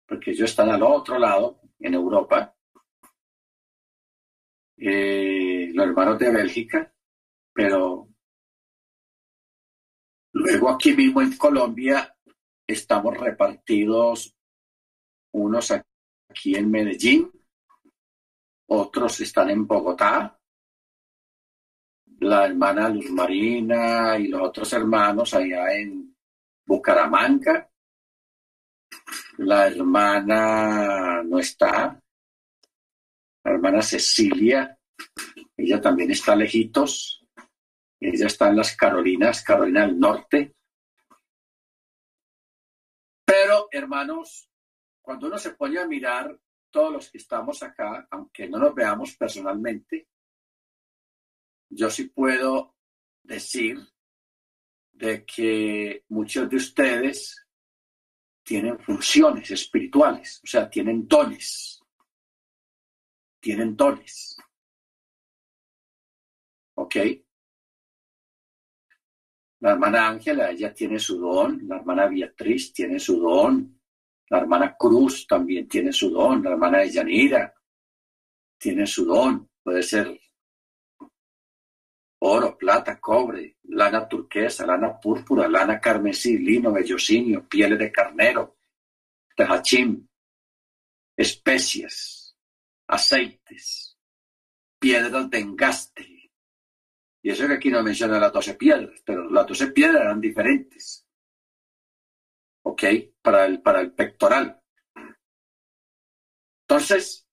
porque 0.07 0.31
ellos 0.31 0.49
están 0.49 0.69
al 0.69 0.81
otro 0.81 1.19
lado, 1.19 1.59
en 1.81 1.95
Europa. 1.95 2.55
Eh, 4.77 5.69
los 5.73 5.85
hermanos 5.85 6.17
de 6.17 6.31
Bélgica, 6.31 6.93
pero 7.51 8.07
luego 10.31 10.69
aquí 10.69 10.93
mismo 10.93 11.21
en 11.21 11.35
Colombia 11.35 12.15
estamos 12.65 13.17
repartidos 13.17 14.33
unos 15.33 15.73
aquí 16.29 16.55
en 16.55 16.71
Medellín, 16.71 17.29
otros 18.67 19.19
están 19.19 19.49
en 19.49 19.67
Bogotá, 19.67 20.39
la 22.23 22.45
hermana 22.45 22.89
Luz 22.89 23.09
Marina 23.11 24.17
y 24.17 24.27
los 24.27 24.41
otros 24.41 24.71
hermanos 24.73 25.33
allá 25.33 25.73
en 25.73 26.15
Bucaramanga. 26.65 27.69
La 29.37 29.67
hermana 29.67 31.23
no 31.23 31.39
está. 31.39 31.99
La 33.43 33.51
hermana 33.51 33.81
Cecilia, 33.81 34.77
ella 35.57 35.81
también 35.81 36.11
está 36.11 36.35
lejitos. 36.35 37.25
Ella 37.99 38.27
está 38.27 38.49
en 38.49 38.57
las 38.57 38.75
Carolinas, 38.75 39.43
Carolina 39.43 39.85
del 39.85 39.99
Norte. 39.99 40.55
Pero, 43.25 43.67
hermanos, 43.71 44.49
cuando 45.01 45.27
uno 45.27 45.37
se 45.37 45.51
pone 45.51 45.79
a 45.79 45.87
mirar 45.87 46.37
todos 46.69 46.91
los 46.91 47.11
que 47.11 47.17
estamos 47.17 47.61
acá, 47.63 48.07
aunque 48.09 48.49
no 48.49 48.57
nos 48.57 48.73
veamos 48.73 49.15
personalmente, 49.15 50.07
yo 51.75 51.89
sí 51.89 52.05
puedo 52.05 52.75
decir 53.23 53.79
de 54.91 55.25
que 55.25 56.03
muchos 56.09 56.49
de 56.49 56.57
ustedes 56.57 57.45
tienen 58.43 58.77
funciones 58.79 59.49
espirituales, 59.51 60.41
o 60.43 60.47
sea, 60.47 60.69
tienen 60.69 61.07
dones. 61.07 61.81
Tienen 63.39 63.75
dones. 63.75 64.37
¿Ok? 66.75 66.95
La 69.59 69.71
hermana 69.71 70.09
Ángela, 70.09 70.51
ella 70.51 70.73
tiene 70.73 70.99
su 70.99 71.19
don, 71.19 71.67
la 71.67 71.77
hermana 71.77 72.07
Beatriz 72.07 72.73
tiene 72.73 72.99
su 72.99 73.19
don, 73.19 73.79
la 74.29 74.39
hermana 74.39 74.75
Cruz 74.77 75.25
también 75.25 75.67
tiene 75.67 75.93
su 75.93 76.09
don, 76.09 76.43
la 76.43 76.51
hermana 76.51 76.85
Yanira 76.85 77.53
tiene 78.57 78.85
su 78.85 79.05
don, 79.05 79.49
puede 79.63 79.83
ser 79.83 80.19
oro, 82.25 82.57
plata, 82.57 82.99
cobre, 82.99 83.57
lana 83.63 84.07
turquesa, 84.07 84.65
lana 84.65 84.99
púrpura, 84.99 85.47
lana 85.47 85.79
carmesí, 85.79 86.37
lino, 86.37 86.71
vellocinio, 86.71 87.47
pieles 87.49 87.77
de 87.77 87.91
carnero, 87.91 88.55
tejachín, 89.35 90.09
especias, 91.17 92.37
aceites, 92.87 93.97
piedras 94.79 95.29
de 95.29 95.39
engaste. 95.39 96.31
Y 97.21 97.29
eso 97.29 97.47
que 97.47 97.53
aquí 97.55 97.69
no 97.69 97.83
menciona 97.83 98.19
las 98.19 98.31
doce 98.31 98.53
piedras, 98.53 99.01
pero 99.05 99.29
las 99.29 99.45
doce 99.45 99.67
piedras 99.67 100.01
eran 100.01 100.21
diferentes. 100.21 101.05
¿Ok? 102.65 102.83
Para 103.21 103.45
el, 103.45 103.61
para 103.61 103.81
el 103.81 103.91
pectoral. 103.93 104.61
Entonces, 106.61 107.27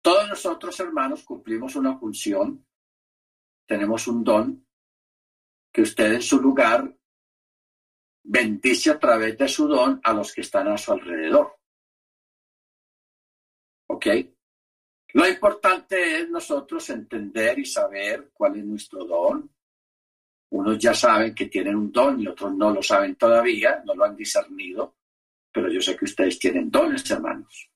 todos 0.00 0.28
nosotros, 0.28 0.78
hermanos, 0.78 1.24
cumplimos 1.24 1.74
una 1.74 1.98
función 1.98 2.64
tenemos 3.66 4.06
un 4.06 4.22
don 4.22 4.66
que 5.72 5.82
usted 5.82 6.14
en 6.14 6.22
su 6.22 6.40
lugar 6.40 6.96
bendice 8.22 8.90
a 8.90 8.98
través 8.98 9.36
de 9.36 9.48
su 9.48 9.68
don 9.68 10.00
a 10.02 10.12
los 10.12 10.32
que 10.32 10.40
están 10.40 10.68
a 10.68 10.78
su 10.78 10.92
alrededor. 10.92 11.56
¿Ok? 13.88 14.06
Lo 15.14 15.28
importante 15.28 16.20
es 16.20 16.30
nosotros 16.30 16.88
entender 16.90 17.58
y 17.58 17.66
saber 17.66 18.30
cuál 18.32 18.56
es 18.56 18.64
nuestro 18.64 19.04
don. 19.04 19.50
Unos 20.50 20.78
ya 20.78 20.94
saben 20.94 21.34
que 21.34 21.46
tienen 21.46 21.76
un 21.76 21.92
don 21.92 22.20
y 22.20 22.26
otros 22.26 22.54
no 22.54 22.72
lo 22.72 22.82
saben 22.82 23.16
todavía, 23.16 23.82
no 23.84 23.94
lo 23.94 24.04
han 24.04 24.16
discernido, 24.16 24.96
pero 25.52 25.68
yo 25.68 25.80
sé 25.80 25.96
que 25.96 26.04
ustedes 26.04 26.38
tienen 26.38 26.70
dones, 26.70 27.08
hermanos. 27.10 27.70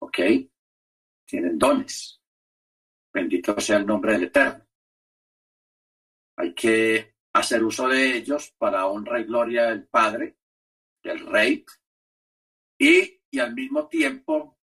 ¿Ok? 0.00 0.18
Tienen 1.24 1.58
dones. 1.58 2.20
Bendito 3.12 3.60
sea 3.60 3.76
el 3.76 3.86
nombre 3.86 4.12
del 4.12 4.24
Eterno. 4.24 4.63
Hay 6.36 6.54
que 6.54 7.14
hacer 7.32 7.62
uso 7.64 7.88
de 7.88 8.16
ellos 8.16 8.54
para 8.58 8.86
honra 8.86 9.20
y 9.20 9.24
gloria 9.24 9.66
del 9.66 9.86
Padre, 9.86 10.36
del 11.02 11.26
Rey, 11.26 11.64
y, 12.78 13.20
y 13.30 13.38
al 13.38 13.54
mismo 13.54 13.88
tiempo 13.88 14.58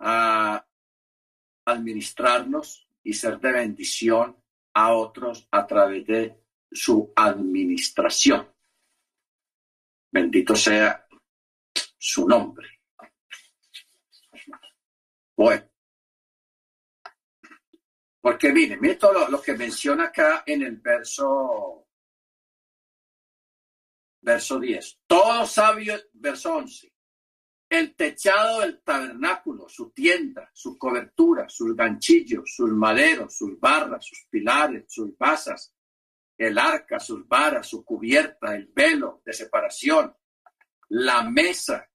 a 0.00 0.64
administrarnos 1.66 2.88
y 3.02 3.12
ser 3.12 3.38
de 3.40 3.52
bendición 3.52 4.42
a 4.74 4.92
otros 4.92 5.48
a 5.50 5.66
través 5.66 6.06
de 6.06 6.44
su 6.70 7.12
administración. 7.16 8.54
Bendito 10.10 10.54
sea 10.56 11.06
su 11.98 12.26
nombre. 12.26 12.68
Bueno, 15.36 15.68
porque 18.28 18.52
miren, 18.52 18.78
miren 18.78 18.98
todo 18.98 19.26
lo, 19.26 19.40
que 19.40 19.54
menciona 19.54 20.04
acá 20.04 20.42
en 20.44 20.62
el 20.62 20.76
verso, 20.76 21.88
verso 24.20 24.60
10. 24.60 25.00
Todo 25.06 25.46
sabio, 25.46 25.98
verso 26.12 26.56
11. 26.56 26.92
El 27.70 27.94
techado 27.94 28.60
del 28.60 28.82
tabernáculo, 28.82 29.66
su 29.66 29.92
tienda, 29.92 30.50
su 30.52 30.76
cobertura, 30.76 31.48
sus 31.48 31.74
ganchillos, 31.74 32.54
sus 32.54 32.68
maderos, 32.70 33.34
sus 33.34 33.58
barras, 33.58 34.04
sus 34.04 34.26
pilares, 34.28 34.84
sus 34.88 35.16
basas, 35.16 35.74
el 36.36 36.58
arca, 36.58 37.00
sus 37.00 37.26
varas, 37.26 37.66
su 37.66 37.82
cubierta, 37.82 38.54
el 38.54 38.66
velo 38.66 39.22
de 39.24 39.32
separación, 39.32 40.14
la 40.90 41.22
mesa, 41.22 41.87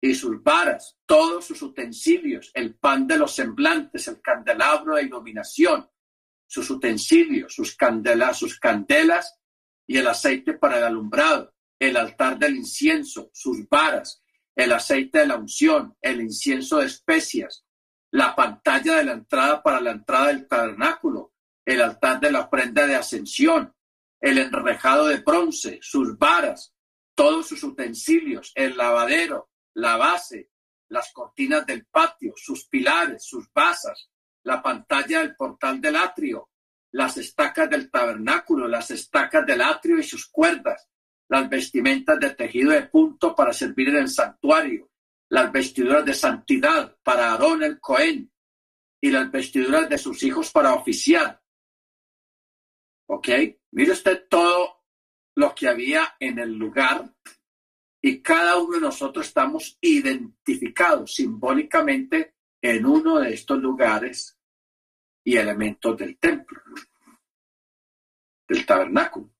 y 0.00 0.14
sus 0.14 0.42
varas, 0.42 0.98
todos 1.04 1.44
sus 1.44 1.60
utensilios, 1.62 2.50
el 2.54 2.74
pan 2.74 3.06
de 3.06 3.18
los 3.18 3.34
semblantes, 3.34 4.08
el 4.08 4.20
candelabro 4.20 4.96
de 4.96 5.02
iluminación, 5.02 5.88
sus 6.46 6.70
utensilios, 6.70 7.54
sus 7.54 7.76
candelas, 7.76 8.38
sus 8.38 8.58
candelas 8.58 9.38
y 9.86 9.98
el 9.98 10.08
aceite 10.08 10.54
para 10.54 10.78
el 10.78 10.84
alumbrado, 10.84 11.54
el 11.78 11.96
altar 11.96 12.38
del 12.38 12.56
incienso, 12.56 13.30
sus 13.32 13.68
varas, 13.68 14.22
el 14.56 14.72
aceite 14.72 15.18
de 15.18 15.26
la 15.26 15.36
unción, 15.36 15.96
el 16.00 16.20
incienso 16.20 16.78
de 16.78 16.86
especias, 16.86 17.64
la 18.10 18.34
pantalla 18.34 18.96
de 18.96 19.04
la 19.04 19.12
entrada 19.12 19.62
para 19.62 19.80
la 19.80 19.92
entrada 19.92 20.28
del 20.28 20.48
tabernáculo, 20.48 21.34
el 21.64 21.82
altar 21.82 22.20
de 22.20 22.32
la 22.32 22.48
prenda 22.48 22.86
de 22.86 22.96
ascensión, 22.96 23.74
el 24.20 24.38
enrejado 24.38 25.06
de 25.06 25.18
bronce, 25.18 25.78
sus 25.82 26.18
varas, 26.18 26.74
todos 27.14 27.48
sus 27.48 27.62
utensilios, 27.62 28.52
el 28.54 28.76
lavadero, 28.76 29.49
la 29.74 29.96
base, 29.96 30.50
las 30.88 31.12
cortinas 31.12 31.64
del 31.66 31.86
patio, 31.86 32.32
sus 32.36 32.66
pilares, 32.66 33.24
sus 33.24 33.52
basas, 33.52 34.10
la 34.42 34.62
pantalla 34.62 35.20
del 35.20 35.36
portal 35.36 35.80
del 35.80 35.96
atrio, 35.96 36.50
las 36.92 37.16
estacas 37.16 37.70
del 37.70 37.90
tabernáculo, 37.90 38.66
las 38.66 38.90
estacas 38.90 39.46
del 39.46 39.60
atrio 39.62 39.98
y 39.98 40.02
sus 40.02 40.28
cuerdas, 40.28 40.88
las 41.28 41.48
vestimentas 41.48 42.18
de 42.18 42.30
tejido 42.34 42.72
de 42.72 42.82
punto 42.82 43.34
para 43.34 43.52
servir 43.52 43.90
en 43.90 43.98
el 43.98 44.08
santuario, 44.08 44.90
las 45.28 45.52
vestiduras 45.52 46.04
de 46.04 46.14
santidad 46.14 46.96
para 47.02 47.30
Aarón 47.30 47.62
el 47.62 47.78
Cohen 47.78 48.32
y 49.00 49.10
las 49.10 49.30
vestiduras 49.30 49.88
de 49.88 49.98
sus 49.98 50.22
hijos 50.24 50.50
para 50.50 50.74
oficiar. 50.74 51.40
¿Ok? 53.06 53.28
Mire 53.72 53.92
usted 53.92 54.26
todo 54.28 54.84
lo 55.36 55.54
que 55.54 55.68
había 55.68 56.16
en 56.18 56.40
el 56.40 56.54
lugar 56.54 57.14
y 58.02 58.22
cada 58.22 58.56
uno 58.56 58.76
de 58.76 58.80
nosotros 58.80 59.26
estamos 59.26 59.76
identificados 59.80 61.14
simbólicamente 61.14 62.34
en 62.62 62.86
uno 62.86 63.20
de 63.20 63.34
estos 63.34 63.58
lugares 63.58 64.38
y 65.24 65.36
elementos 65.36 65.96
del 65.98 66.18
templo, 66.18 66.62
del 68.48 68.64
tabernáculo. 68.64 69.30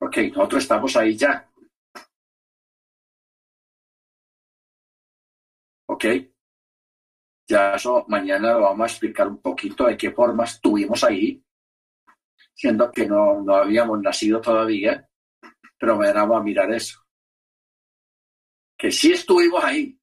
Ok, 0.00 0.16
nosotros 0.34 0.62
estamos 0.62 0.96
ahí 0.96 1.16
ya. 1.16 1.48
Ok. 5.86 6.04
Ya 7.48 7.76
eso 7.76 8.04
mañana 8.08 8.54
lo 8.54 8.62
vamos 8.62 8.82
a 8.82 8.92
explicar 8.92 9.28
un 9.28 9.40
poquito 9.40 9.86
de 9.86 9.96
qué 9.96 10.10
forma 10.10 10.44
estuvimos 10.44 11.04
ahí, 11.04 11.42
siendo 12.52 12.90
que 12.90 13.06
no, 13.06 13.40
no 13.40 13.54
habíamos 13.54 14.00
nacido 14.02 14.40
todavía 14.40 15.08
pero 15.78 15.98
vamos 15.98 16.40
a 16.40 16.42
mirar 16.42 16.72
eso. 16.72 17.04
Que 18.76 18.90
sí 18.90 19.12
estuvimos 19.12 19.64
ahí, 19.64 19.98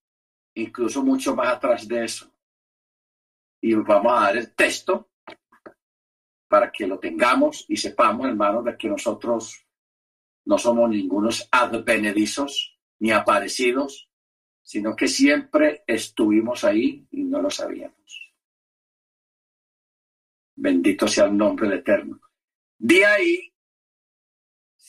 incluso 0.56 1.04
mucho 1.04 1.36
más 1.36 1.48
atrás 1.48 1.88
de 1.88 2.06
eso. 2.06 2.32
Y 3.62 3.74
vamos 3.76 4.12
a 4.12 4.26
dar 4.26 4.38
el 4.38 4.54
texto 4.56 5.10
para 6.48 6.72
que 6.72 6.86
lo 6.86 7.00
tengamos 7.00 7.66
y 7.68 7.78
sepamos, 7.78 8.28
hermanos, 8.28 8.66
de 8.66 8.78
que 8.78 8.88
nosotros 8.88 9.66
no 10.46 10.58
somos 10.58 10.90
ningunos 10.90 11.48
advenedizos 11.52 12.78
ni 13.00 13.12
aparecidos, 13.12 14.10
sino 14.62 14.96
que 14.96 15.08
siempre 15.08 15.84
estuvimos 15.88 16.64
ahí 16.64 17.08
y 17.12 17.24
no 17.24 17.42
lo 17.42 17.50
sabíamos. 17.50 18.34
Bendito 20.56 21.08
sea 21.08 21.26
el 21.26 21.38
nombre 21.38 21.68
del 21.68 21.80
Eterno. 21.80 22.22
De 22.78 23.06
ahí 23.06 23.53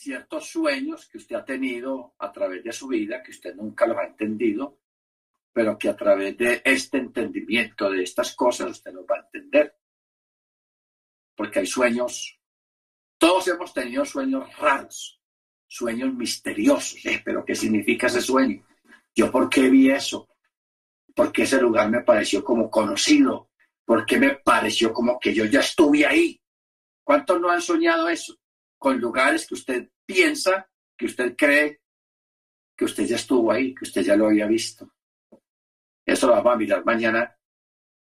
ciertos 0.05 0.51
sueños 0.51 1.07
que 1.07 1.17
usted 1.17 1.35
ha 1.35 1.43
tenido 1.43 2.13
a 2.19 2.31
través 2.31 2.63
de 2.63 2.71
su 2.71 2.87
vida, 2.87 3.23
que 3.23 3.31
usted 3.31 3.55
nunca 3.55 3.87
los 3.87 3.97
ha 3.97 4.05
entendido, 4.05 4.77
pero 5.51 5.79
que 5.79 5.89
a 5.89 5.95
través 5.95 6.37
de 6.37 6.61
este 6.63 6.99
entendimiento 6.99 7.89
de 7.89 8.03
estas 8.03 8.35
cosas 8.35 8.69
usted 8.69 8.93
los 8.93 9.03
va 9.05 9.15
a 9.15 9.21
entender. 9.21 9.75
Porque 11.35 11.59
hay 11.59 11.65
sueños, 11.65 12.39
todos 13.17 13.47
hemos 13.47 13.73
tenido 13.73 14.05
sueños 14.05 14.55
raros, 14.59 15.19
sueños 15.65 16.13
misteriosos. 16.13 17.03
¿eh? 17.03 17.23
¿Pero 17.25 17.43
qué 17.43 17.55
significa 17.55 18.05
ese 18.05 18.21
sueño? 18.21 18.63
¿Yo 19.15 19.31
por 19.31 19.49
qué 19.49 19.69
vi 19.71 19.89
eso? 19.89 20.29
¿Por 21.15 21.31
qué 21.31 21.43
ese 21.43 21.59
lugar 21.59 21.89
me 21.89 22.01
pareció 22.01 22.43
como 22.43 22.69
conocido? 22.69 23.49
¿Por 23.83 24.05
qué 24.05 24.19
me 24.19 24.35
pareció 24.35 24.93
como 24.93 25.19
que 25.19 25.33
yo 25.33 25.45
ya 25.45 25.61
estuve 25.61 26.05
ahí? 26.05 26.39
¿Cuántos 27.03 27.41
no 27.41 27.49
han 27.49 27.61
soñado 27.61 28.07
eso? 28.07 28.37
Con 28.77 28.99
lugares 28.99 29.47
que 29.47 29.55
usted 29.55 29.89
piensa, 30.05 30.69
que 30.97 31.05
usted 31.05 31.35
cree 31.35 31.81
que 32.75 32.85
usted 32.85 33.05
ya 33.05 33.15
estuvo 33.15 33.51
ahí, 33.51 33.73
que 33.73 33.85
usted 33.85 34.01
ya 34.01 34.15
lo 34.15 34.27
había 34.27 34.47
visto. 34.47 34.93
Eso 36.05 36.27
lo 36.27 36.33
vamos 36.33 36.53
a 36.53 36.57
mirar 36.57 36.85
mañana 36.85 37.35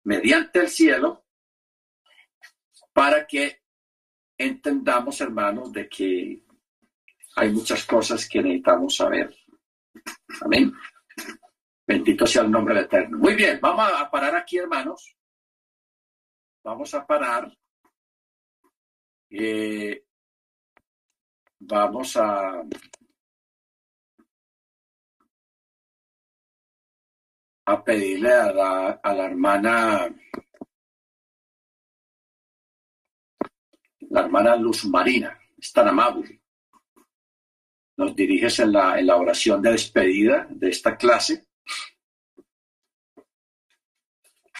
mediante 0.05 0.60
el 0.60 0.68
cielo 0.68 1.24
para 2.93 3.26
que 3.26 3.62
entendamos, 4.36 5.20
hermanos, 5.20 5.72
de 5.72 5.89
que 5.89 6.44
hay 7.36 7.51
muchas 7.51 7.85
cosas 7.85 8.28
que 8.28 8.43
necesitamos 8.43 8.97
saber. 8.97 9.35
Amén. 10.43 10.72
Bendito 11.86 12.26
sea 12.26 12.43
el 12.43 12.51
nombre 12.51 12.74
del 12.74 12.85
Eterno. 12.85 13.18
Muy 13.18 13.35
bien, 13.35 13.59
vamos 13.60 13.90
a 13.94 14.10
parar 14.10 14.35
aquí, 14.36 14.59
hermanos. 14.59 15.16
Vamos 16.62 16.94
a 16.94 17.06
parar. 17.06 17.52
Eh, 19.31 20.05
vamos 21.66 22.16
a 22.16 22.62
a 27.66 27.82
pedirle 27.82 28.32
a 28.32 28.53
la, 28.53 28.91
a 29.03 29.15
la 29.15 29.24
hermana 29.24 30.15
la 34.11 34.20
hermana 34.20 34.55
Luz 34.57 34.85
Marina, 34.85 35.36
es 35.59 35.73
tan 35.73 35.89
amable. 35.89 36.41
Nos 37.97 38.15
diriges 38.15 38.61
en 38.61 38.73
la, 38.73 38.99
en 38.99 39.07
la 39.07 39.16
oración 39.16 39.61
de 39.62 39.73
despedida 39.73 40.47
de 40.51 40.69
esta 40.69 40.97
clase 40.97 41.47